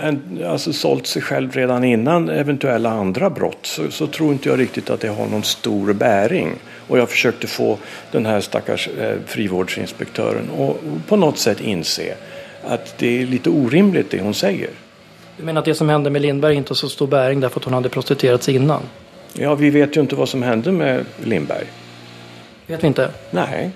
en, 0.06 0.42
alltså 0.46 0.72
sålt 0.72 1.06
sig 1.06 1.22
själv 1.22 1.52
redan 1.52 1.84
innan 1.84 2.28
eventuella 2.28 2.90
andra 2.90 3.30
brott 3.30 3.58
så, 3.62 3.90
så, 3.90 4.06
tror 4.06 4.32
inte 4.32 4.48
jag 4.48 4.58
riktigt 4.58 4.90
att 4.90 5.00
det 5.00 5.08
har 5.08 5.26
någon 5.26 5.42
stor 5.42 5.92
bäring. 5.92 6.54
Och 6.88 6.98
jag 6.98 7.10
försökte 7.10 7.46
få 7.46 7.78
den 8.10 8.26
här 8.26 8.40
stackars 8.40 8.88
eh, 8.88 9.16
frivårdsinspektören 9.26 10.50
att 10.58 11.08
på 11.08 11.16
något 11.16 11.38
sätt 11.38 11.60
inse 11.60 12.14
att 12.64 12.98
det 12.98 13.22
är 13.22 13.26
lite 13.26 13.50
orimligt 13.50 14.10
det 14.10 14.20
hon 14.20 14.34
säger. 14.34 14.70
Du 15.36 15.44
menar 15.44 15.58
att 15.58 15.64
det 15.64 15.74
som 15.74 15.88
hände 15.88 16.10
med 16.10 16.22
Lindberg 16.22 16.54
inte 16.54 16.70
har 16.70 16.74
så 16.74 16.88
stor 16.88 17.06
bäring 17.06 17.40
därför 17.40 17.60
att 17.60 17.64
hon 17.64 17.74
hade 17.74 17.88
prostituerat 17.88 18.42
sig 18.42 18.54
innan? 18.54 18.82
Ja, 19.32 19.54
vi 19.54 19.70
vet 19.70 19.96
ju 19.96 20.00
inte 20.00 20.16
vad 20.16 20.28
som 20.28 20.42
hände 20.42 20.72
med 20.72 21.04
Lindberg. 21.24 21.66
Vet 22.66 22.82
vi 22.82 22.86
inte? 22.86 23.10
Nej. 23.30 23.70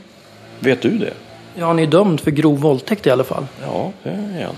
Vet 0.61 0.83
du 0.83 0.91
det? 0.99 1.13
Ja, 1.55 1.67
han 1.67 1.79
är 1.79 1.87
dömd 1.87 2.21
för 2.21 2.31
grov 2.31 2.61
våldtäkt 2.61 3.07
i 3.07 3.11
alla 3.11 3.25
fall. 3.25 3.47
Ja, 3.63 3.93
det 4.03 4.11
är 4.11 4.45
han. 4.45 4.57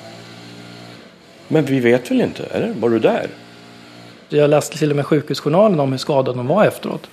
Men 1.48 1.64
vi 1.64 1.80
vet 1.80 2.10
väl 2.10 2.20
inte, 2.20 2.44
eller? 2.44 2.72
Var 2.72 2.90
du 2.90 2.98
där? 2.98 3.26
Jag 4.28 4.50
läste 4.50 4.78
till 4.78 4.90
och 4.90 4.96
med 4.96 5.06
sjukhusjournalen 5.06 5.80
om 5.80 5.90
hur 5.90 5.98
skadad 5.98 6.36
de 6.36 6.46
var 6.46 6.64
efteråt. 6.64 7.10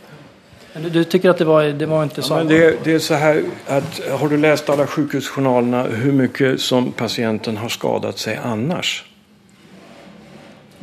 Du, 0.74 0.90
du 0.90 1.04
tycker 1.04 1.30
att 1.30 1.38
det 1.38 1.46
var, 1.46 1.64
det 1.64 1.86
var 1.86 2.04
inte 2.04 2.22
så? 2.22 2.34
Ja, 2.34 2.38
men 2.38 2.48
det, 2.48 2.84
det, 2.84 2.94
är 2.94 3.00
så 3.00 3.14
här 3.14 3.44
att 3.68 4.02
har 4.20 4.30
du 4.30 4.38
läst 4.38 4.70
alla 4.70 4.88
sjukhusjournalerna 4.88 5.84
hur 5.84 6.12
mycket 6.12 6.62
som 6.62 6.92
patienten 6.92 7.58
har 7.58 7.70
skadat 7.70 8.18
sig 8.18 8.40
annars? 8.44 9.04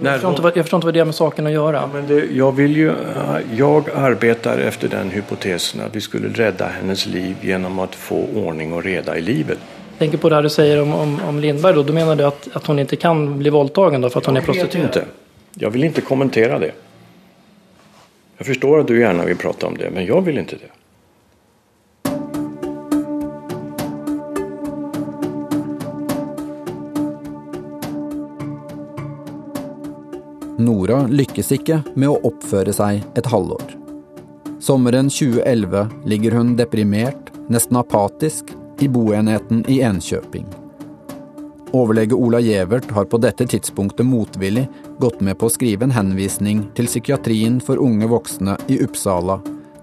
Jag 0.04 0.14
förstår, 0.14 0.30
inte 0.30 0.42
vad, 0.42 0.56
jag 0.56 0.64
förstår 0.64 0.78
inte 0.78 0.86
vad 0.86 0.94
det 0.94 1.00
har 1.00 1.04
med 1.04 1.14
saken 1.14 1.46
att 1.46 1.52
göra. 1.52 1.90
Men 1.92 2.06
det, 2.06 2.24
jag, 2.32 2.52
vill 2.52 2.76
ju, 2.76 2.92
jag 3.56 3.90
arbetar 3.94 4.58
efter 4.58 4.88
den 4.88 5.10
hypotesen 5.10 5.80
att 5.80 5.96
vi 5.96 6.00
skulle 6.00 6.28
rädda 6.28 6.66
hennes 6.66 7.06
liv 7.06 7.36
genom 7.40 7.78
att 7.78 7.94
få 7.94 8.26
ordning 8.34 8.72
och 8.72 8.84
reda 8.84 9.18
i 9.18 9.20
livet. 9.20 9.58
Jag 9.90 9.98
tänker 9.98 10.18
på 10.18 10.28
det 10.28 10.34
här 10.34 10.42
du 10.42 10.48
säger 10.48 10.82
om, 10.82 10.94
om, 10.94 11.20
om 11.28 11.40
Lindberg 11.40 11.74
då. 11.74 11.82
Då 11.82 11.92
menar 11.92 12.16
du 12.16 12.24
att, 12.24 12.48
att 12.52 12.66
hon 12.66 12.78
inte 12.78 12.96
kan 12.96 13.38
bli 13.38 13.50
våldtagen 13.50 14.00
då 14.00 14.10
för 14.10 14.18
att 14.18 14.26
jag 14.26 14.32
hon 14.32 14.36
är 14.36 14.46
prostituerad? 14.46 14.86
inte. 14.86 15.04
Jag 15.54 15.70
vill 15.70 15.84
inte 15.84 16.00
kommentera 16.00 16.58
det. 16.58 16.72
Jag 18.38 18.46
förstår 18.46 18.80
att 18.80 18.86
du 18.86 19.00
gärna 19.00 19.24
vill 19.24 19.36
prata 19.36 19.66
om 19.66 19.76
det, 19.76 19.90
men 19.90 20.06
jag 20.06 20.20
vill 20.20 20.38
inte 20.38 20.56
det. 20.56 20.81
Nora 30.60 31.06
lykkes 31.08 31.52
ikke 31.56 31.78
med 31.96 32.10
å 32.10 32.18
oppføre 32.28 32.72
seg 32.76 33.00
et 33.16 33.28
halvår. 33.32 33.76
Sommeren 34.62 35.08
2011 35.10 35.88
ligger 36.06 36.36
hun 36.36 36.52
deprimert, 36.58 37.32
nesten 37.48 37.78
apatisk, 37.80 38.52
i 38.82 38.88
boenheten 38.90 39.62
i 39.70 39.78
Enköping. 39.84 40.46
Overlege 41.72 42.16
Ola 42.18 42.40
Gjevert 42.42 42.90
har 42.92 43.06
på 43.08 43.20
dette 43.22 43.46
tidspunktet 43.48 44.06
motvillig 44.06 44.66
gått 45.00 45.22
med 45.24 45.38
på 45.40 45.48
å 45.48 45.54
skrive 45.54 45.86
en 45.86 45.94
henvisning 45.94 46.66
til 46.76 46.90
psykiatrien 46.90 47.60
for 47.64 47.80
unge 47.80 48.10
voksne 48.10 48.58
i 48.68 48.80
Uppsala, 48.84 49.38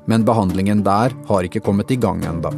men 0.05 0.26
behandlingen 0.28 0.84
der 0.86 1.15
har 1.32 1.47
ikke 1.47 1.63
kommet 1.65 1.91
i 1.91 1.97
gang 1.97 2.22
enda. 2.30 2.53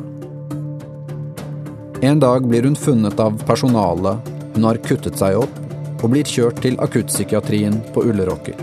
En 2.01 2.20
dag 2.20 2.47
blir 2.49 2.66
hun 2.68 2.76
funnet 2.76 3.20
av 3.22 3.39
personalet, 3.47 4.32
hun 4.55 4.68
har 4.68 4.82
kuttet 4.84 5.20
seg 5.22 5.39
opp 5.45 5.70
og 6.02 6.10
blir 6.10 6.26
kjørt 6.26 6.62
til 6.64 6.80
akuttpsykiatrien 6.82 7.82
på 7.93 8.04
Ulleråker. 8.10 8.56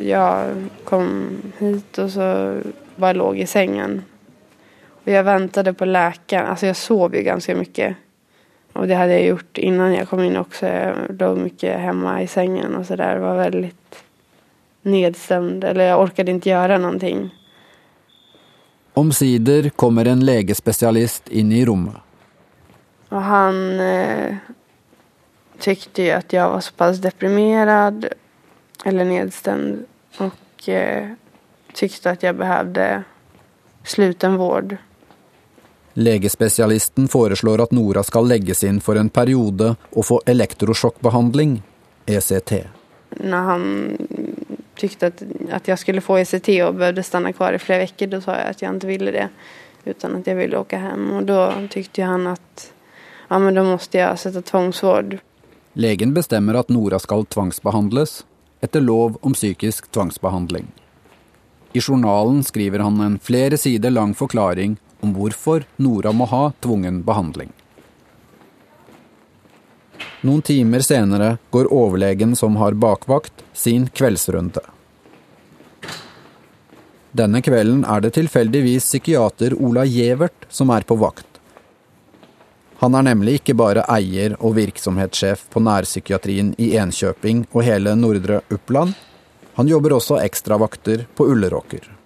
Jag 0.00 0.54
kom 0.84 1.36
hit 1.58 1.98
och 1.98 2.10
så 2.10 2.56
bara 2.96 3.12
låg 3.12 3.38
i 3.38 3.46
sängen. 3.46 4.02
Och 5.04 5.08
jag 5.12 5.24
väntade 5.24 5.72
på 5.72 5.84
läkaren. 5.84 6.46
Alltså 6.46 6.66
jag 6.66 6.76
sov 6.76 7.14
ju 7.14 7.22
ganska 7.22 7.56
mycket. 7.56 7.96
Och 8.72 8.88
det 8.88 8.94
hade 8.94 9.12
jag 9.12 9.24
gjort 9.24 9.58
innan 9.58 9.94
jag 9.94 10.08
kom 10.08 10.20
in 10.20 10.36
också. 10.36 10.66
Jag 10.66 10.94
låg 11.18 11.38
mycket 11.38 11.80
hemma 11.80 12.22
i 12.22 12.26
sängen 12.26 12.74
och 12.74 12.86
sådär. 12.86 13.18
Var 13.18 13.36
väldigt 13.36 14.02
nedstämd. 14.82 15.64
Eller 15.64 15.84
jag 15.84 16.00
orkade 16.00 16.30
inte 16.30 16.48
göra 16.48 16.78
någonting. 16.78 17.30
Omsider 18.94 19.68
kommer 19.68 20.04
en 20.04 20.24
legespecialist 20.24 21.28
in 21.28 21.52
i 21.52 21.64
rummet. 21.64 21.94
Och 23.08 23.22
han 23.22 23.80
eh, 23.80 24.36
tyckte 25.58 26.02
ju 26.02 26.10
att 26.10 26.32
jag 26.32 26.50
var 26.50 26.60
så 26.60 26.72
pass 26.72 26.98
deprimerad 26.98 28.06
eller 28.84 29.04
nedstämd 29.04 29.84
och 30.18 30.68
eh, 30.68 31.08
tyckte 31.74 32.10
att 32.10 32.22
jag 32.22 32.36
behövde 32.36 33.02
sluten 33.84 34.36
vård. 34.36 34.76
Legespecialisten 35.92 37.08
föreslår 37.08 37.60
att 37.60 37.70
Nora 37.70 38.02
ska 38.02 38.20
läggas 38.20 38.64
in 38.64 38.80
för 38.80 38.96
en 38.96 39.08
period 39.08 39.74
och 39.90 40.06
få 40.06 40.22
elektrochockbehandling, 40.26 41.62
ECT. 42.06 42.52
När 43.10 43.40
han 43.40 43.96
tyckte 44.80 45.06
att, 45.06 45.22
att 45.52 45.68
jag 45.68 45.78
skulle 45.78 46.00
få 46.00 46.18
ECT 46.18 46.48
och 46.48 46.74
behövde 46.74 47.02
stanna 47.02 47.32
kvar 47.32 47.52
i 47.52 47.58
flera 47.58 47.78
veckor 47.78 48.06
då 48.06 48.20
sa 48.20 48.36
jag 48.36 48.48
att 48.48 48.62
jag 48.62 48.74
inte 48.74 48.86
ville 48.86 49.10
det 49.10 49.28
utan 49.84 50.16
att 50.16 50.26
jag 50.26 50.34
ville 50.34 50.56
åka 50.56 50.78
hem 50.78 51.10
och 51.10 51.24
då 51.24 51.52
tyckte 51.70 52.02
han 52.02 52.26
att 52.26 52.72
ja 53.28 53.38
men 53.38 53.54
då 53.54 53.64
måste 53.64 53.98
jag 53.98 54.18
sätta 54.18 54.42
tvångsvård. 54.42 55.18
Legen 55.72 56.14
bestämmer 56.14 56.54
att 56.54 56.68
Nora 56.68 56.98
ska 56.98 57.24
tvångsbehandlas 57.24 58.26
efter 58.60 58.80
lov 58.80 59.18
om 59.20 59.32
psykisk 59.32 59.90
tvångsbehandling. 59.90 60.66
I 61.72 61.80
journalen 61.80 62.44
skriver 62.44 62.78
han 62.78 63.00
en 63.00 63.18
flera 63.18 63.56
sidor 63.56 63.90
lång 63.90 64.14
förklaring 64.14 64.76
om 65.00 65.14
varför 65.14 65.64
Nora 65.76 66.12
må 66.12 66.24
ha 66.24 66.52
tvungen 66.60 67.02
behandling. 67.02 67.52
Någon 70.20 70.42
timmar 70.42 70.80
senare 70.80 71.38
går 71.50 71.86
överlägen 71.86 72.36
som 72.36 72.56
har 72.56 72.72
bakvakt 72.72 73.32
sin 73.52 73.88
kvällsrunda. 73.88 74.60
Denna 77.12 77.42
kvällen 77.42 77.84
är 77.84 78.00
det 78.00 78.10
tillfälligtvis 78.10 78.84
psykiater 78.84 79.54
Ola 79.54 79.84
Gevert 79.84 80.46
som 80.48 80.70
är 80.70 80.80
på 80.80 80.94
vakt. 80.94 81.26
Han 82.76 82.94
är 82.94 83.02
nämligen 83.02 83.32
inte 83.34 83.54
bara 83.54 83.82
ägare 83.82 84.34
och 84.34 84.58
verksamhetschef 84.58 85.46
på 85.50 85.60
närpsykiatrin 85.60 86.54
i 86.58 86.76
Enköping 86.76 87.46
och 87.50 87.64
hela 87.64 87.94
nordre 87.94 88.40
Uppland. 88.48 88.92
Han 89.54 89.68
jobbar 89.68 89.92
också 89.92 90.20
extra 90.20 90.58
vakter 90.58 91.06
på 91.14 91.26
Ulleråker. 91.26 91.96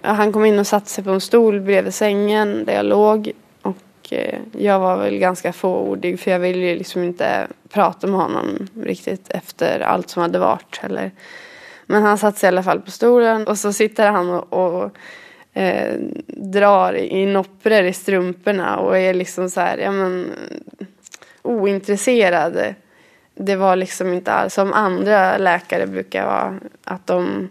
Han 0.00 0.32
kom 0.32 0.44
in 0.44 0.58
och 0.58 0.66
satte 0.66 0.90
sig 0.90 1.04
på 1.04 1.10
en 1.10 1.20
stol 1.20 1.60
bredvid 1.60 1.94
sängen 1.94 2.64
där 2.64 2.74
jag 2.74 2.86
låg. 2.86 3.32
Och 4.12 4.60
jag 4.60 4.80
var 4.80 4.96
väl 4.96 5.18
ganska 5.18 5.52
fåordig 5.52 6.20
för 6.20 6.30
jag 6.30 6.38
ville 6.38 6.66
ju 6.66 6.76
liksom 6.76 7.02
inte 7.02 7.46
prata 7.68 8.06
med 8.06 8.20
honom 8.20 8.68
riktigt 8.82 9.30
efter 9.30 9.80
allt 9.80 10.10
som 10.10 10.22
hade 10.22 10.38
varit. 10.38 10.80
Eller. 10.82 11.10
Men 11.86 12.02
han 12.02 12.18
satte 12.18 12.38
sig 12.38 12.46
i 12.46 12.48
alla 12.48 12.62
fall 12.62 12.80
på 12.80 12.90
stolen 12.90 13.46
och 13.46 13.58
så 13.58 13.72
sitter 13.72 14.10
han 14.10 14.30
och, 14.30 14.52
och 14.52 14.96
eh, 15.52 15.94
drar 16.26 16.96
i 16.96 17.26
noppror 17.26 17.82
i 17.84 17.92
strumporna 17.92 18.78
och 18.78 18.98
är 18.98 19.14
liksom 19.14 19.50
så 19.50 19.60
här, 19.60 19.78
ja 19.78 19.92
men 19.92 20.32
ointresserad. 21.42 22.74
Det 23.34 23.56
var 23.56 23.76
liksom 23.76 24.12
inte 24.12 24.32
alls 24.32 24.54
som 24.54 24.72
andra 24.72 25.38
läkare 25.38 25.86
brukar 25.86 26.26
vara, 26.26 26.58
att 26.84 27.06
de 27.06 27.48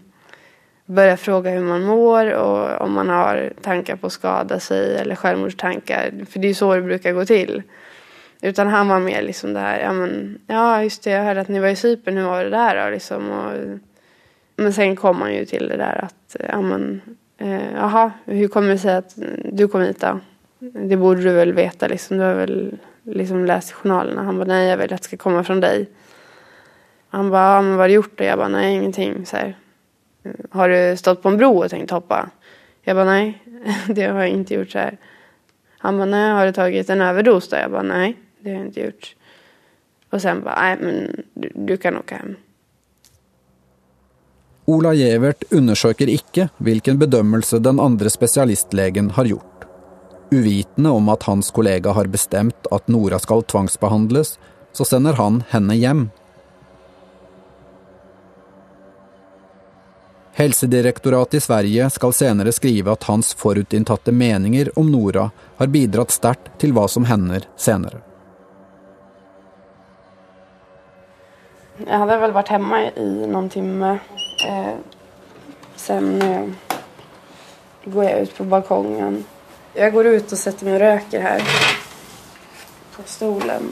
börja 0.86 1.16
fråga 1.16 1.50
hur 1.50 1.64
man 1.64 1.82
mår 1.82 2.32
och 2.32 2.80
om 2.80 2.92
man 2.92 3.08
har 3.08 3.52
tankar 3.62 3.96
på 3.96 4.06
att 4.06 4.12
skada 4.12 4.60
sig 4.60 4.96
eller 4.96 5.14
självmordstankar. 5.14 6.12
För 6.30 6.38
det 6.38 6.48
är 6.48 6.54
så 6.54 6.74
det 6.74 6.82
brukar 6.82 7.12
gå 7.12 7.24
till. 7.24 7.62
Utan 8.40 8.68
han 8.68 8.88
var 8.88 9.00
mer 9.00 9.22
liksom 9.22 9.52
det 9.52 9.60
här, 9.60 9.80
ja 9.80 9.92
men, 9.92 10.38
ja 10.46 10.82
just 10.82 11.04
det, 11.04 11.10
jag 11.10 11.24
hörde 11.24 11.40
att 11.40 11.48
ni 11.48 11.60
var 11.60 11.68
i 11.68 11.76
Cypern, 11.76 12.16
hur 12.16 12.24
var 12.24 12.44
det 12.44 12.50
där 12.50 12.84
då 12.84 12.90
liksom? 12.90 13.30
Och, 13.30 13.52
men 14.56 14.72
sen 14.72 14.96
kom 14.96 15.20
han 15.20 15.34
ju 15.34 15.44
till 15.44 15.68
det 15.68 15.76
där 15.76 16.04
att, 16.04 16.36
ja 16.48 16.60
men, 16.60 17.00
eh, 17.38 17.72
jaha, 17.74 18.12
hur 18.24 18.48
kommer 18.48 18.68
det 18.68 18.78
sig 18.78 18.96
att 18.96 19.14
du 19.44 19.68
kom 19.68 19.80
hit 19.80 20.00
då? 20.00 20.20
Det 20.58 20.96
borde 20.96 21.22
du 21.22 21.32
väl 21.32 21.52
veta 21.52 21.88
liksom, 21.88 22.18
du 22.18 22.24
har 22.24 22.34
väl 22.34 22.78
liksom 23.02 23.44
läst 23.44 23.70
i 23.70 23.72
journalerna. 23.72 24.22
Han 24.22 24.38
bara, 24.38 24.44
nej 24.44 24.68
jag 24.68 24.76
vill 24.76 24.92
att 24.92 25.02
det 25.02 25.08
ska 25.08 25.16
komma 25.16 25.44
från 25.44 25.60
dig. 25.60 25.88
Han 27.08 27.30
bara, 27.30 27.54
ja 27.54 27.62
men 27.62 27.70
vad 27.70 27.80
har 27.80 27.88
du 27.88 27.94
gjort 27.94 28.18
då? 28.18 28.24
Jag 28.24 28.38
bara, 28.38 28.48
nej 28.48 28.74
ingenting. 28.74 29.26
Så 29.26 29.36
här. 29.36 29.56
Har 30.50 30.68
du 30.68 30.96
stått 30.96 31.22
på 31.22 31.28
en 31.28 31.36
bro 31.36 31.64
och 31.64 31.70
tänkt 31.70 31.90
hoppa? 31.90 32.30
Jag 32.82 32.96
bara, 32.96 33.04
nej 33.04 33.42
det 33.88 34.02
har 34.02 34.20
jag 34.20 34.28
inte 34.28 34.54
gjort 34.54 34.70
så 34.70 34.78
här. 34.78 34.98
Han 35.78 35.96
bara, 35.96 36.06
nej 36.06 36.32
har 36.32 36.46
du 36.46 36.52
tagit 36.52 36.90
en 36.90 37.00
överdos 37.00 37.48
då? 37.48 37.56
Jag 37.56 37.70
bara, 37.70 37.82
nej 37.82 38.16
det 38.40 38.50
har 38.50 38.56
jag 38.56 38.66
inte 38.66 38.80
gjort. 38.80 39.16
Och 40.10 40.22
sen 40.22 40.42
bara, 40.42 40.60
nej 40.60 40.76
men 40.80 41.22
du, 41.34 41.52
du 41.54 41.76
kan 41.76 41.96
åka 41.96 42.16
hem. 42.16 42.36
Ola 44.64 44.94
Gevert 44.94 45.42
undersöker 45.50 46.08
icke 46.08 46.48
vilken 46.56 46.98
bedömelse 46.98 47.58
den 47.58 47.80
andra 47.80 48.10
specialistlegen 48.10 49.10
har 49.10 49.24
gjort. 49.24 49.64
Uvitende 50.30 50.90
om 50.90 51.08
att 51.08 51.22
hans 51.22 51.50
kollega 51.50 51.90
har 51.90 52.06
bestämt 52.06 52.66
att 52.70 52.88
Nora 52.88 53.18
ska 53.18 53.42
tvångsbehandlas 53.42 54.38
så 54.72 54.84
sänder 54.84 55.12
han 55.12 55.42
henne 55.48 55.74
hem. 55.74 56.10
Helsedirektoratet 60.34 61.34
i 61.34 61.40
Sverige 61.40 61.90
ska 61.90 62.12
senare 62.12 62.52
skriva 62.52 62.92
att 62.92 63.02
hans 63.02 63.34
förutintatte 63.34 64.12
meningar 64.12 64.78
om 64.78 64.92
Nora 64.92 65.30
har 65.56 65.66
bidragit 65.66 66.10
starkt 66.10 66.58
till 66.58 66.72
vad 66.72 66.90
som 66.90 67.04
händer 67.04 67.42
senare. 67.56 67.98
Jag 71.86 71.98
hade 71.98 72.18
väl 72.18 72.32
varit 72.32 72.48
hemma 72.48 72.82
i 72.82 73.26
någon 73.26 73.48
timme. 73.48 73.98
Eh, 74.48 74.74
sen 75.76 76.22
eh, 76.22 76.48
går 77.84 78.04
jag 78.04 78.20
ut 78.20 78.36
på 78.36 78.44
balkongen. 78.44 79.24
Jag 79.74 79.92
går 79.92 80.06
ut 80.06 80.32
och 80.32 80.38
sätter 80.38 80.64
mig 80.64 80.74
och 80.74 80.80
röker 80.80 81.20
här. 81.20 81.42
På 82.96 83.02
stolen. 83.04 83.62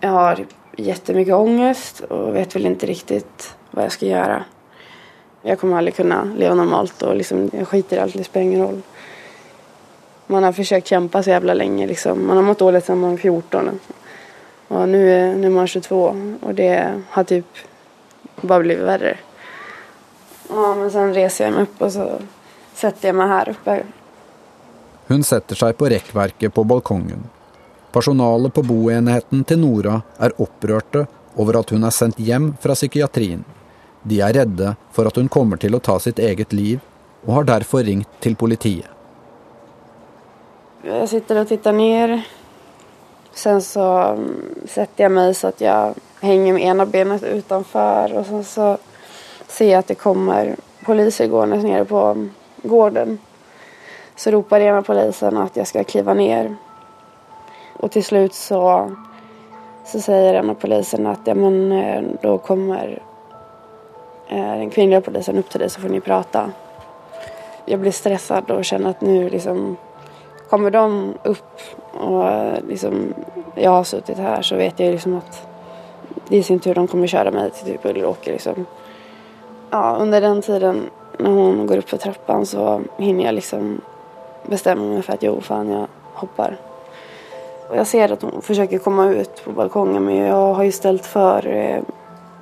Jag 0.00 0.10
har 0.10 0.46
jättemycket 0.80 1.34
ångest 1.34 2.00
och 2.00 2.36
vet 2.36 2.56
väl 2.56 2.66
inte 2.66 2.86
riktigt 2.86 3.54
vad 3.70 3.84
jag 3.84 3.92
ska 3.92 4.06
göra. 4.06 4.44
Jag 5.42 5.58
kommer 5.58 5.76
aldrig 5.76 5.94
kunna 5.94 6.24
leva 6.36 6.54
normalt 6.54 7.02
och 7.02 7.16
liksom, 7.16 7.50
jag 7.52 7.68
skiter 7.68 7.96
i 7.96 8.00
allt, 8.00 8.12
det 8.12 8.24
spelar 8.24 8.46
ingen 8.46 8.62
roll. 8.62 8.82
Man 10.26 10.42
har 10.42 10.52
försökt 10.52 10.86
kämpa 10.86 11.22
så 11.22 11.30
jävla 11.30 11.54
länge 11.54 11.86
liksom. 11.86 12.26
Man 12.26 12.36
har 12.36 12.44
mått 12.44 12.58
dåligt 12.58 12.84
sedan 12.84 13.00
man 13.00 13.10
var 13.10 13.16
14. 13.16 13.80
Och 14.68 14.88
nu 14.88 15.12
är, 15.12 15.34
nu 15.34 15.46
är 15.46 15.50
man 15.50 15.66
22 15.66 16.16
och 16.42 16.54
det 16.54 17.02
har 17.08 17.24
typ 17.24 17.46
bara 18.40 18.60
blivit 18.60 18.84
värre. 18.84 19.16
Ja, 20.48 20.74
men 20.74 20.90
sen 20.90 21.14
reser 21.14 21.44
jag 21.44 21.54
mig 21.54 21.62
upp 21.62 21.82
och 21.82 21.92
så 21.92 22.12
sätter 22.74 23.08
jag 23.08 23.14
mig 23.14 23.28
här 23.28 23.48
uppe. 23.48 23.82
Hon 25.06 25.24
sätter 25.24 25.54
sig 25.54 25.72
på 25.72 25.86
räckverket 25.86 26.54
på 26.54 26.64
balkongen. 26.64 27.24
Personalet 27.92 28.54
på 28.54 28.62
boenheten 28.62 29.44
till 29.44 29.58
Nora 29.58 30.02
är 30.18 30.32
upprörda 30.36 31.06
över 31.36 31.60
att 31.60 31.70
hon 31.70 31.84
är 31.84 31.90
sänd 31.90 32.20
hem 32.20 32.56
från 32.60 32.74
psykiatrin. 32.74 33.44
De 34.02 34.20
är 34.20 34.32
rädda 34.32 34.76
för 34.92 35.06
att 35.06 35.16
hon 35.16 35.28
kommer 35.28 35.56
till 35.56 35.74
att 35.74 35.82
ta 35.82 35.98
sitt 35.98 36.18
eget 36.18 36.52
liv 36.52 36.80
och 37.26 37.34
har 37.34 37.44
därför 37.44 37.84
ringt 37.84 38.08
till 38.20 38.36
politiet. 38.36 38.86
Jag 40.82 41.08
sitter 41.08 41.40
och 41.40 41.48
tittar 41.48 41.72
ner. 41.72 42.26
Sen 43.32 43.62
så 43.62 43.98
mm, 43.98 44.44
sätter 44.68 45.04
jag 45.04 45.12
mig 45.12 45.34
så 45.34 45.46
att 45.46 45.60
jag 45.60 45.94
hänger 46.20 46.52
med 46.52 46.62
ena 46.62 46.86
benet 46.86 47.22
utanför 47.22 48.12
och 48.14 48.26
sen 48.26 48.44
så 48.44 48.78
ser 49.48 49.70
jag 49.70 49.78
att 49.78 49.86
det 49.86 49.94
kommer 49.94 50.56
poliser 50.84 51.26
gåendes 51.26 51.62
nere 51.62 51.84
på 51.84 52.26
gården. 52.62 53.18
Så 54.16 54.30
ropar 54.30 54.60
ena 54.60 54.82
polisen 54.82 55.36
att 55.36 55.56
jag 55.56 55.66
ska 55.66 55.84
kliva 55.84 56.14
ner. 56.14 56.56
Och 57.80 57.90
till 57.90 58.04
slut 58.04 58.34
så, 58.34 58.90
så 59.84 60.00
säger 60.00 60.34
en 60.34 60.50
av 60.50 60.54
polisen 60.54 61.06
att 61.06 61.20
ja, 61.24 61.34
men, 61.34 61.72
eh, 61.72 62.02
då 62.22 62.38
kommer 62.38 63.02
eh, 64.28 64.56
den 64.56 64.70
kvinnliga 64.70 65.00
polisen 65.00 65.38
upp 65.38 65.50
till 65.50 65.60
dig 65.60 65.70
så 65.70 65.80
får 65.80 65.88
ni 65.88 66.00
prata. 66.00 66.50
Jag 67.64 67.80
blir 67.80 67.92
stressad 67.92 68.50
och 68.50 68.64
känner 68.64 68.90
att 68.90 69.00
nu 69.00 69.28
liksom 69.28 69.76
kommer 70.48 70.70
de 70.70 71.14
upp 71.22 71.60
och 71.92 72.28
eh, 72.28 72.58
liksom 72.68 73.14
jag 73.54 73.70
har 73.70 73.84
suttit 73.84 74.18
här 74.18 74.42
så 74.42 74.56
vet 74.56 74.80
jag 74.80 74.92
liksom 74.92 75.16
att 75.16 75.48
det 76.28 76.36
i 76.36 76.42
sin 76.42 76.60
tur 76.60 76.74
de 76.74 76.86
kommer 76.86 77.06
köra 77.06 77.30
mig 77.30 77.50
till 77.50 77.66
typ 77.66 77.84
Ulleråker 77.84 78.32
liksom. 78.32 78.66
Ja, 79.70 79.96
under 80.00 80.20
den 80.20 80.42
tiden 80.42 80.90
när 81.18 81.30
hon 81.30 81.66
går 81.66 81.76
upp 81.76 81.88
för 81.88 81.96
trappan 81.96 82.46
så 82.46 82.80
hinner 82.96 83.24
jag 83.24 83.34
liksom 83.34 83.80
bestämma 84.46 84.82
mig 84.82 85.02
för 85.02 85.12
att 85.12 85.22
jo, 85.22 85.40
fan 85.40 85.68
jag 85.68 85.86
hoppar. 86.14 86.69
Och 87.70 87.76
jag 87.76 87.86
ser 87.86 88.12
att 88.12 88.22
hon 88.22 88.42
försöker 88.42 88.78
komma 88.78 89.08
ut 89.08 89.44
på 89.44 89.52
balkongen 89.52 90.04
men 90.04 90.16
jag 90.16 90.54
har 90.54 90.64
ju 90.64 90.72
ställt 90.72 91.06
för 91.06 91.46
eh, 91.46 91.82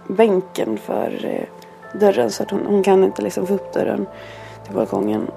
bänken 0.06 0.78
för 0.78 1.24
eh, 1.24 1.98
dörren 2.00 2.30
så 2.30 2.42
att 2.42 2.50
hon, 2.50 2.66
hon 2.66 2.82
kan 2.82 3.04
inte 3.04 3.22
liksom 3.22 3.46
få 3.46 3.54
upp 3.54 3.72
dörren 3.72 4.06
till 4.64 4.74
balkongen 4.74 5.30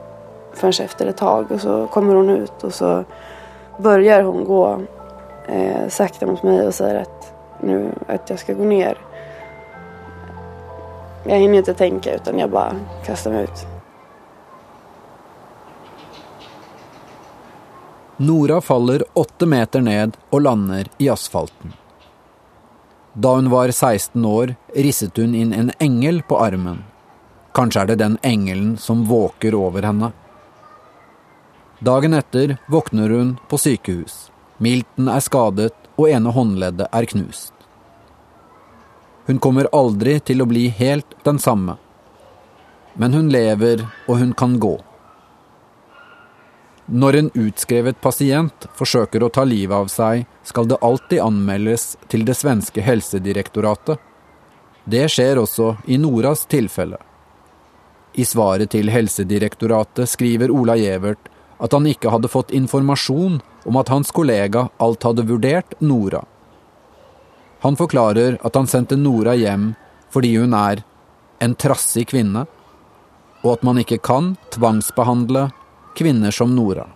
förrän 0.53 0.85
efter 0.85 1.05
ett 1.05 1.17
tag 1.17 1.51
och 1.51 1.61
så 1.61 1.87
kommer 1.87 2.15
hon 2.15 2.29
ut 2.29 2.63
och 2.63 2.73
så 2.73 3.03
börjar 3.77 4.23
hon 4.23 4.43
gå 4.43 4.81
eh, 5.47 5.87
sakta 5.87 6.25
mot 6.25 6.43
mig 6.43 6.67
och 6.67 6.73
säger 6.73 7.01
att 7.01 7.33
nu 7.59 7.91
att 8.07 8.29
jag 8.29 8.39
ska 8.39 8.53
gå 8.53 8.63
ner. 8.63 8.97
Jag 11.23 11.37
hinner 11.37 11.57
inte 11.57 11.73
tänka 11.73 12.15
utan 12.15 12.39
jag 12.39 12.49
bara 12.49 12.75
kastar 13.05 13.31
mig 13.31 13.43
ut. 13.43 13.70
Nora 18.21 18.61
faller 18.61 19.03
åtte 19.13 19.45
meter 19.45 19.81
ned 19.81 20.17
og 20.29 20.43
lander 20.45 20.89
i 21.01 21.07
asfalten. 21.09 21.71
Da 23.13 23.31
hun 23.35 23.47
var 23.49 23.71
16 23.71 24.25
år, 24.25 24.53
risset 24.75 25.17
hun 25.17 25.33
inn 25.35 25.55
en 25.57 25.71
engel 25.81 26.21
på 26.29 26.37
armen. 26.37 26.83
Kanskje 27.57 27.81
er 27.81 27.89
det 27.89 27.95
den 28.03 28.19
engelen 28.21 28.75
som 28.77 29.07
våker 29.09 29.57
over 29.57 29.87
henne. 29.89 30.11
Dagen 31.79 32.13
etter 32.13 32.59
våkner 32.69 33.09
hun 33.09 33.33
på 33.49 33.57
sykehus. 33.57 34.29
Milton 34.61 35.09
er 35.09 35.25
skadet, 35.25 35.73
og 35.97 36.13
ene 36.13 36.29
håndleddet 36.37 36.93
er 36.93 37.09
knust. 37.09 37.55
Hun 39.25 39.41
kommer 39.41 39.71
aldri 39.73 40.19
til 40.21 40.45
å 40.45 40.49
bli 40.53 40.67
helt 40.69 41.17
den 41.25 41.41
samme. 41.41 41.79
Men 42.93 43.17
hun 43.17 43.33
lever, 43.33 43.87
og 44.05 44.21
hun 44.21 44.37
kan 44.37 44.59
gå. 44.61 44.77
Når 46.91 47.15
en 47.15 47.29
utskrevet 47.39 48.01
pasient 48.03 48.65
forsøker 48.75 49.23
å 49.23 49.29
ta 49.31 49.45
livet 49.47 49.71
av 49.71 49.87
seg, 49.87 50.25
skal 50.43 50.67
det 50.67 50.81
alltid 50.83 51.21
anmeldes 51.23 51.93
til 52.11 52.25
det 52.27 52.35
svenske 52.35 52.83
helsedirektoratet. 52.83 53.95
Det 54.83 55.05
skjer 55.13 55.39
også 55.39 55.77
i 55.87 55.95
Noras 56.01 56.43
tilfelle. 56.51 56.99
I 58.19 58.25
svaret 58.27 58.73
til 58.73 58.91
Helsedirektoratet 58.91 60.09
skriver 60.11 60.51
Ola 60.51 60.75
Gevert 60.75 61.29
at 61.63 61.71
han 61.71 61.87
ikke 61.87 62.11
hadde 62.11 62.31
fått 62.33 62.51
informasjon 62.51 63.39
om 63.39 63.79
at 63.79 63.93
hans 63.93 64.11
kollega 64.11 64.65
alt 64.83 65.07
hadde 65.07 65.23
vurdert 65.29 65.77
Nora. 65.79 66.25
Han 67.63 67.79
forklarer 67.79 68.35
at 68.43 68.57
han 68.59 68.67
sendte 68.67 68.99
Nora 68.99 69.37
hjem 69.39 69.69
fordi 70.11 70.33
hun 70.41 70.57
er 70.57 70.83
en 71.39 71.55
trassig 71.55 72.09
kvinne, 72.11 72.43
og 73.45 73.49
at 73.55 73.63
man 73.63 73.79
ikke 73.79 74.01
kan 74.03 74.33
tvangsbehandle 74.51 75.47
Kvinnor 75.95 76.31
som 76.31 76.55
Nora. 76.55 76.87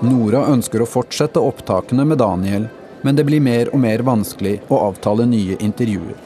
Nora 0.00 0.42
ønsker 0.52 0.82
å 0.82 0.86
fortsette 0.86 1.40
opptakene 1.40 2.04
med 2.04 2.18
Daniel, 2.18 2.66
men 3.02 3.16
det 3.16 3.24
blir 3.24 3.40
mer 3.40 3.70
og 3.72 3.80
mer 3.80 4.02
vanskelig 4.06 4.58
å 4.68 4.82
avtale 4.90 5.24
nye 5.30 5.56
intervjuer. 5.62 6.18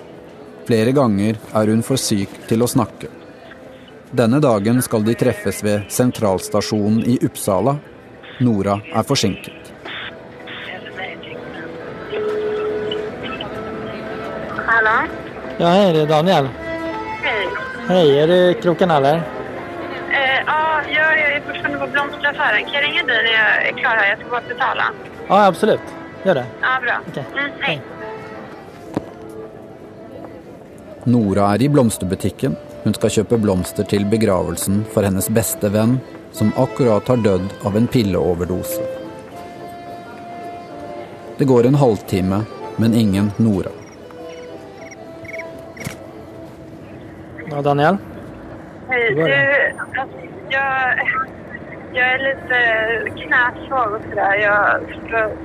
Flere 0.66 0.92
ganger 0.96 1.38
er 1.56 1.70
hun 1.72 1.84
for 1.86 2.00
syk 2.00 2.32
til 2.48 2.64
å 2.64 2.68
snakke. 2.70 3.19
Denne 4.10 4.40
dagen 4.40 4.82
skal 4.82 5.04
de 5.06 5.14
treffes 5.14 5.62
ved 5.62 5.82
sentralstasjonen 5.88 7.04
i 7.06 7.18
Uppsala. 7.22 7.76
Nora 8.40 8.80
er 8.90 9.04
forsinket. 9.06 9.70
Hallå? 14.66 14.96
Ja, 15.58 15.68
hej, 15.68 15.92
det 15.92 16.00
är 16.00 16.06
Daniel. 16.06 16.48
Hej. 17.22 17.48
Hej, 17.88 18.18
är 18.18 18.26
det 18.26 18.62
kroken 18.62 18.90
eller? 18.90 19.14
Eh, 19.14 19.22
ja, 20.46 20.80
jag 20.88 21.20
är 21.20 21.40
fortfarande 21.40 21.78
på 21.78 21.86
blomsteraffären. 21.86 22.64
Kan 22.64 22.72
jag 22.72 22.82
ringa 22.82 23.02
dig 23.02 23.22
när 23.22 23.32
jag 23.32 23.68
är 23.68 23.72
klar 23.72 23.90
här? 23.96 24.08
Jag 24.10 24.18
ska 24.18 24.28
bara 24.30 24.42
betala. 24.48 24.84
Ja, 25.28 25.46
absolut. 25.46 25.80
Gör 26.22 26.34
det. 26.34 26.46
Ja, 26.60 26.68
bra. 26.82 27.00
Okej. 27.08 27.24
Mm, 27.32 27.50
hej. 27.60 27.82
Nora 31.04 31.54
er 31.54 31.62
i 31.62 31.68
blomsterbutikken. 31.68 32.56
Hun 32.84 32.94
skal 32.96 33.12
kjøpe 33.12 33.38
blomster 33.42 33.84
til 33.84 34.06
begravelsen 34.08 34.84
for 34.94 35.04
hennes 35.04 35.28
beste 35.36 35.68
venn, 35.74 35.98
som 36.32 36.52
akkurat 36.56 37.08
har 37.10 37.20
dødd 37.20 37.50
av 37.68 37.76
en 37.76 37.88
pilleoverdose. 37.90 38.86
Det 41.38 41.48
går 41.48 41.66
en 41.68 41.74
halvtime, 41.80 42.42
men 42.80 42.94
ingen 42.94 43.32
Nora. 43.36 43.72
Ja, 47.50 47.62
Daniel? 47.62 47.96
Hej. 48.88 49.14
Du, 49.14 49.22
det? 49.22 49.72
alltså, 49.96 50.16
jag, 50.48 50.98
jag 51.92 52.06
är 52.14 52.18
lite 52.18 52.58
knäsvag 53.20 53.92
och 53.92 54.02
sådär. 54.08 54.34
Jag 54.34 54.80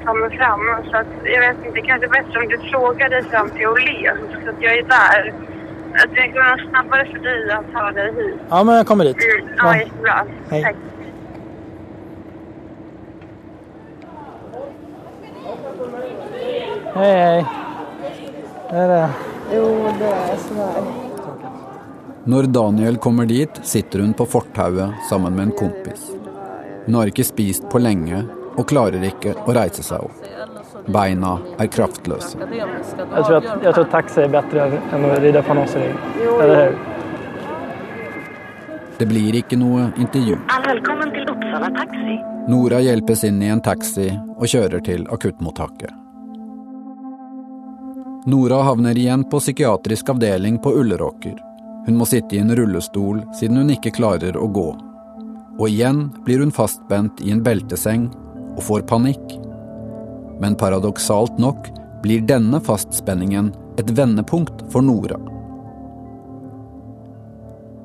ska 0.02 0.14
mig 0.14 0.38
fram. 0.38 0.84
Så 0.92 0.98
att, 0.98 1.08
jag 1.24 1.40
vet 1.40 1.66
inte, 1.66 1.82
kanske 1.82 2.08
bättre 2.08 2.40
om 2.40 2.48
du 2.48 2.58
frågar 2.58 3.10
dig 3.10 3.24
fram 3.24 3.50
till 3.50 3.68
Åhléns. 3.68 4.44
Så 4.44 4.50
att 4.50 4.62
jag 4.62 4.74
är 4.78 4.84
där. 4.84 5.34
Att 6.04 6.16
det 6.16 6.28
går 6.28 6.58
nog 6.58 6.70
snabbare 6.70 7.06
för 7.06 7.20
dig 7.20 7.52
att 7.52 7.74
ta 7.74 7.92
dig 7.92 8.14
hit. 8.16 8.36
Ja, 8.50 8.64
men 8.64 8.76
jag 8.76 8.88
kommer 8.88 9.06
dit. 9.06 9.18
Mm, 9.18 9.50
ja, 9.58 9.78
jättebra. 9.78 10.26
Hej. 10.50 10.64
Tack. 10.64 10.76
Hej, 16.96 17.14
hej. 17.14 17.46
Är 18.70 18.88
det? 18.88 19.10
Jo, 19.54 19.88
det 20.00 20.06
är 20.06 20.38
sådär. 20.38 20.84
Når 22.24 22.44
Daniel 22.44 22.98
kommer 22.98 23.26
dit, 23.26 23.50
sitter 23.64 24.00
hun 24.00 24.14
på 24.14 24.26
fortauet 24.26 24.90
sammen 25.10 25.36
med 25.36 25.44
en 25.44 25.52
kompis. 25.52 26.12
Hun 26.86 26.96
har 26.96 27.08
ikke 27.12 27.24
spist 27.24 27.70
på 27.70 27.80
lenge 27.80 28.24
og 28.56 28.66
klarer 28.70 29.04
ikke 29.06 29.36
å 29.46 29.54
reise 29.54 29.84
seg 29.86 30.08
opp. 30.08 30.26
Beina 30.88 31.40
er 31.60 31.68
kraftløse. 31.68 32.38
Jag 33.16 33.26
tror, 33.26 33.36
att, 33.38 33.64
jag 33.64 33.76
tror 33.76 33.86
att 33.86 33.92
taxi 33.92 34.22
är 34.22 34.30
bättre 34.30 34.66
än 34.94 35.06
att 35.06 35.20
rida 35.20 35.44
på 35.44 35.52
annonser. 35.52 35.96
Eller 36.42 36.66
hur? 36.66 36.78
Det 38.98 39.06
blir 39.06 39.36
ikke 39.36 39.58
noe 39.60 39.90
intervju. 40.00 40.38
Välkommen 40.66 41.12
till 41.12 41.28
Uppsala 41.30 41.70
Taxi. 41.70 42.16
Nora 42.48 42.80
hjelpes 42.80 43.24
inn 43.24 43.42
i 43.44 43.50
en 43.52 43.62
taxi 43.62 44.08
og 44.38 44.48
kjører 44.48 44.80
til 44.86 45.08
akuttmottaket. 45.12 45.92
Nora 48.26 48.62
havner 48.64 48.98
igjen 48.98 49.26
på 49.30 49.42
psykiatrisk 49.44 50.10
avdeling 50.10 50.62
på 50.64 50.72
Ulleråker. 50.80 51.36
Hun 51.86 51.98
må 52.00 52.08
sitte 52.10 52.38
i 52.38 52.40
en 52.40 52.56
rullestol 52.56 53.20
siden 53.40 53.60
hun 53.62 53.74
ikke 53.76 53.94
klarer 53.98 54.38
å 54.40 54.48
gå. 54.48 54.70
Og 55.60 55.68
igjen 55.68 56.08
blir 56.26 56.40
hun 56.46 56.56
fastspent 56.56 57.20
i 57.22 57.34
en 57.36 57.44
belteseng 57.44 58.08
og 58.56 58.64
får 58.64 58.88
panikk. 58.90 59.36
Men 60.40 60.56
paradoxalt 60.56 61.38
nok 61.38 61.70
blir 62.04 62.22
denne 62.22 62.60
fastspenningen 62.62 63.54
et 63.78 63.90
vendepunkt 63.90 64.66
for 64.72 64.82
Nora. 64.82 65.20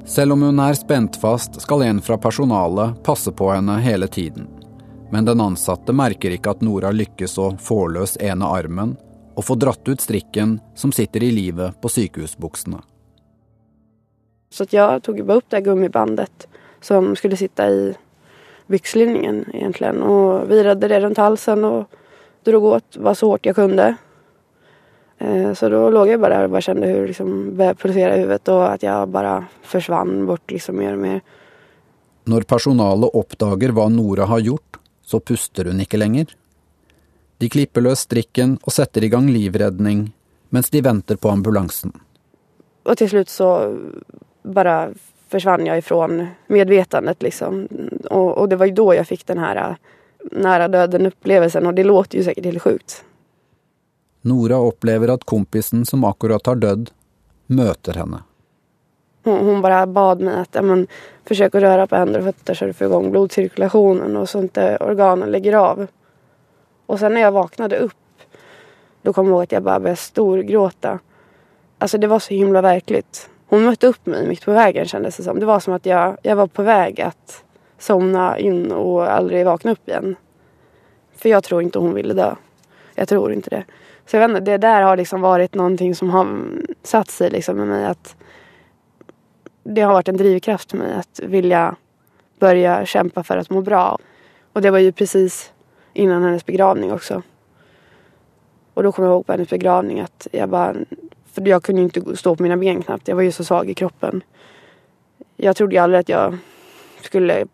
Selv 0.04 0.32
om 0.32 0.42
hun 0.42 0.58
er 0.58 0.74
spent 0.74 1.16
fast, 1.20 1.60
skal 1.62 1.84
en 1.86 2.00
fra 2.02 2.18
personalet 2.18 2.98
passe 3.06 3.32
på 3.32 3.52
henne 3.52 3.78
hele 3.78 4.08
tiden. 4.08 4.48
Men 5.10 5.24
den 5.24 5.40
ansatte 5.40 5.94
merker 5.94 6.34
ikke 6.34 6.54
at 6.54 6.64
Nora 6.66 6.90
lykkes 6.94 7.38
å 7.38 7.52
få 7.58 7.84
løs 7.94 8.16
ene 8.22 8.46
armen 8.46 8.96
og 9.36 9.46
få 9.46 9.56
dratt 9.58 9.88
ut 9.88 10.02
strikken 10.02 10.58
som 10.74 10.92
sitter 10.92 11.22
i 11.22 11.30
livet 11.34 11.80
på 11.80 11.88
sykehusbuksene. 11.88 12.82
Så 14.50 14.62
att 14.62 14.72
jag 14.72 15.02
tog 15.02 15.26
bara 15.26 15.38
upp 15.38 15.44
det 15.48 15.56
här 15.56 15.64
gummibandet 15.64 16.48
som 16.80 17.16
skulle 17.16 17.36
sitta 17.36 17.68
i 17.68 17.94
byxlinningen 18.66 19.44
egentligen 19.52 20.02
och 20.02 20.50
virade 20.50 20.88
det 20.88 21.00
runt 21.00 21.18
halsen 21.18 21.64
och 21.64 21.90
drog 22.44 22.64
åt 22.64 22.96
var 22.96 23.14
så 23.14 23.26
hårt 23.26 23.46
jag 23.46 23.56
kunde. 23.56 23.94
Eh, 25.18 25.52
Så 25.54 25.68
då 25.68 25.90
låg 25.90 26.08
jag 26.08 26.20
bara 26.20 26.34
där 26.34 26.44
och 26.44 26.50
bara 26.50 26.60
kände 26.60 26.86
hur 26.86 27.06
liksom 27.06 27.56
började 27.56 27.74
pulsera 27.78 28.16
i 28.16 28.20
huvudet 28.20 28.48
och 28.48 28.72
att 28.72 28.82
jag 28.82 29.08
bara 29.08 29.44
försvann 29.62 30.26
bort 30.26 30.50
liksom 30.50 30.76
mer 30.76 30.92
och 30.92 30.98
mer. 30.98 31.20
Når 32.24 32.42
personalet 32.42 33.10
oppdager 33.14 33.72
hva 33.72 33.88
Nora 33.88 34.24
har 34.24 34.38
gjort, 34.38 34.76
så 35.02 35.20
puster 35.20 35.64
hun 35.64 35.80
ikke 35.80 35.98
lenger. 35.98 36.26
De 37.38 37.48
klipper 37.48 37.80
løs 37.80 38.04
strikken 38.04 38.58
og 38.62 38.72
setter 38.72 39.04
i 39.04 39.08
gang 39.08 39.30
livredning 39.32 40.12
mens 40.50 40.70
de 40.70 40.80
venter 40.80 41.16
på 41.16 41.28
ambulansen. 41.28 41.92
Och 42.82 42.96
till 42.98 43.10
slut 43.10 43.28
så 43.28 43.78
bara 44.42 44.90
försvann 45.28 45.66
jag 45.66 45.78
ifrån 45.78 46.26
medvetandet 46.46 47.22
liksom. 47.22 47.68
Och, 48.10 48.38
och 48.38 48.48
det 48.48 48.56
var 48.56 48.66
ju 48.66 48.72
då 48.72 48.94
jag 48.94 49.06
fick 49.06 49.26
den 49.26 49.38
här 49.38 49.76
nära 50.32 50.68
döden 50.68 51.06
upplevelsen 51.06 51.66
och 51.66 51.74
det 51.74 51.84
låter 51.84 52.18
ju 52.18 52.24
säkert 52.24 52.44
helt 52.44 52.62
sjukt. 52.62 53.04
Nora 54.20 54.56
opplever 54.56 55.08
at 55.08 55.24
kompisen 55.24 55.86
som 55.86 56.04
akkurat 56.04 56.46
har 56.46 56.56
dødd, 56.56 56.90
møter 57.46 57.96
henne. 57.96 58.22
Hon, 59.24 59.46
hon 59.46 59.62
bara 59.62 59.86
bad 59.86 60.20
mig 60.20 60.34
att 60.34 60.64
men, 60.64 60.86
försök 61.24 61.54
att 61.54 61.62
röra 61.62 61.86
på 61.86 61.96
händer 61.96 62.18
och 62.18 62.24
fötter 62.24 62.54
så 62.54 62.64
du 62.64 62.72
får 62.72 62.86
igång 62.86 63.10
blodcirkulationen 63.10 64.16
och 64.16 64.28
så 64.28 64.38
inte 64.38 64.76
organen 64.76 65.30
lägger 65.30 65.52
av. 65.52 65.86
Och 66.86 66.98
sen 66.98 67.14
när 67.14 67.20
jag 67.20 67.32
vaknade 67.32 67.76
upp 67.76 67.92
då 69.02 69.12
kom 69.12 69.26
jag 69.26 69.32
ihåg 69.32 69.42
att 69.42 69.52
jag 69.52 69.62
bara 69.62 69.80
började 69.80 69.96
storgråta. 69.96 70.98
Alltså 71.78 71.98
det 71.98 72.06
var 72.06 72.18
så 72.18 72.34
himla 72.34 72.62
verkligt. 72.62 73.30
Hon 73.46 73.64
mötte 73.64 73.86
upp 73.86 74.06
mig 74.06 74.28
mitt 74.28 74.44
på 74.44 74.52
vägen 74.52 74.86
kändes 74.86 75.16
det 75.16 75.22
som. 75.22 75.40
Det 75.40 75.46
var 75.46 75.60
som 75.60 75.74
att 75.74 75.86
jag, 75.86 76.16
jag 76.22 76.36
var 76.36 76.46
på 76.46 76.62
väg 76.62 77.00
att 77.00 77.44
somna 77.80 78.38
in 78.38 78.72
och 78.72 79.12
aldrig 79.12 79.44
vakna 79.44 79.72
upp 79.72 79.88
igen. 79.88 80.16
För 81.16 81.28
jag 81.28 81.44
tror 81.44 81.62
inte 81.62 81.78
hon 81.78 81.94
ville 81.94 82.14
dö. 82.14 82.34
Jag 82.94 83.08
tror 83.08 83.32
inte 83.32 83.50
det. 83.50 83.64
Så 84.06 84.16
jag 84.16 84.28
vet 84.28 84.38
inte, 84.38 84.50
det 84.50 84.58
där 84.58 84.82
har 84.82 84.96
liksom 84.96 85.20
varit 85.20 85.54
någonting 85.54 85.94
som 85.94 86.10
har 86.10 86.26
satt 86.82 87.10
sig 87.10 87.30
liksom 87.30 87.56
med 87.56 87.68
mig 87.68 87.86
att 87.86 88.16
det 89.62 89.80
har 89.80 89.92
varit 89.92 90.08
en 90.08 90.16
drivkraft 90.16 90.70
för 90.70 90.78
mig 90.78 90.92
att 90.92 91.20
vilja 91.22 91.76
börja 92.38 92.86
kämpa 92.86 93.22
för 93.22 93.36
att 93.36 93.50
må 93.50 93.62
bra. 93.62 93.98
Och 94.52 94.62
det 94.62 94.70
var 94.70 94.78
ju 94.78 94.92
precis 94.92 95.52
innan 95.92 96.22
hennes 96.22 96.46
begravning 96.46 96.92
också. 96.92 97.22
Och 98.74 98.82
då 98.82 98.92
kom 98.92 99.04
jag 99.04 99.12
ihåg 99.12 99.26
på 99.26 99.32
hennes 99.32 99.48
begravning 99.48 100.00
att 100.00 100.26
jag 100.32 100.48
bara... 100.48 100.74
För 101.32 101.48
jag 101.48 101.62
kunde 101.62 101.80
ju 101.80 101.84
inte 101.84 102.16
stå 102.16 102.36
på 102.36 102.42
mina 102.42 102.56
ben 102.56 102.82
knappt. 102.82 103.08
Jag 103.08 103.16
var 103.16 103.22
ju 103.22 103.32
så 103.32 103.44
svag 103.44 103.70
i 103.70 103.74
kroppen. 103.74 104.22
Jag 105.36 105.56
trodde 105.56 105.74
ju 105.74 105.78
aldrig 105.78 106.00
att 106.00 106.08
jag 106.08 106.38
skulle 107.02 107.46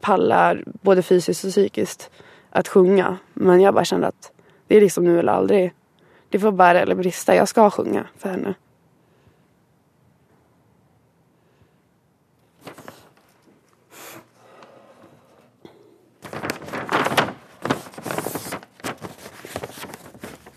pallar, 0.00 0.64
både 0.66 1.02
fysiskt 1.02 1.44
och 1.44 1.50
psykiskt 1.50 2.10
att 2.50 2.68
sjunga. 2.68 3.18
Men 3.34 3.60
jag 3.60 3.74
bara 3.74 3.84
kände 3.84 4.06
att 4.06 4.32
det 4.66 4.76
är 4.76 4.80
liksom 4.80 5.04
nu 5.04 5.18
eller 5.18 5.32
aldrig. 5.32 5.72
Det 6.28 6.38
får 6.38 6.52
bära 6.52 6.80
eller 6.80 6.94
brista. 6.94 7.34
Jag 7.34 7.48
ska 7.48 7.70
sjunga 7.70 8.06
för 8.16 8.28
henne. 8.28 8.54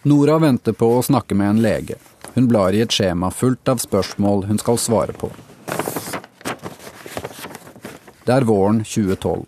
Nora 0.01 0.37
venter 0.39 0.73
på 0.73 0.87
å 0.97 1.01
snakke 1.01 1.35
med 1.35 1.49
en 1.49 1.61
lege. 1.61 1.95
Hun 2.33 2.47
blar 2.47 2.73
i 2.73 2.81
et 2.81 2.93
skjema 2.93 3.31
fullt 3.31 3.67
av 3.67 3.77
spørsmål 3.77 4.43
hun 4.43 4.57
skal 4.57 4.77
svare 4.77 5.13
på. 5.13 5.29
Det 8.29 8.33
är 8.33 8.41
våren 8.41 8.83
2012. 8.83 9.45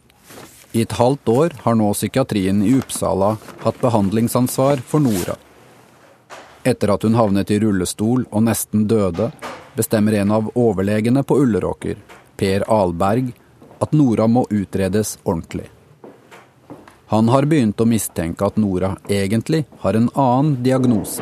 I 0.71 0.81
ett 0.81 0.91
halvt 0.91 1.27
år 1.27 1.51
har 1.61 1.75
nu 1.75 1.93
psykiatrin 1.93 2.63
i 2.63 2.77
Uppsala 2.77 3.37
haft 3.59 3.81
behandlingsansvar 3.81 4.77
för 4.77 4.99
Nora. 4.99 5.35
Efter 6.63 6.87
att 6.87 7.03
hon 7.03 7.15
hamnat 7.15 7.51
i 7.51 7.59
rullstol 7.59 8.25
och 8.29 8.43
nästan 8.43 8.87
döde 8.87 9.31
bestämmer 9.73 10.13
en 10.13 10.31
av 10.31 10.51
överlägarna 10.55 11.23
på 11.23 11.37
Ulleråker, 11.37 11.95
Per 12.37 12.81
Alberg, 12.81 13.31
att 13.79 13.91
Nora 13.91 14.27
må 14.27 14.47
utredas 14.49 15.19
ordentligt. 15.23 15.71
Han 17.05 17.29
har 17.29 17.45
börjat 17.45 17.81
att 17.81 17.87
misstänka 17.87 18.45
att 18.45 18.57
Nora 18.57 18.97
egentligen 19.07 19.65
har 19.79 19.93
en 19.93 20.09
annan 20.13 20.63
diagnos. 20.63 21.21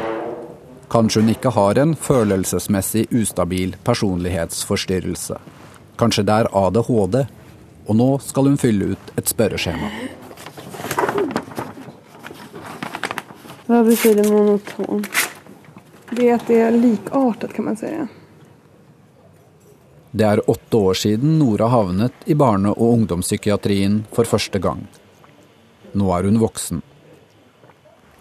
Kanske 0.89 1.19
hon 1.19 1.29
inte 1.29 1.49
har 1.49 1.75
en 1.75 1.95
känslomässigt 2.43 3.13
ustabil 3.13 3.75
personlighetsforstyrrelse. 3.83 5.37
Kanske 5.95 6.23
det 6.23 6.31
är 6.31 6.47
ADHD, 6.51 7.25
og 7.89 7.95
nå 7.97 8.09
skal 8.21 8.51
hun 8.51 8.57
fylle 8.61 8.93
ut 8.93 9.13
et 9.17 9.27
spørreskjema. 9.27 9.89
Vad 13.65 13.85
betyder 13.85 14.31
monoton? 14.31 15.05
Det 16.11 16.29
är 16.29 16.35
att 16.35 16.47
det 16.47 16.59
är 16.59 16.71
likartat 16.71 17.53
kan 17.53 17.65
man 17.65 17.77
säga. 17.77 18.07
Det 20.11 20.23
er 20.23 20.49
åtte 20.49 20.77
år 20.77 20.93
siden 20.93 21.39
Nora 21.39 21.67
havnet 21.67 22.13
i 22.25 22.33
barne- 22.33 22.71
og 22.71 22.93
ungdomspsykiatrien 22.93 24.05
for 24.11 24.23
første 24.23 24.59
gang. 24.59 24.87
Nå 25.91 26.09
er 26.17 26.23
hun 26.23 26.39
voksen. 26.39 26.81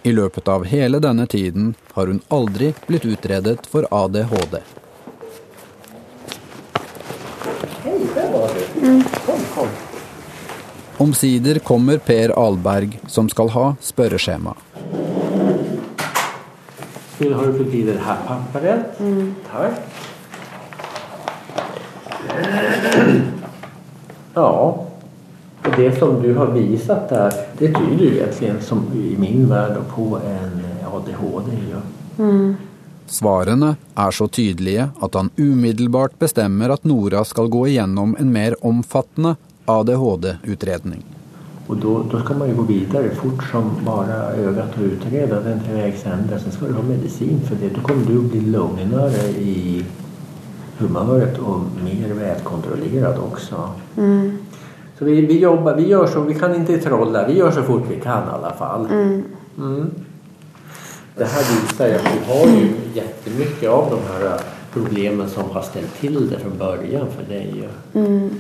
I 0.03 0.13
løpet 0.13 0.49
av 0.49 0.65
hele 0.65 1.01
denne 1.01 1.27
tiden 1.27 1.75
har 1.93 2.07
hun 2.07 2.21
aldri 2.29 2.75
blitt 2.87 3.05
utredet 3.05 3.67
for 3.67 3.89
ADHD. 3.91 4.61
Hej, 7.85 9.38
kom. 9.59 9.69
Omsider 10.97 11.59
kommer 11.59 11.99
Per 11.99 12.29
Alberg, 12.47 13.01
som 13.07 13.29
skal 13.29 13.49
ha 13.49 13.75
spørreskjema. 13.81 14.55
Nu 17.19 17.33
har 17.35 17.47
du 17.47 17.59
fått 17.59 17.75
i 17.75 17.83
det 17.83 17.99
här 18.05 18.17
pappret. 18.27 18.99
Tack. 19.51 19.73
Ja, 24.35 24.87
och 25.65 25.77
det 25.77 25.99
som 25.99 26.23
du 26.23 26.35
har 26.35 26.47
visat 26.47 27.09
där, 27.09 27.33
det 27.59 27.67
tyder 27.67 28.05
ju 28.05 28.17
egentligen 28.17 28.63
som 28.63 28.87
i 28.95 29.17
min 29.19 29.49
värld 29.49 29.77
på 29.95 30.19
en 30.27 30.65
ADHD. 30.95 31.53
Ja. 31.71 31.81
Svarene 33.07 33.77
er 33.97 34.11
så 34.11 34.29
tydelige 34.29 34.91
at 35.01 35.15
han 35.15 35.31
umiddelbart 35.37 36.19
bestemmer 36.19 36.71
at 36.75 36.85
Nora 36.85 37.25
skal 37.25 37.49
gå 37.49 37.67
igjennom 37.69 38.17
en 38.21 38.33
mer 38.33 38.57
omfattende 38.61 39.37
ADHD-utredning. 39.69 41.05
Och 41.67 41.77
då, 41.77 42.03
då 42.11 42.21
ska 42.21 42.35
man 42.35 42.49
ju 42.49 42.55
gå 42.55 42.63
vidare 42.63 43.11
fort 43.11 43.45
som 43.51 43.71
bara 43.85 44.33
ögat 44.33 44.77
och 44.77 44.83
utreda 44.83 45.41
den 45.41 45.61
till 45.61 45.73
vägs 45.73 46.07
ände. 46.07 46.41
Sen 46.41 46.53
ska 46.53 46.67
du 46.67 46.73
ha 46.73 46.83
medicin 46.83 47.41
för 47.49 47.57
det. 47.57 47.69
Då 47.75 47.81
kommer 47.81 48.07
du 48.07 48.19
att 48.19 48.25
bli 48.25 48.41
lugnare 48.41 49.29
i 49.29 49.85
humöret 50.79 51.39
och 51.39 51.61
mer 51.85 52.15
välkontrollerad 52.15 53.19
också. 53.19 53.71
Mm. 53.97 54.39
Så 54.99 55.05
vi, 55.05 55.27
vi 55.27 55.39
jobbar, 55.39 55.75
vi 55.75 55.89
gör 55.89 56.07
så, 56.07 56.21
vi 56.21 56.35
kan 56.35 56.55
inte 56.55 56.79
trolla, 56.79 57.27
vi 57.27 57.39
gör 57.39 57.51
så 57.51 57.63
fort 57.63 57.85
vi 57.91 58.01
kan 58.01 58.29
i 58.29 58.31
alla 58.31 58.53
fall. 58.53 58.87
Mm. 58.87 59.23
Mm. 59.59 59.91
Det 61.17 61.25
här 61.25 61.63
visar 61.63 61.89
ju 61.89 61.95
att 61.95 62.03
du 62.03 62.33
har 62.33 62.61
ju 62.61 62.71
jättemycket 62.95 63.71
av 63.71 63.91
de 63.91 64.13
här 64.13 64.41
problemen 64.73 65.29
som 65.29 65.51
har 65.51 65.63
ställt 65.63 66.01
till 66.01 66.31
det 66.31 66.39
från 66.39 66.59
början 66.59 67.07
för 67.17 67.35
dig. 67.35 67.69
Mm. 67.95 68.31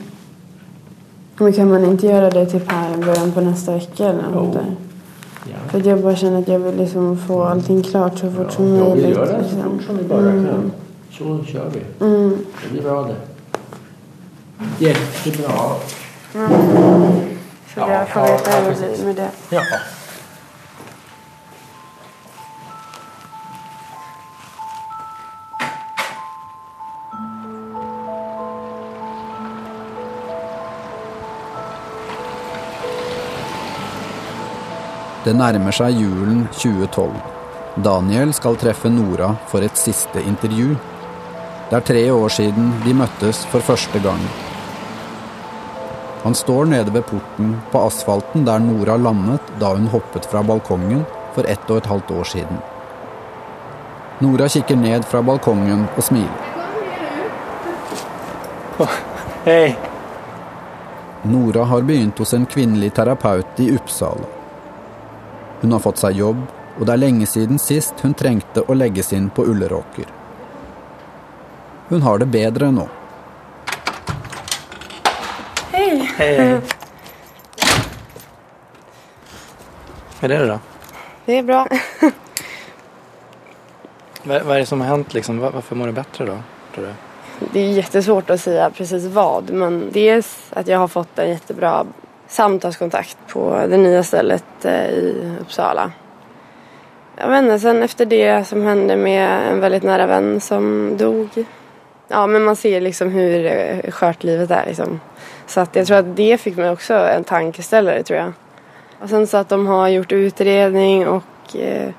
Men 1.39 1.53
kan 1.53 1.71
man 1.71 1.85
inte 1.85 2.07
göra 2.07 2.31
det 2.31 2.47
typ 2.47 2.71
här 2.73 2.95
i 2.95 3.05
början 3.05 3.33
på 3.33 3.41
nästa 3.41 3.73
vecka 3.75 4.05
eller 4.05 4.23
något 4.31 4.53
där? 4.55 4.65
Ja. 5.45 5.57
För 5.71 5.79
att 5.79 5.87
jag 5.87 6.03
bara 6.03 6.17
känner 6.17 6.39
att 6.39 6.49
jag 6.49 6.59
vill 6.59 6.77
liksom 6.77 7.19
få 7.19 7.43
allting 7.45 7.83
klart 7.83 8.19
så 8.19 8.31
fort 8.31 8.53
som 8.53 8.77
Ja, 8.77 8.85
vi 8.85 8.91
möjligt. 8.91 9.17
gör 9.17 9.27
det 9.27 9.33
så 9.33 9.39
liksom. 9.57 9.63
fort 9.79 9.83
som 9.87 9.97
vi 9.99 10.05
bara 10.05 10.19
Mm. 10.21 10.47
kan. 10.47 10.73
Så 11.11 11.45
kör 11.45 11.71
vi. 11.75 12.05
Mm. 12.07 12.37
Det 12.65 12.73
blir 12.73 12.83
bra 12.83 13.03
det. 13.03 13.15
Jättebra. 14.79 15.53
Mm. 16.35 16.51
Så 17.75 17.81
jag 17.81 18.09
får 18.09 18.21
veta 18.23 18.51
hur 18.51 18.71
det 18.71 18.97
blir 18.97 19.07
med 19.07 19.17
det. 19.17 19.29
Ja. 19.57 19.63
Det 35.29 35.35
nærmer 35.37 35.75
seg 35.77 35.99
julen 36.01 36.47
2012. 36.57 37.17
Daniel 37.85 38.31
skal 38.33 38.55
treffe 38.57 38.89
Nora 38.89 39.27
for 39.51 39.61
et 39.61 39.77
siste 39.77 40.23
intervju. 40.25 40.71
Det 41.69 41.77
er 41.77 41.85
tre 41.85 42.05
år 42.15 42.33
siden 42.33 42.71
de 42.81 42.95
møttes 42.97 43.43
for 43.51 43.61
første 43.67 44.01
gang. 44.01 44.23
Han 46.23 46.37
står 46.39 46.71
nede 46.71 46.95
ved 46.95 47.05
porten 47.11 47.51
på 47.69 47.83
asfalten 47.91 48.47
der 48.49 48.65
Nora 48.65 48.97
landet 48.97 49.53
da 49.61 49.75
hun 49.75 49.91
hoppet 49.93 50.31
fra 50.33 50.41
balkongen 50.41 51.05
for 51.37 51.45
ett 51.45 51.69
og 51.69 51.83
et 51.83 51.91
halvt 51.93 52.15
år 52.17 52.31
siden. 52.33 52.65
Nora 54.25 54.49
kikker 54.49 54.81
ned 54.81 55.05
fra 55.13 55.21
balkongen 55.21 55.85
og 55.93 56.09
smiler. 56.09 56.41
Hej! 59.45 59.77
Nora 61.29 61.69
har 61.69 61.85
begynt 61.85 62.25
hos 62.25 62.33
en 62.33 62.49
kvinnelig 62.49 62.95
terapeut 62.97 63.61
i 63.61 63.71
Uppsala. 63.77 64.38
Hun 65.61 65.73
har 65.73 65.79
fått 65.83 65.99
seg 65.99 66.17
jobb, 66.17 66.43
og 66.79 66.87
det 66.87 66.93
er 66.95 67.01
lenge 67.03 67.27
siden 67.27 67.59
sist 67.59 67.95
hun 68.05 68.15
trengte 68.15 68.63
å 68.71 68.75
legges 68.79 69.13
inn 69.13 69.31
på 69.35 69.45
Ulleråker. 69.51 70.07
Hun 71.89 72.03
har 72.03 72.19
det 72.23 72.27
bedre 72.31 72.71
nå. 72.71 72.89
Hej! 75.73 76.11
Hej! 76.17 76.61
Hur 80.21 80.31
är 80.31 80.39
det 80.41 80.47
då? 80.47 80.59
Det 81.25 81.39
är 81.39 81.43
bra. 81.43 81.67
Vad, 84.23 84.43
vad 84.43 84.57
är 84.57 84.61
det 84.61 84.67
som 84.67 84.81
har 84.81 84.89
hänt 84.89 85.15
liksom? 85.15 85.39
Var- 85.39 85.51
Varför 85.51 85.77
mår 85.77 85.87
du 85.87 85.93
bättre 85.93 86.25
då? 86.27 86.39
Tror 86.75 86.85
du? 86.87 86.93
Det 87.53 87.61
är 87.61 87.73
jättesvårt 87.73 88.31
att 88.31 88.41
säga 88.41 88.71
precis 88.71 89.05
vad. 89.05 89.51
Men 89.51 89.91
dels 89.93 90.39
att 90.51 90.67
jag 90.67 90.79
har 90.79 90.89
fått 90.89 91.19
en 91.19 91.29
jättebra 91.29 91.87
samtalskontakt 92.29 93.19
på 93.29 93.67
det 93.71 93.77
nya 93.77 94.03
stället 94.03 94.65
eh, 94.65 94.87
i 94.87 95.37
Uppsala. 95.41 95.93
Jag 97.17 97.29
vet 97.29 97.43
inte, 97.43 97.59
sen 97.59 97.83
efter 97.83 98.07
det 98.07 98.45
som 98.45 98.63
hände 98.63 98.97
med 98.97 99.53
en 99.53 99.61
väldigt 99.61 99.83
nära 99.83 100.07
vän 100.07 100.41
som 100.41 100.97
dog. 100.97 101.29
Ja, 102.09 102.27
men 102.27 102.45
man 102.45 102.57
ser 102.57 102.81
liksom 102.81 103.11
hur 103.11 103.47
eh, 103.47 103.91
skört 103.91 104.25
livet 104.25 104.51
är 104.51 104.67
liksom. 104.67 105.01
Så 105.47 105.61
att 105.61 105.77
jag 105.77 105.87
tror 105.87 105.97
att 105.97 106.17
det 106.17 106.41
fick 106.41 106.57
mig 106.57 106.71
också 106.71 106.95
en 106.95 107.25
tankeställare 107.25 108.03
tror 108.03 108.19
jag. 108.19 108.33
Och 109.01 109.09
sen 109.09 109.27
så 109.27 109.37
att 109.37 109.49
de 109.49 109.67
har 109.67 109.89
gjort 109.89 110.13
utredning 110.13 111.09
och 111.09 111.57
eh, 111.57 111.91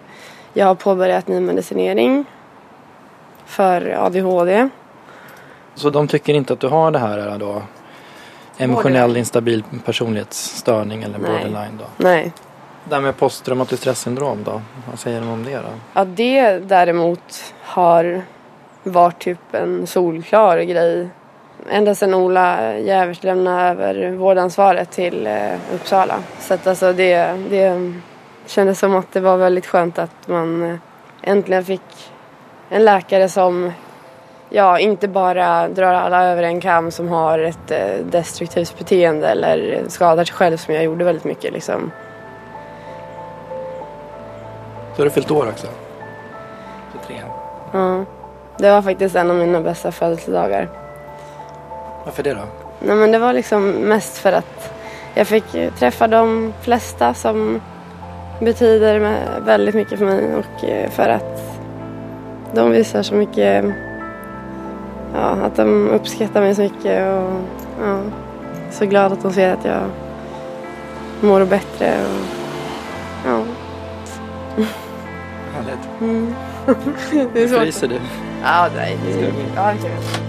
jag 0.54 0.66
har 0.66 0.76
påbörjat 0.76 1.28
ny 1.28 1.40
medicinering 1.40 2.26
för 3.46 4.06
ADHD. 4.06 4.70
Så 5.76 5.90
de 5.90 6.08
tycker 6.08 6.34
inte 6.34 6.54
att 6.54 6.60
du 6.60 6.68
har 6.68 6.92
det 6.92 7.00
här 7.00 7.28
eh, 7.28 7.38
då? 7.38 7.62
Emotionell 8.60 9.18
instabil 9.18 9.64
personlighetsstörning 9.86 11.04
eller 11.04 11.20
borderline 11.20 11.78
då? 11.80 11.86
Nej. 11.98 12.32
Det 12.90 12.96
här 12.96 13.02
med 13.02 13.18
posttraumatiskt 13.18 13.82
stressyndrom 13.82 14.44
då? 14.44 14.62
Vad 14.90 15.00
säger 15.00 15.22
de 15.22 15.30
om 15.30 15.44
det 15.44 15.56
då? 15.56 15.70
Ja, 15.94 16.06
det 16.06 16.60
däremot 16.60 17.54
har 17.62 18.22
varit 18.84 19.20
typ 19.20 19.54
en 19.54 19.88
solklar 19.88 20.58
grej 20.58 21.10
ända 21.70 21.96
sedan 21.96 22.14
Ola 22.14 22.78
Jävers 22.78 23.24
lämnade 23.24 23.70
över 23.70 24.12
vårdansvaret 24.12 24.92
till 24.92 25.28
eh, 25.28 25.54
Uppsala. 25.74 26.20
Så 26.40 26.54
att 26.54 26.68
alltså 26.68 26.94
det, 26.94 27.18
det 27.50 27.94
kändes 28.46 28.80
som 28.80 28.96
att 28.96 29.12
det 29.12 29.20
var 29.20 29.38
väldigt 29.38 29.66
skönt 29.66 30.00
att 30.00 30.28
man 30.28 30.64
eh, 30.64 30.76
äntligen 31.22 31.66
fick 31.66 32.12
en 32.70 32.86
läkare 32.86 33.30
som 33.30 33.72
ja, 34.50 34.80
inte 34.80 35.08
bara 35.08 35.68
drar 35.68 35.94
alla 35.94 36.26
över 36.26 36.44
en 36.44 36.62
kam 36.62 36.92
som 36.92 37.08
har 37.08 37.40
ett 37.40 37.72
eh, 37.72 38.06
destruktivt 38.12 38.78
beteende 38.78 39.28
eller 39.28 39.84
skadar 39.88 40.26
sig 40.26 40.36
själv 40.36 40.58
som 40.58 40.74
jag 40.74 40.84
gjorde 40.84 41.06
väldigt 41.06 41.24
mycket 41.24 41.54
liksom. 41.54 41.92
Så 44.96 45.02
har 45.02 45.06
du 45.06 45.12
fyllt 45.12 45.32
år 45.32 45.48
också? 45.48 45.68
23. 46.94 47.16
Ja, 47.74 48.06
det 48.58 48.72
var 48.72 48.82
faktiskt 48.82 49.16
en 49.16 49.32
av 49.32 49.38
mina 49.38 49.62
bästa 49.62 49.92
födelsedagar. 49.92 50.70
Varför 52.06 52.24
det 52.24 52.34
då? 52.34 52.42
Nej 52.80 52.96
men 52.96 53.12
det 53.12 53.20
var 53.20 53.34
liksom 53.34 53.70
mest 53.70 54.18
för 54.18 54.32
att 54.32 54.74
jag 55.16 55.28
fick 55.28 55.46
träffa 55.80 56.08
de 56.08 56.54
flesta 56.62 57.14
som 57.14 57.62
betyder 58.40 59.20
väldigt 59.46 59.76
mycket 59.76 60.00
för 60.00 60.06
mig 60.06 60.36
och 60.36 60.64
eh, 60.64 60.90
för 60.90 61.10
att 61.10 61.60
de 62.54 62.72
visar 62.72 63.04
så 63.04 63.16
mycket, 63.16 63.66
ja 65.14 65.20
att 65.20 65.56
de 65.56 65.90
uppskattar 65.90 66.42
mig 66.42 66.56
så 66.56 66.62
mycket 66.62 67.08
och 67.08 67.34
ja, 67.86 68.00
så 68.72 68.86
glad 68.86 69.12
att 69.14 69.22
de 69.22 69.34
ser 69.34 69.54
att 69.54 69.66
jag 69.66 69.82
mår 71.22 71.46
bättre 71.46 71.94
och 72.06 72.26
ja. 73.26 73.44
Härligt. 75.56 76.02
Mm. 76.02 76.34
det 77.34 77.44
är 77.44 77.48
svårt. 77.48 77.60
Fryser 77.60 77.88
du? 77.88 77.96
Ja, 78.44 78.68
nej. 78.76 78.98
Det, 79.06 79.22
jag- 79.22 79.32
ja, 79.56 79.74
det 79.82 79.88
jag. 79.88 80.29